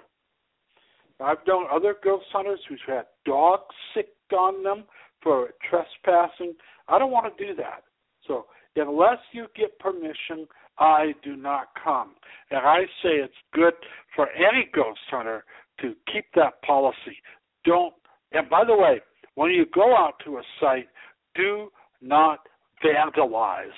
[1.20, 4.84] I've known other ghost hunters who've had dogs sick on them
[5.22, 6.54] for trespassing.
[6.88, 7.84] I don't want to do that.
[8.26, 8.46] So
[8.76, 10.46] unless you get permission,
[10.78, 12.14] I do not come.
[12.50, 13.72] And I say it's good
[14.14, 15.44] for any ghost hunter
[15.80, 17.16] to keep that policy.
[17.64, 17.94] Don't.
[18.32, 19.00] And by the way,
[19.36, 20.88] when you go out to a site,
[21.34, 21.68] do
[22.02, 22.40] not
[22.84, 23.68] vandalize.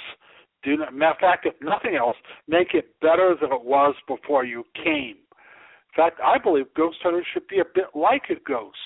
[0.62, 2.16] Do not, matter of fact, if nothing else,
[2.48, 5.16] make it better than it was before you came.
[5.16, 8.76] In fact, I believe ghost hunters should be a bit like a ghost.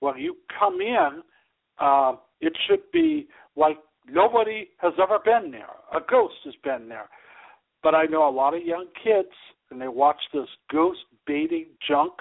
[0.00, 1.22] When you come in,
[1.78, 3.78] uh, it should be like
[4.08, 5.74] nobody has ever been there.
[5.94, 7.08] A ghost has been there.
[7.82, 9.34] But I know a lot of young kids,
[9.70, 12.12] and they watch this ghost baiting junk,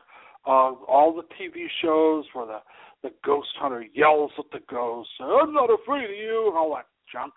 [0.48, 2.60] uh, all the TV shows where the
[3.04, 6.88] the ghost hunter yells at the ghost, "I'm not afraid of you," and all that
[7.12, 7.34] junk.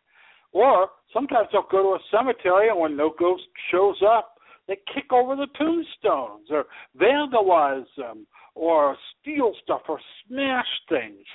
[0.53, 5.12] Or sometimes they'll go to a cemetery, and when no ghost shows up, they kick
[5.12, 6.66] over the tombstones or
[6.97, 11.27] vandalize them or steal stuff or smash things.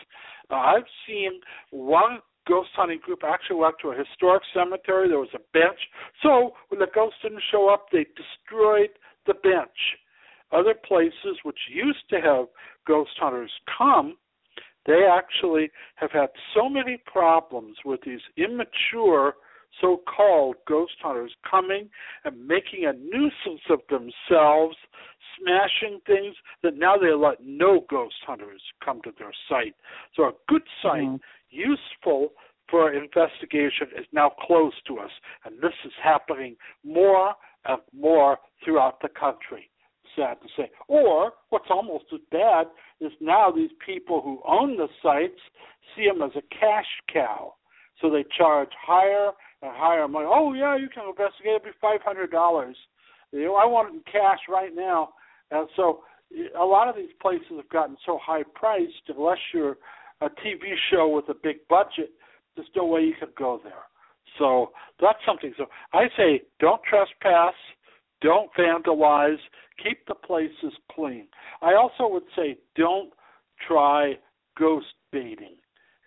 [0.49, 1.39] Uh, I've seen
[1.71, 5.07] one ghost hunting group actually went to a historic cemetery.
[5.07, 5.79] There was a bench.
[6.23, 8.89] So when the ghost didn't show up, they destroyed
[9.27, 9.77] the bench.
[10.51, 12.45] Other places which used to have
[12.87, 14.17] ghost hunters come,
[14.85, 19.35] they actually have had so many problems with these immature
[19.81, 21.89] so called ghost hunters coming
[22.25, 24.75] and making a nuisance of themselves,
[25.37, 29.75] smashing things that now they let no ghost hunters come to their site.
[30.15, 31.15] So a good site, mm-hmm.
[31.49, 32.29] useful
[32.69, 35.11] for investigation, is now closed to us.
[35.45, 37.33] And this is happening more
[37.65, 39.69] and more throughout the country.
[40.15, 40.71] Sad to say.
[40.87, 42.67] Or what's almost as bad
[42.99, 45.39] is now these people who own the sites
[45.95, 47.53] see them as a cash cow.
[48.01, 49.31] So they charge higher
[49.61, 50.27] and higher money.
[50.29, 51.55] Oh yeah, you can investigate.
[51.55, 52.75] It'll be five hundred dollars.
[53.31, 55.09] You know, I want it in cash right now.
[55.51, 56.01] And so
[56.59, 59.09] a lot of these places have gotten so high priced.
[59.09, 59.77] Unless you're
[60.21, 62.11] a TV show with a big budget,
[62.55, 63.83] there's no way you could go there.
[64.37, 64.71] So
[65.01, 65.53] that's something.
[65.57, 67.53] So I say don't trespass,
[68.21, 69.37] don't vandalize,
[69.83, 71.27] keep the places clean.
[71.61, 73.11] I also would say don't
[73.67, 74.13] try
[74.57, 75.55] ghost baiting.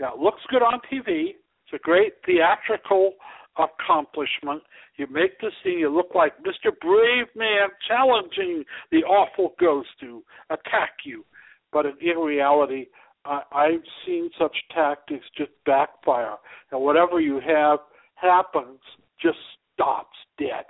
[0.01, 1.31] Yeah, it looks good on TV.
[1.31, 3.13] It's a great theatrical
[3.57, 4.63] accomplishment.
[4.97, 6.71] You make the scene, you look like Mr.
[6.81, 11.25] Brave Man challenging the awful ghost to attack you.
[11.73, 12.87] But in, in reality,
[13.25, 16.37] I, I've seen such tactics just backfire.
[16.71, 17.81] And whatever you have
[18.17, 18.81] happens
[19.21, 19.39] just
[19.75, 20.65] stops dead.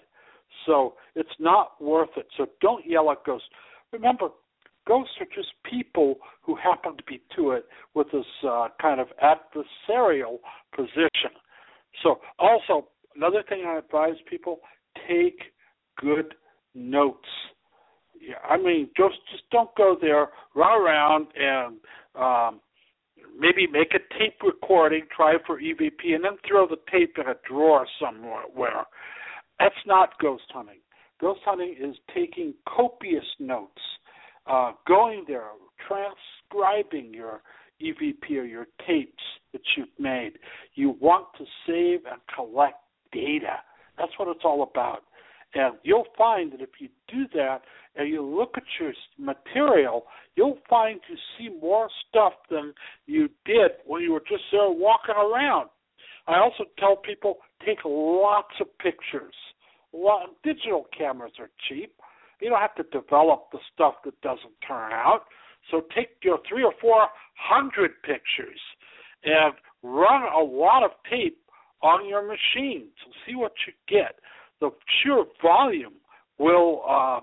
[0.67, 2.27] So it's not worth it.
[2.37, 3.49] So don't yell at ghosts.
[3.93, 4.29] Remember,
[4.87, 9.09] ghosts are just people who happen to be to it with this uh, kind of
[9.23, 10.39] adversarial
[10.75, 11.33] position.
[12.03, 14.61] So, also, another thing I advise people
[15.09, 15.39] take
[15.99, 16.35] good
[16.75, 17.29] notes.
[18.19, 21.77] Yeah, I mean, just just don't go there, run around and
[22.15, 22.61] um,
[23.39, 27.35] maybe make a tape recording, try for EVP, and then throw the tape in a
[27.49, 28.85] drawer somewhere.
[29.59, 30.79] That's not ghost hunting.
[31.23, 33.81] Ghost hunting is taking copious notes,
[34.49, 35.51] uh, going there,
[35.87, 37.43] transcribing your
[37.81, 39.23] EVP or your tapes
[39.53, 40.33] that you've made.
[40.75, 42.79] You want to save and collect
[43.13, 43.59] data.
[43.97, 45.05] That's what it's all about.
[45.55, 47.61] And you'll find that if you do that
[47.95, 52.75] and you look at your material, you'll find you see more stuff than
[53.07, 55.69] you did when you were just there walking around.
[56.27, 59.35] I also tell people take lots of pictures.
[59.93, 61.93] Lot, digital cameras are cheap.
[62.41, 65.23] You don't have to develop the stuff that doesn't turn out.
[65.71, 68.61] So take your three or four hundred pictures
[69.25, 71.39] and run a lot of tape
[71.83, 74.17] on your machine to see what you get.
[74.61, 74.71] The
[75.03, 75.95] sheer volume
[76.39, 77.21] will uh,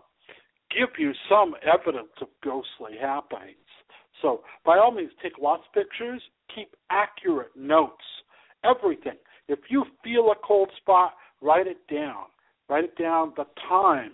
[0.72, 3.56] give you some evidence of ghostly happenings.
[4.22, 6.22] So, by all means, take lots of pictures,
[6.54, 8.04] keep accurate notes,
[8.64, 9.18] everything.
[9.48, 12.26] If you feel a cold spot, write it down.
[12.70, 14.12] Write it down the time.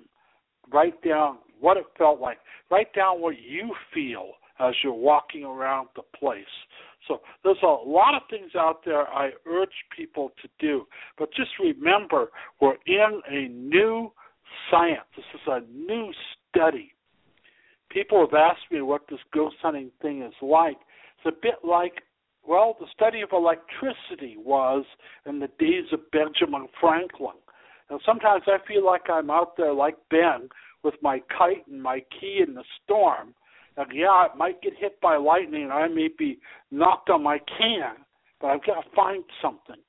[0.72, 2.38] Write down what it felt like.
[2.72, 6.44] Write down what you feel as you're walking around the place.
[7.08, 10.86] So there's a lot of things out there I urge people to do.
[11.18, 12.28] But just remember,
[12.62, 14.12] we're in a new
[14.72, 15.02] science.
[15.16, 16.12] This is a new
[16.50, 16.94] study.
[17.90, 20.78] People have asked me what this ghost hunting thing is like.
[21.18, 22.02] It's a bit like,
[22.48, 24.86] well, the study of electricity was
[25.26, 27.36] in the days of Benjamin Franklin.
[27.90, 30.50] And sometimes I feel like I'm out there like Ben
[30.84, 33.34] with my kite and my key in the storm
[33.78, 36.40] now, yeah, it might get hit by lightning and I may be
[36.72, 37.96] knocked on my can,
[38.40, 39.82] but I've got to find something.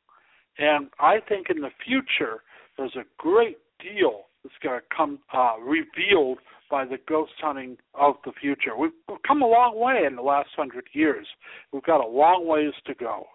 [0.59, 2.43] And I think in the future,
[2.77, 6.39] there's a great deal that's going to come uh, revealed
[6.71, 8.77] by the ghost hunting of the future.
[8.77, 8.91] We've
[9.27, 11.27] come a long way in the last hundred years.
[11.73, 13.27] We've got a long ways to go.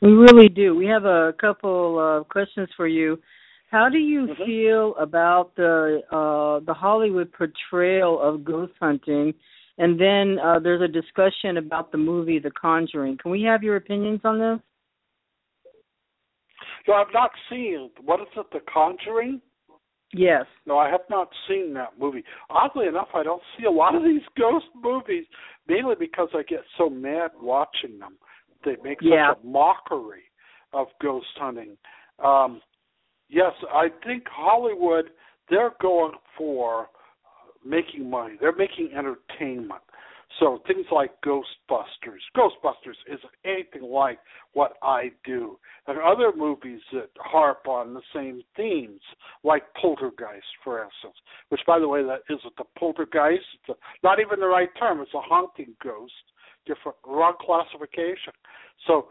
[0.00, 0.74] We really do.
[0.74, 3.18] We have a couple of questions for you.
[3.70, 4.44] How do you mm-hmm.
[4.44, 9.34] feel about the uh, the Hollywood portrayal of ghost hunting?
[9.78, 13.18] And then uh, there's a discussion about the movie The Conjuring.
[13.20, 14.58] Can we have your opinions on this?
[16.88, 19.40] No, I've not seen what is it, The Conjuring?
[20.14, 20.44] Yes.
[20.66, 22.22] No, I have not seen that movie.
[22.48, 25.24] Oddly enough, I don't see a lot of these ghost movies,
[25.68, 28.16] mainly because I get so mad watching them.
[28.66, 29.30] They make yeah.
[29.30, 30.24] such a mockery
[30.74, 31.78] of ghost hunting.
[32.22, 32.60] Um,
[33.30, 35.06] yes, I think Hollywood
[35.48, 36.88] they're going for
[37.64, 38.34] making money.
[38.40, 39.82] They're making entertainment.
[40.40, 42.20] So things like Ghostbusters.
[42.36, 44.18] Ghostbusters isn't anything like
[44.52, 45.58] what I do.
[45.86, 49.00] And other movies that harp on the same themes,
[49.44, 51.14] like Poltergeist, for instance,
[51.48, 53.44] which, by the way, that isn't a poltergeist.
[53.60, 55.00] It's a, not even the right term.
[55.00, 56.12] It's a haunting ghost.
[56.66, 58.32] Different, wrong classification.
[58.86, 59.08] So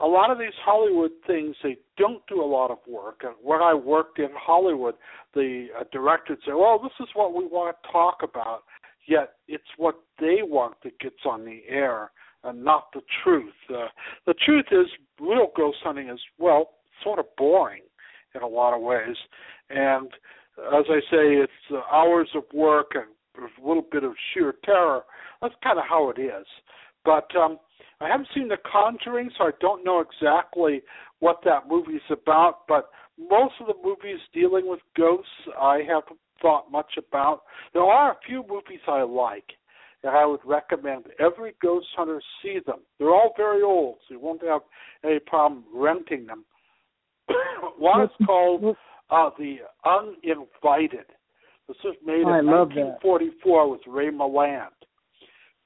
[0.00, 3.22] a lot of these Hollywood things, they don't do a lot of work.
[3.22, 4.94] And when I worked in Hollywood,
[5.34, 8.64] the uh, director say, "Well, this is what we want to talk about,"
[9.06, 12.10] yet it's what they want that gets on the air,
[12.44, 13.54] and not the truth.
[13.70, 13.88] Uh,
[14.26, 14.86] the truth is,
[15.18, 17.82] real ghost hunting is well, sort of boring
[18.34, 19.16] in a lot of ways,
[19.70, 20.10] and
[20.58, 25.02] as I say, it's uh, hours of work and a little bit of sheer terror.
[25.42, 26.46] That's kind of how it is.
[27.06, 27.58] But um,
[28.00, 30.82] I haven't seen The Conjuring, so I don't know exactly
[31.20, 32.66] what that movie's about.
[32.68, 37.42] But most of the movies dealing with ghosts, I haven't thought much about.
[37.72, 39.46] There are a few movies I like,
[40.02, 42.80] and I would recommend every ghost hunter see them.
[42.98, 44.62] They're all very old, so you won't have
[45.04, 46.44] any problem renting them.
[47.78, 48.76] One is called
[49.10, 51.06] uh, The Uninvited.
[51.68, 54.68] This was made oh, in 1944 with Ray Milland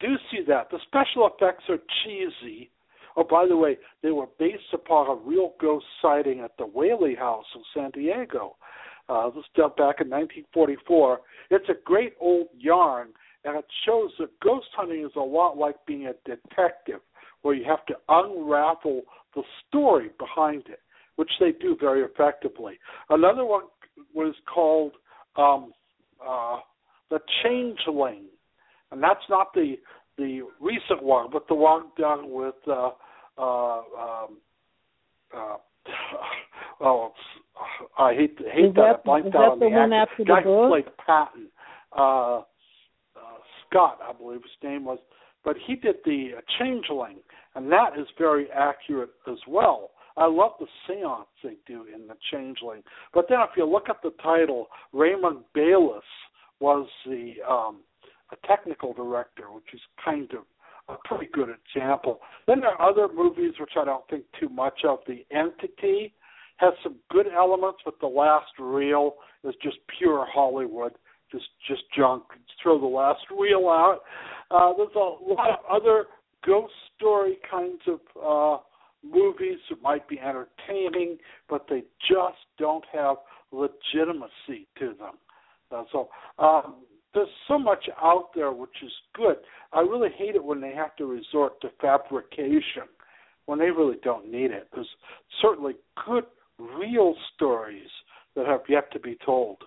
[0.00, 0.70] do see that.
[0.70, 2.70] The special effects are cheesy.
[3.16, 7.14] Oh, by the way, they were based upon a real ghost sighting at the Whaley
[7.14, 8.56] House in San Diego.
[9.08, 11.20] Uh, this done back in 1944.
[11.50, 13.08] It's a great old yarn,
[13.44, 17.00] and it shows that ghost hunting is a lot like being a detective,
[17.42, 19.02] where you have to unravel
[19.34, 20.80] the story behind it,
[21.16, 22.78] which they do very effectively.
[23.08, 23.64] Another one
[24.14, 24.92] was called
[25.36, 25.72] um,
[26.24, 26.58] uh,
[27.10, 28.29] The Changeling
[28.92, 29.76] and that's not the
[30.18, 32.90] the recent one, but the one done with uh,
[33.38, 34.38] uh, um,
[35.34, 35.56] uh,
[36.80, 37.12] oh,
[37.98, 39.00] I hate to, hate is that, that.
[39.00, 40.24] I blanked out that on the, the actor.
[40.24, 41.46] Guy who played Patton,
[41.96, 42.42] uh, uh,
[43.66, 44.98] Scott, I believe his name was,
[45.44, 47.18] but he did the uh, Changeling,
[47.54, 49.90] and that is very accurate as well.
[50.16, 52.82] I love the seance they do in the Changeling.
[53.14, 56.04] But then, if you look at the title, Raymond Bayless
[56.58, 57.78] was the um,
[58.32, 60.44] a technical director, which is kind of
[60.88, 62.20] a pretty good example.
[62.46, 64.98] Then there are other movies which I don't think too much of.
[65.06, 66.12] The Entity
[66.56, 70.92] has some good elements, but the last reel is just pure Hollywood,
[71.32, 72.24] just just junk.
[72.62, 74.00] Throw the last reel out.
[74.50, 76.06] Uh, there's a lot of other
[76.44, 78.62] ghost story kinds of uh,
[79.02, 81.16] movies that might be entertaining,
[81.48, 83.16] but they just don't have
[83.52, 85.14] legitimacy to them.
[85.72, 86.08] Uh, so
[86.38, 86.76] um,
[87.14, 89.36] there's so much out there which is good.
[89.72, 92.84] I really hate it when they have to resort to fabrication
[93.46, 94.68] when they really don't need it.
[94.72, 94.88] There's
[95.42, 95.74] certainly
[96.06, 96.24] good
[96.58, 97.88] real stories
[98.36, 99.58] that have yet to be told.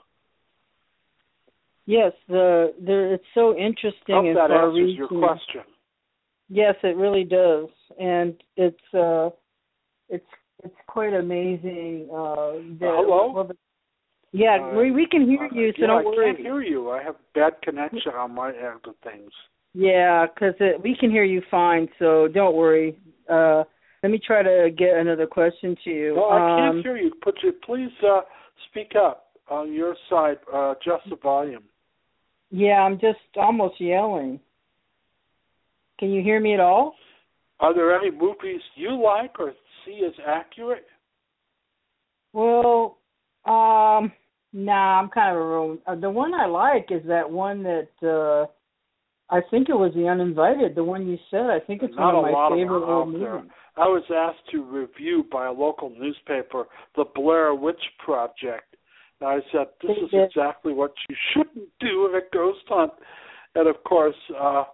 [1.86, 5.64] Yes, the there it's so interesting Hope that answers your question.
[6.48, 7.68] Yes, it really does,
[8.00, 9.30] and it's uh,
[10.08, 10.26] it's
[10.64, 12.08] it's quite amazing.
[12.10, 13.34] Uh, that, hello?
[13.34, 13.58] Well, the,
[14.34, 16.32] yeah, Uh, we we can hear you, so yeah, don't worry.
[16.32, 16.90] I can't hear you.
[16.90, 19.32] I have bad connection on my end of things.
[19.74, 22.98] Yeah, because we can hear you fine, so don't worry.
[23.30, 23.64] Uh,
[24.02, 26.16] let me try to get another question to you.
[26.16, 27.12] No, I can't um, hear you.
[27.24, 28.22] Put you please uh,
[28.70, 30.38] speak up on your side.
[30.52, 31.64] Uh, adjust the volume.
[32.50, 34.40] yeah, I'm just almost yelling.
[36.00, 36.96] Can you hear me at all?
[37.60, 39.54] Are there any movies you like or
[39.86, 40.86] see as accurate?
[42.34, 42.98] Well,
[43.46, 44.12] um,
[44.54, 47.88] nah, I'm kind of a real, uh, the one I like is that one that
[48.02, 48.48] uh
[49.34, 51.48] I think it was the uninvited, the one you said.
[51.50, 53.36] I think it's Not one of a my lot of favorite them old out there.
[53.38, 53.52] movies.
[53.78, 56.66] I was asked to review by a local newspaper
[56.96, 58.76] the Blair Witch Project.
[59.20, 62.92] And I said, This is exactly what you shouldn't do in a ghost hunt.
[63.56, 64.66] And of course, uh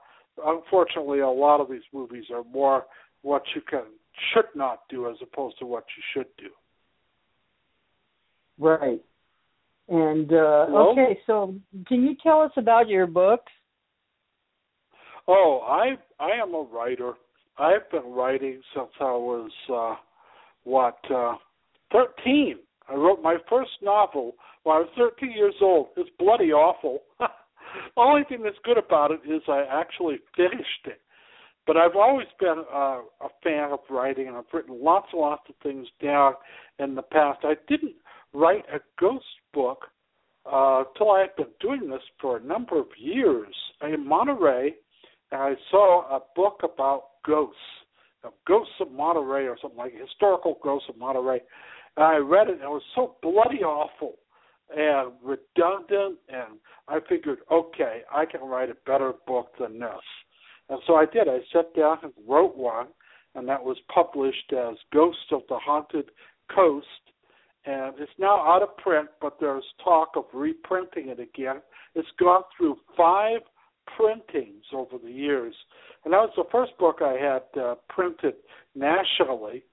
[0.46, 2.86] unfortunately a lot of these movies are more
[3.22, 3.84] what you can
[4.34, 6.50] should not do as opposed to what you should do.
[8.58, 9.02] Right.
[9.90, 10.92] And uh Hello?
[10.92, 11.56] okay, so
[11.88, 13.52] can you tell us about your books?
[15.28, 17.14] Oh, I I am a writer.
[17.58, 19.96] I've been writing since I was uh
[20.64, 21.36] what uh
[21.92, 22.58] thirteen.
[22.88, 25.88] I wrote my first novel when I was thirteen years old.
[25.98, 27.00] It's bloody awful.
[27.96, 31.02] The only thing that's good about it is I actually finished it.
[31.68, 35.44] But I've always been uh, a fan of writing, and I've written lots and lots
[35.50, 36.34] of things down
[36.80, 37.40] in the past.
[37.44, 37.94] I didn't
[38.34, 39.86] write a ghost book
[40.46, 43.54] uh, till I had been doing this for a number of years.
[43.82, 44.76] In Monterey,
[45.32, 47.56] and I saw a book about ghosts,
[48.24, 51.42] uh, ghosts of Monterey, or something like historical ghosts of Monterey.
[51.98, 54.16] And I read it, and it was so bloody awful
[54.76, 56.20] and redundant.
[56.30, 59.90] And I figured, okay, I can write a better book than this.
[60.70, 61.28] And so I did.
[61.28, 62.88] I sat down and wrote one,
[63.36, 66.10] and that was published as Ghosts of the Haunted
[66.54, 66.86] Coast.
[67.66, 71.62] And it's now out of print, but there's talk of reprinting it again.
[71.96, 73.42] It's gone through five
[73.98, 75.54] printings over the years.
[76.06, 78.36] And that was the first book I had uh, printed
[78.76, 79.64] nationally.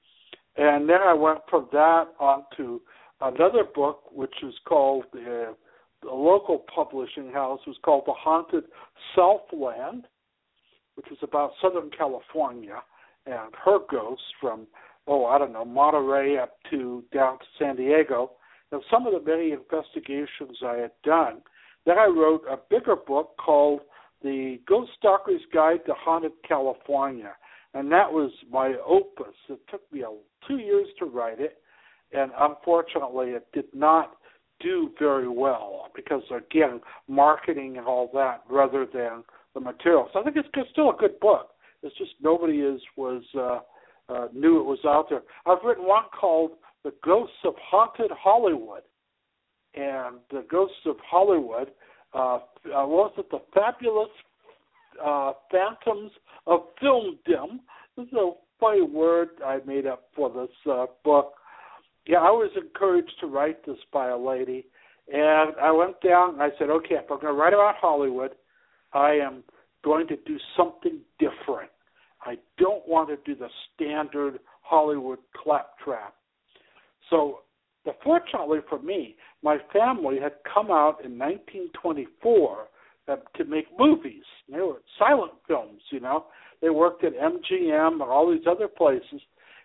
[0.56, 2.80] And then I went from that on to
[3.20, 5.52] another book, which is called uh,
[6.02, 8.64] the local publishing house was called The Haunted
[9.14, 10.06] Southland,
[10.94, 12.82] which is about Southern California
[13.26, 14.66] and her ghosts from
[15.06, 18.32] oh I don't know Monterey up to down to San Diego.
[18.72, 21.40] And some of the many investigations I had done.
[21.84, 23.80] Then I wrote a bigger book called
[24.22, 27.32] The Ghost Stalker's Guide to Haunted California,
[27.74, 29.34] and that was my opus.
[29.48, 30.02] It took me
[30.48, 31.58] two years to write it,
[32.12, 34.16] and unfortunately, it did not
[34.60, 39.22] do very well because again, marketing and all that rather than
[39.54, 40.08] the material.
[40.12, 41.50] So I think it's still a good book.
[41.82, 43.60] It's just nobody is was uh,
[44.08, 45.22] uh, knew it was out there.
[45.46, 46.52] I've written one called
[46.84, 48.82] "The Ghosts of Haunted Hollywood,"
[49.74, 51.68] and the Ghosts of Hollywood.
[52.14, 53.30] Uh, was it?
[53.30, 54.08] The Fabulous
[55.04, 56.12] uh, Phantoms
[56.46, 57.60] of Filmdom.
[57.96, 58.30] This is a
[58.60, 61.34] funny word I made up for this uh, book.
[62.06, 64.66] Yeah, I was encouraged to write this by a lady,
[65.12, 68.32] and I went down and I said, okay, if I'm going to write about Hollywood,
[68.92, 69.42] I am
[69.84, 71.70] going to do something different.
[72.26, 76.14] I don't want to do the standard Hollywood claptrap.
[77.08, 77.40] So,
[78.02, 82.66] fortunately for me, my family had come out in 1924
[83.08, 84.24] uh, to make movies.
[84.50, 86.26] They were silent films, you know.
[86.60, 89.20] They worked at MGM and all these other places.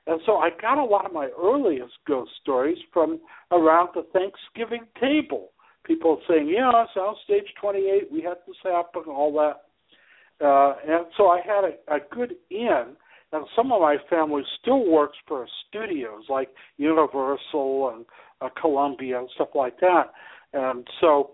[0.08, 3.20] And so I got a lot of my earliest ghost stories from
[3.52, 5.50] around the Thanksgiving table.
[5.84, 9.64] People saying, yeah, South Stage 28, we had this happen, all that.
[10.44, 12.96] Uh, and so I had a, a good in,
[13.32, 18.06] and some of my family still works for studios like Universal and
[18.42, 20.12] uh, Columbia and stuff like that.
[20.54, 21.32] And so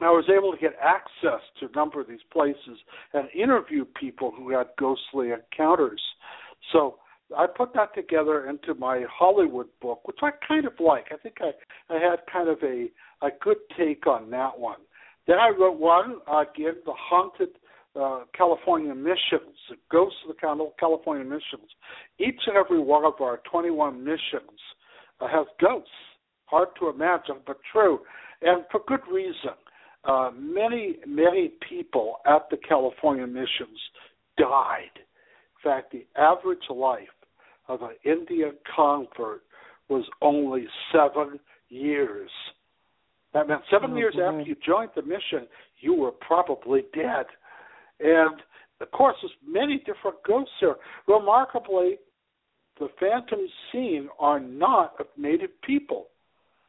[0.00, 2.78] I was able to get access to a number of these places
[3.14, 6.00] and interview people who had ghostly encounters.
[6.72, 6.96] So
[7.36, 11.06] I put that together into my Hollywood book, which I kind of like.
[11.12, 11.50] I think I,
[11.92, 12.88] I had kind of a,
[13.22, 14.78] a good take on that one.
[15.26, 17.50] Then I wrote one again, the haunted
[17.98, 21.68] uh, California missions, the ghosts of the California missions.
[22.18, 24.60] Each and every one of our 21 missions
[25.20, 25.90] uh, has ghosts.
[26.46, 28.00] Hard to imagine, but true,
[28.42, 29.56] and for good reason.
[30.04, 33.78] Uh, many, many people at the California missions
[34.38, 34.94] died.
[34.96, 37.08] In fact, the average life
[37.66, 39.42] of an Indian convert
[39.88, 41.38] was only seven
[41.68, 42.30] years.
[43.34, 44.22] That meant seven oh, years boy.
[44.22, 45.46] after you joined the mission,
[45.80, 47.26] you were probably dead.
[48.00, 48.40] And
[48.80, 50.76] of course, there's many different ghosts here.
[51.06, 51.96] Remarkably,
[52.78, 56.06] the phantoms seen are not of native people.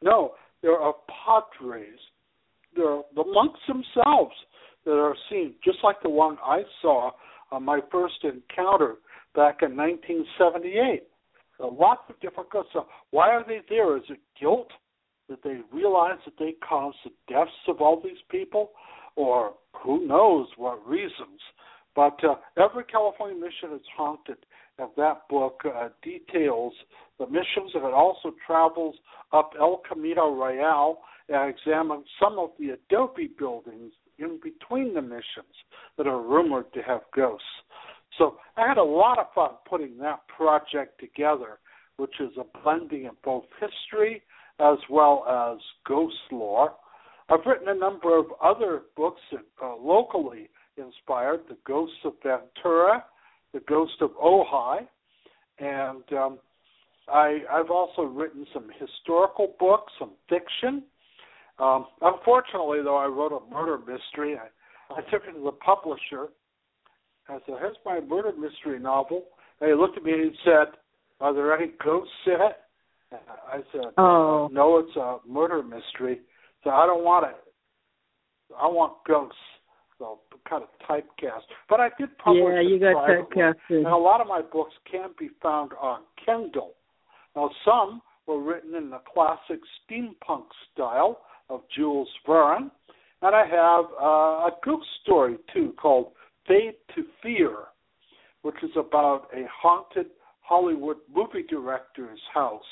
[0.02, 0.32] No,
[0.62, 0.94] they're of
[1.24, 1.98] padres.
[2.74, 4.34] They're the monks themselves
[4.84, 7.12] that are seen, just like the one I saw
[7.52, 8.96] on my first encounter
[9.34, 11.02] back in 1978.
[11.60, 12.70] A lots of different ghosts.
[12.72, 13.96] So why are they there?
[13.96, 14.70] Is it guilt
[15.28, 18.70] that they realize that they caused the deaths of all these people,
[19.16, 21.40] or who knows what reasons?
[21.94, 24.38] But uh, every California mission is haunted,
[24.78, 26.72] and that book uh, details
[27.18, 28.96] the missions, and it also travels
[29.32, 35.54] up El Camino Real and examines some of the adobe buildings in between the missions
[35.96, 37.44] that are rumored to have ghosts.
[38.18, 41.58] So I had a lot of fun putting that project together,
[41.96, 44.22] which is a blending of both history
[44.58, 46.72] as well as ghost lore.
[47.30, 49.20] I've written a number of other books
[49.62, 53.04] uh, locally inspired The Ghosts of Ventura,
[53.52, 54.80] The Ghost of Ojai,
[55.58, 56.38] and um,
[57.08, 60.82] I, I've also written some historical books, some fiction.
[61.58, 64.36] Um, unfortunately, though, I wrote a murder mystery.
[64.36, 66.28] I, I took it to the publisher,
[67.28, 69.24] I said, "Here's my murder mystery novel."
[69.60, 70.74] And he looked at me and said,
[71.20, 72.56] "Are there any ghosts in it?"
[73.46, 76.20] I said, "Oh, no, it's a murder mystery."
[76.64, 77.36] So I don't want it.
[78.58, 79.36] I want ghosts.
[79.98, 80.18] So
[80.48, 81.42] kind of typecast.
[81.68, 82.42] But I did publish.
[82.54, 83.54] Yeah, you got typecast.
[83.68, 86.72] And a lot of my books can be found on Kindle.
[87.36, 89.60] Now, some were written in the classic
[89.90, 92.70] steampunk style of Jules Verne,
[93.22, 96.12] and I have uh, a ghost story too called
[96.46, 97.56] Fade to Fear,
[98.42, 100.06] which is about a haunted
[100.40, 102.62] Hollywood movie director's house.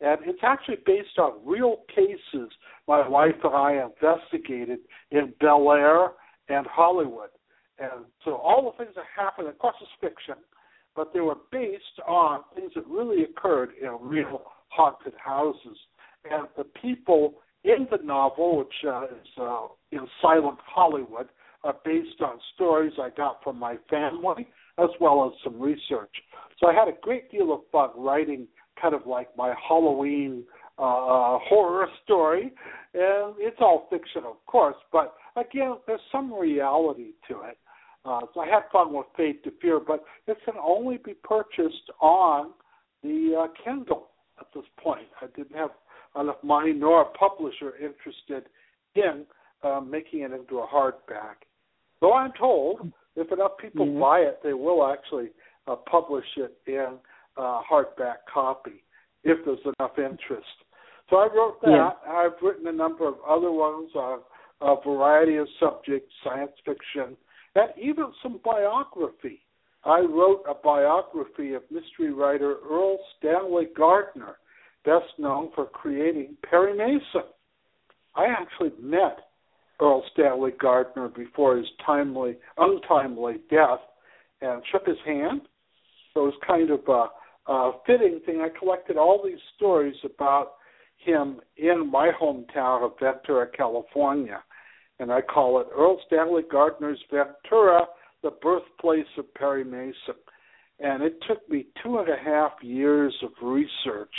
[0.00, 2.50] And it's actually based on real cases
[2.86, 4.78] my wife and I investigated
[5.10, 6.12] in Bel Air
[6.48, 7.30] and Hollywood.
[7.78, 10.42] And so all the things that happened, of course, it's fiction,
[10.96, 15.76] but they were based on things that really occurred in real haunted houses.
[16.30, 17.34] And the people
[17.64, 21.28] in the novel, which uh, is uh, in silent Hollywood,
[21.64, 24.48] are based on stories I got from my family
[24.78, 26.14] as well as some research.
[26.58, 28.46] So I had a great deal of fun writing
[28.80, 30.44] kind of like my Halloween
[30.78, 32.52] uh, horror story,
[32.94, 37.58] and it's all fiction, of course, but again, there's some reality to it.
[38.04, 41.90] Uh, so I had fun with Fade to Fear, but it can only be purchased
[42.00, 42.52] on
[43.02, 44.08] the uh, Kindle
[44.40, 45.08] at this point.
[45.20, 45.70] I didn't have
[46.18, 48.48] enough money nor a publisher interested
[48.94, 49.24] in
[49.62, 51.42] uh, making it into a hardback.
[52.00, 54.00] Though I'm told if enough people mm-hmm.
[54.00, 55.30] buy it, they will actually
[55.66, 56.98] uh, publish it in
[57.38, 58.82] uh, hardback copy
[59.24, 60.46] if there's enough interest.
[61.10, 61.70] So I wrote that.
[61.70, 61.90] Yeah.
[62.12, 64.20] I've written a number of other ones on
[64.60, 67.16] a variety of subjects, science fiction,
[67.54, 69.40] and even some biography.
[69.84, 74.36] I wrote a biography of mystery writer Erle Stanley Gardner,
[74.84, 77.28] best known for creating Perry Mason.
[78.14, 79.18] I actually met
[79.80, 83.80] Erle Stanley Gardner before his timely, untimely death,
[84.40, 85.42] and shook his hand.
[86.12, 87.06] So it was kind of a,
[87.48, 88.40] a fitting thing.
[88.40, 90.52] I collected all these stories about
[90.98, 94.42] him in my hometown of Ventura, California,
[94.98, 97.86] and I call it Erle Stanley Gardner's Ventura,
[98.22, 100.20] the birthplace of Perry Mason.
[100.80, 104.14] And it took me two and a half years of research.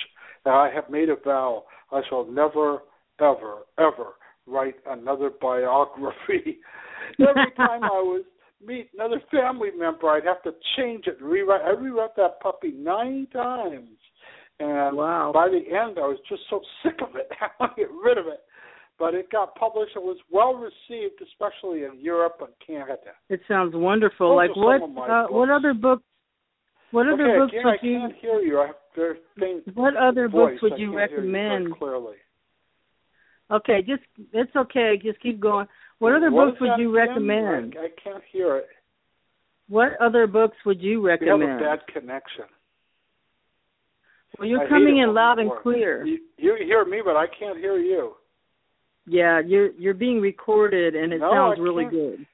[0.46, 2.80] And I have made a vow I shall never,
[3.20, 4.14] ever, ever
[4.48, 6.60] write another biography.
[7.20, 8.24] Every time I was
[8.66, 11.62] meet another family member, I'd have to change it rewrite.
[11.62, 13.98] I rewrote that puppy nine times,
[14.60, 15.32] and wow.
[15.34, 17.30] by the end, I was just so sick of it.
[17.42, 18.42] I want to get rid of it.
[18.98, 19.94] But it got published.
[19.96, 23.16] It was well received, especially in Europe and Canada.
[23.30, 24.32] It sounds wonderful.
[24.32, 25.10] Those like what?
[25.10, 26.04] Uh, what other books?
[26.92, 28.00] What other okay, books again, would I you?
[28.00, 28.60] can't hear you.
[28.60, 30.60] I have very faint What other voice.
[30.60, 31.68] books would I you recommend?
[31.70, 32.16] You clearly.
[33.52, 34.04] Okay, just
[34.34, 35.00] it's okay.
[35.02, 35.68] Just keep going.
[36.00, 37.76] What other What books would you recommend?
[37.80, 38.68] I, I can't hear it.
[39.68, 41.62] What other books would you We have recommend?
[41.62, 42.46] a bad connection.
[44.38, 46.06] well, you're I coming in loud and clear.
[46.06, 48.14] You, you hear me, but I can't hear you.
[49.06, 51.94] Yeah, you're you're being recorded, and it No, sounds I really can't.
[51.94, 52.26] good.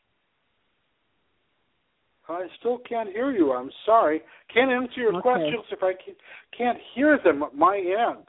[2.28, 3.54] I still can't hear you.
[3.54, 4.22] I'm sorry.
[4.54, 5.22] Can't answer your Okay.
[5.22, 6.16] questions if I can,
[6.58, 8.26] can't hear them at my end.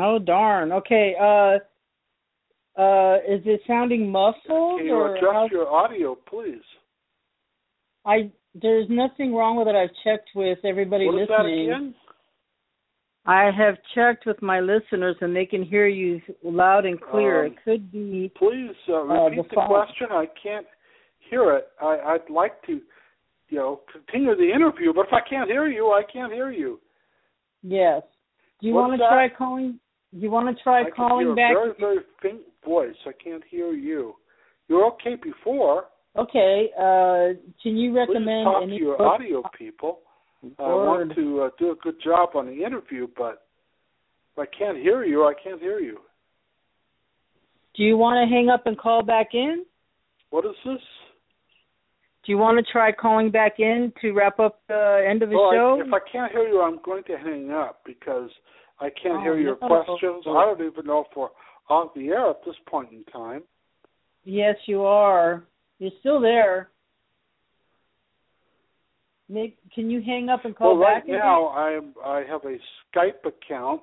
[0.00, 0.72] Oh darn.
[0.72, 1.14] Okay.
[1.20, 1.58] Uh,
[2.76, 6.62] uh, is it sounding muffled Can you or adjust how- your audio, please?
[8.04, 8.30] I?
[8.54, 9.74] There's nothing wrong with it.
[9.74, 11.70] I've checked with everybody What is that listening.
[11.70, 11.94] again?
[13.24, 17.46] I have checked with my listeners, and they can hear you loud and clear.
[17.46, 18.30] Um, it could be.
[18.36, 20.08] Please uh, Uh, repeat the the question.
[20.10, 20.66] I can't
[21.30, 21.68] hear it.
[21.80, 22.80] I, I'd like to,
[23.48, 26.80] you know, continue the interview, but if I can't hear you, I can't hear you.
[27.62, 28.02] Yes.
[28.60, 29.08] Do you What's want to that?
[29.10, 29.78] try calling?
[30.12, 31.52] Do you want to try I can calling hear back?
[31.52, 32.94] a very, very faint voice.
[33.06, 34.14] I can't hear you.
[34.68, 35.84] You're okay before.
[36.16, 36.68] Okay.
[36.76, 40.00] Uh, can you recommend talk any to your book- audio people.
[40.58, 43.46] I want to uh, do a good job on the interview, but
[44.32, 45.98] if I can't hear you, I can't hear you.
[47.76, 49.64] Do you want to hang up and call back in?
[50.30, 50.80] What is this?
[52.24, 55.36] Do you want to try calling back in to wrap up the end of the
[55.36, 55.80] well, show?
[55.80, 58.30] I, if I can't hear you, I'm going to hang up because
[58.80, 59.68] I can't Oh, hear your no.
[59.68, 60.24] questions.
[60.26, 61.28] I don't even know if we're
[61.68, 63.42] on the air at this point in time.
[64.24, 65.44] Yes, you are.
[65.78, 66.70] You're still there.
[69.28, 71.04] Nick, can you hang up and call well, right back?
[71.04, 71.18] again?
[71.18, 72.58] now I'm I have a
[72.94, 73.80] Skype account,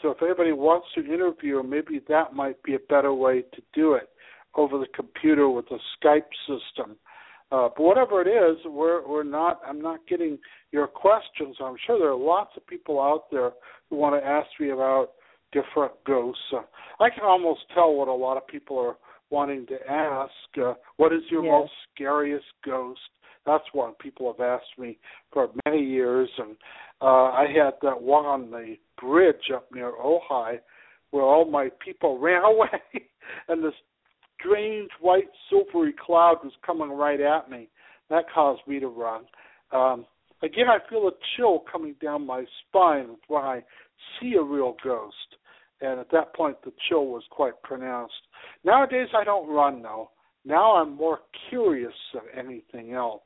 [0.00, 3.94] so if anybody wants to interview, maybe that might be a better way to do
[3.94, 4.08] it
[4.54, 6.96] over the computer with a Skype system.
[7.52, 9.60] Uh, but whatever it is, we're we're not.
[9.66, 10.38] I'm not getting
[10.70, 11.56] your questions.
[11.62, 13.50] I'm sure there are lots of people out there
[13.90, 15.10] who want to ask me about
[15.52, 16.40] different ghosts.
[16.52, 16.62] Uh,
[16.98, 18.96] I can almost tell what a lot of people are
[19.28, 20.32] wanting to ask.
[20.58, 21.50] Uh, what is your Yes.
[21.52, 23.00] most scariest ghost?
[23.44, 24.98] That's one people have asked me
[25.32, 26.56] for many years, and
[27.02, 30.60] uh, I had that one on the bridge up near Ojai,
[31.10, 32.80] where all my people ran away,
[33.48, 33.74] and this
[34.42, 37.68] strange white silvery cloud was coming right at me.
[38.10, 39.22] That caused me to run.
[39.72, 40.06] Um,
[40.42, 43.62] again, I feel a chill coming down my spine when I
[44.20, 45.16] see a real ghost,
[45.80, 48.14] and at that point, the chill was quite pronounced.
[48.64, 50.10] Nowadays, I don't run though.
[50.44, 53.22] Now I'm more curious than anything else.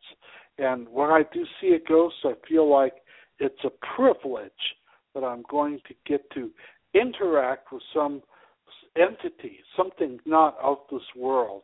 [0.59, 2.95] And when I do see a ghost, I feel like
[3.39, 4.53] it's a privilege
[5.15, 6.51] that I'm going to get to
[6.95, 8.23] interact with some
[8.97, 11.63] entity, something not of this world.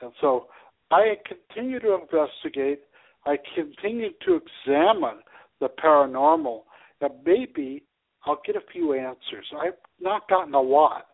[0.00, 0.46] And so
[0.90, 2.80] I continue to investigate.
[3.26, 5.18] I continue to examine
[5.60, 6.62] the paranormal,
[7.00, 7.82] and maybe
[8.24, 9.46] I'll get a few answers.
[9.60, 11.06] I've not gotten a lot.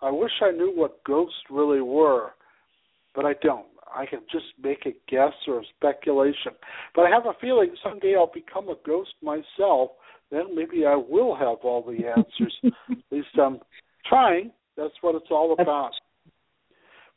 [0.00, 2.30] I wish I knew what ghosts really were,
[3.14, 3.66] but I don't.
[3.94, 6.52] I can just make a guess or a speculation.
[6.94, 9.90] But I have a feeling someday I'll become a ghost myself.
[10.30, 12.56] Then maybe I will have all the answers.
[12.90, 13.60] At least I'm
[14.08, 14.50] trying.
[14.76, 15.92] That's what it's all about.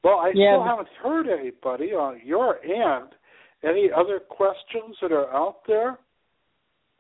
[0.04, 3.10] Well, I Yeah, still haven't heard anybody on your end.
[3.64, 5.98] Any other questions that are out there?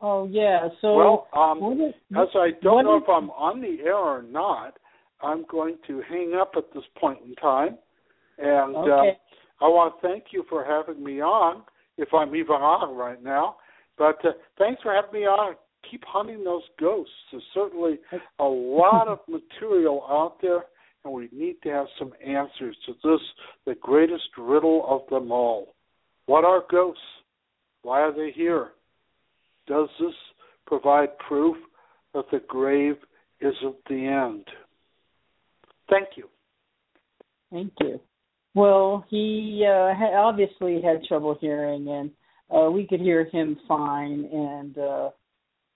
[0.02, 0.70] Oh yeah.
[0.82, 4.22] So well, um, is, as I don't know is- if I'm on the air or
[4.24, 4.78] not,
[5.22, 7.78] I'm going to hang up at this point in time.
[8.38, 8.90] And Okay.
[8.90, 9.16] um,
[9.62, 11.64] I want to thank you for having me on,
[11.98, 13.58] if I'm even on right now.
[13.98, 15.56] But uh, thanks for having me on.
[15.92, 17.14] Keep hunting those ghosts.
[17.32, 18.00] There's certainly
[18.40, 20.66] a lot of material out there,
[21.04, 23.22] and we need to have some answers to this,
[23.66, 25.76] the greatest riddle of them all.
[26.26, 27.02] What are ghosts?
[27.84, 28.70] Why are they here?
[29.68, 30.14] Does this
[30.66, 31.56] provide proof
[32.14, 32.96] that the grave
[33.40, 34.46] isn't the end?
[35.90, 36.28] Thank you.
[37.52, 38.00] Thank you.
[38.56, 42.12] Well, he uh, obviously had trouble hearing, and
[42.50, 44.28] uh, we could hear him fine.
[44.32, 45.10] And uh,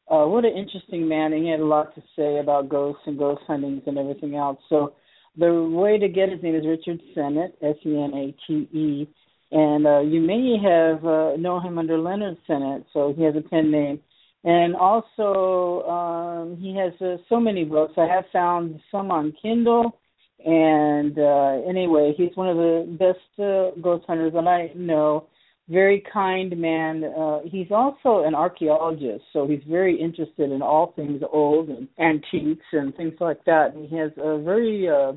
[0.10, 1.34] uh, what an interesting man!
[1.34, 4.60] And he had a lot to say about ghosts and ghost huntings and everything else.
[4.70, 4.94] So
[5.38, 9.08] the way to get his name is Richard Senate, S E N A T E,
[9.52, 12.86] and uh, you may have uh, known him under Leonard Senate.
[12.94, 14.00] So he has a pen name.
[14.44, 17.94] And also, um, he has uh, so many books.
[17.98, 19.98] I have found some on Kindle.
[20.46, 25.28] And uh, anyway, he's one of the best uh, ghost hunters that I know.
[25.70, 27.04] Very kind man.
[27.04, 32.66] Uh, he's also an archaeologist, so he's very interested in all things old and antiques
[32.72, 33.76] and things like that.
[33.76, 35.14] And he has a very, uh,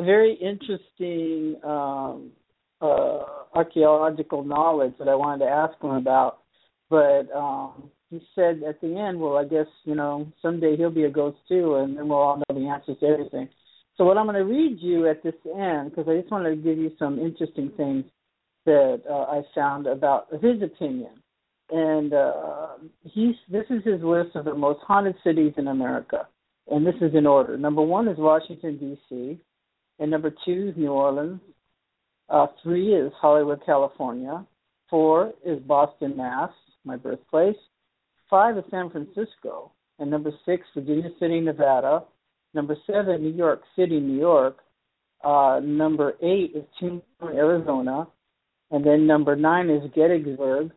[0.00, 2.30] very interesting um,
[2.80, 3.24] uh,
[3.54, 6.38] archaeological knowledge that I wanted to ask him about.
[6.88, 11.04] But um, he said at the end, well, I guess you know someday he'll be
[11.04, 13.50] a ghost too, and then we'll all know the answers to everything.
[13.98, 16.56] So what I'm going to read you at this end, because I just wanted to
[16.56, 18.04] give you some interesting things
[18.66, 21.12] that uh, I found about his opinion.
[21.70, 22.68] And uh,
[23.02, 26.28] he's this is his list of the most haunted cities in America,
[26.70, 27.56] and this is in order.
[27.56, 29.38] Number one is Washington D.C.,
[29.98, 31.40] and number two is New Orleans.
[32.28, 34.44] Uh, three is Hollywood, California.
[34.90, 36.50] Four is Boston, Mass,
[36.84, 37.56] my birthplace.
[38.28, 42.04] Five is San Francisco, and number six, Virginia City, Nevada.
[42.52, 44.58] Number seven, New York City, New York.
[45.22, 48.06] Uh, number eight is Tucson, Arizona.
[48.70, 50.70] And then number nine is Gettysburg,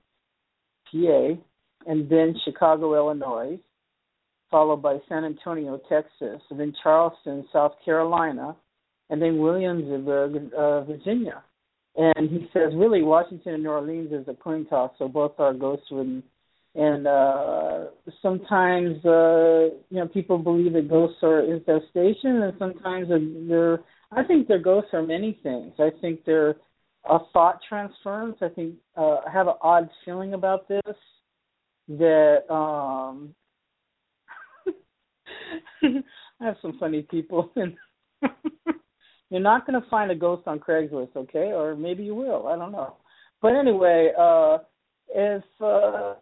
[0.91, 1.27] PA.
[1.85, 3.59] And then Chicago, Illinois.
[4.49, 6.41] Followed by San Antonio, Texas.
[6.49, 8.55] And then Charleston, South Carolina.
[9.09, 11.43] And then Williamsburg, uh, Virginia.
[11.95, 15.53] And he says, really, Washington and New Orleans is a coin toss, so both are
[15.53, 16.23] ghost ridden
[16.77, 17.85] and uh
[18.21, 23.07] sometimes uh you know people believe that ghosts are infestation and sometimes
[23.49, 23.79] they're
[24.11, 26.55] i think their ghosts are many things i think they're
[27.09, 30.81] a thought transference i think uh i have an odd feeling about this
[31.87, 33.33] that um
[35.83, 37.75] i have some funny people and
[39.29, 41.51] you're not going to find a ghost on craigslist okay?
[41.51, 42.95] Or maybe you will i don't know.
[43.41, 44.59] But anyway uh
[45.09, 46.15] if uh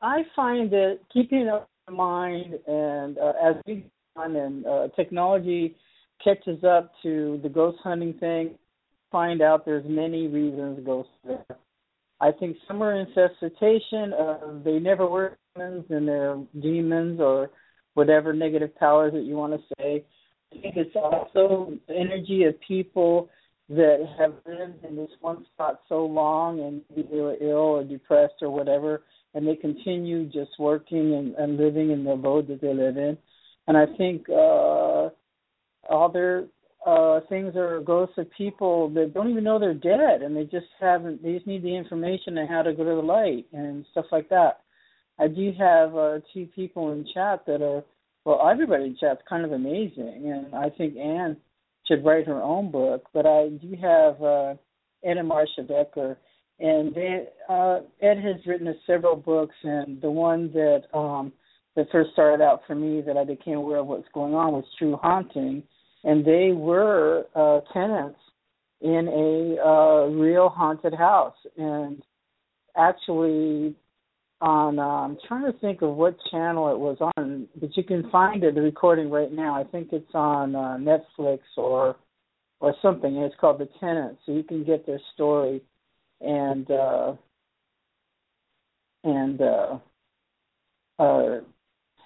[0.00, 3.84] I find that keeping up open mind and uh, as we
[4.16, 5.76] on and uh, technology
[6.22, 8.58] catches up to the ghost hunting thing,
[9.12, 11.44] find out there's many reasons ghosts there.
[12.20, 14.12] I think some are infestation.
[14.12, 17.50] Uh, they never were demons and they're demons or
[17.94, 20.04] whatever negative powers that you want to say.
[20.52, 23.28] I think it's also the energy of people
[23.68, 27.84] that have lived in this one spot so long and maybe they were ill or
[27.84, 29.02] depressed or whatever
[29.34, 33.16] and they continue just working and, and living in the abode that they live in.
[33.66, 35.08] And I think uh,
[35.88, 36.44] all their
[36.86, 40.66] uh, things are ghosts of people that don't even know they're dead, and they just
[40.80, 41.22] haven't.
[41.22, 44.28] They just need the information on how to go to the light and stuff like
[44.30, 44.60] that.
[45.18, 47.84] I do have uh, two people in chat that are
[48.24, 51.36] well, everybody in chat's kind of amazing, and I think Anne
[51.86, 53.04] should write her own book.
[53.12, 54.54] But I do have uh,
[55.04, 56.16] Anna Marsha Becker
[56.62, 61.32] and they, uh, Ed has written several books, and the one that um,
[61.74, 64.64] that first started out for me that I became aware of what's going on was
[64.78, 65.64] True Haunting,
[66.04, 68.18] and they were uh, tenants
[68.80, 72.02] in a uh, real haunted house, and
[72.76, 73.74] actually
[74.40, 78.10] on uh, I'm trying to think of what channel it was on, but you can
[78.10, 79.54] find it the recording right now.
[79.54, 81.96] I think it's on uh, Netflix or
[82.60, 83.16] or something.
[83.16, 85.62] And it's called The Tenant, so you can get their story
[86.22, 87.12] and uh,
[89.04, 89.78] and uh,
[90.98, 91.40] uh,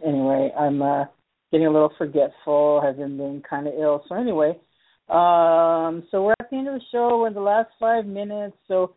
[0.05, 1.05] anyway, I'm uh,
[1.51, 2.83] getting a little forgetful.
[2.85, 4.05] I've been kind of ill.
[4.09, 4.51] So anyway,
[5.09, 7.19] um, so we're at the end of the show.
[7.19, 8.57] We're in the last five minutes.
[8.69, 8.95] So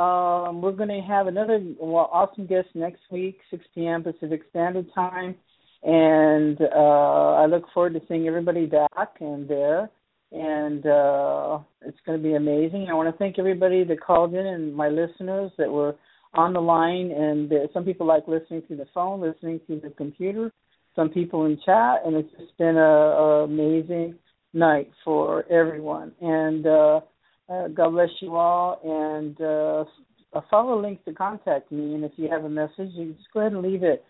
[0.00, 4.02] um, we're going to have another well, awesome guest next week, 6 p.m.
[4.02, 5.34] Pacific Standard Time.
[5.82, 9.90] And uh, I look forward to seeing everybody back and there
[10.32, 12.86] and uh, it's going to be amazing.
[12.88, 15.96] I want to thank everybody that called in and my listeners that were
[16.34, 17.10] on the line.
[17.10, 20.52] And there, some people like listening through the phone, listening through the computer.
[20.96, 24.16] Some people in chat, and it's just been a, a amazing
[24.52, 26.12] night for everyone.
[26.20, 27.00] And uh,
[27.48, 28.80] uh, God bless you all.
[28.84, 31.94] And uh, follow links to contact me.
[31.94, 34.04] And if you have a message, you just go ahead and leave it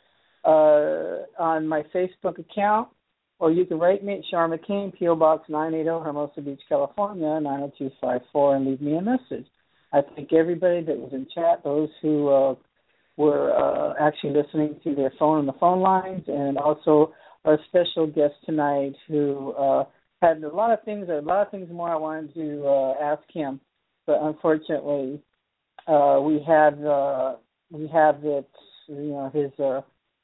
[0.44, 2.88] uh, on my Facebook account
[3.40, 5.16] or you can write me at Sharma King, P.O.
[5.16, 9.46] Box 980, Hermosa Beach, California, 90254, and leave me a message.
[9.92, 12.54] I thank everybody that was in chat, those who uh,
[13.16, 17.12] were uh, actually listening to their phone on the phone lines, and also
[17.44, 19.84] our special guest tonight who uh,
[20.22, 23.22] had a lot of things, a lot of things more I wanted to uh, ask
[23.32, 23.60] him,
[24.06, 25.20] but unfortunately,
[25.86, 27.36] uh, we had uh,
[27.70, 28.48] we have it,
[28.88, 29.80] you know, his uh,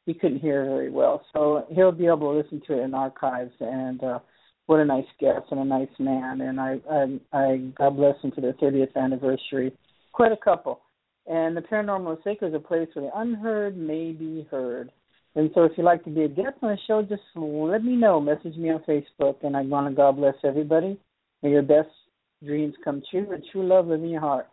[0.07, 1.23] he couldn't hear very well.
[1.33, 3.53] So he'll be able to listen to it in archives.
[3.61, 4.21] And uh,
[4.67, 6.41] what a nice guest and a nice man.
[6.41, 9.73] And I, I, I God bless him for their 30th anniversary.
[10.13, 10.81] Quite a couple.
[11.27, 14.93] And the Paranormal Sacred is a place where the unheard may be heard.
[15.35, 17.95] And so if you'd like to be a guest on the show, just let me
[17.97, 18.21] know.
[18.21, 19.37] Message me on Facebook.
[19.43, 20.99] And I want to God bless everybody.
[21.43, 21.89] May your best
[22.45, 24.49] dreams come true and true love live in your heart.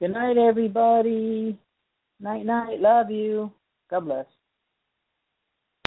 [0.00, 1.58] Good night, everybody.
[2.20, 2.80] Night, night.
[2.80, 3.50] Love you.
[3.90, 4.26] God bless.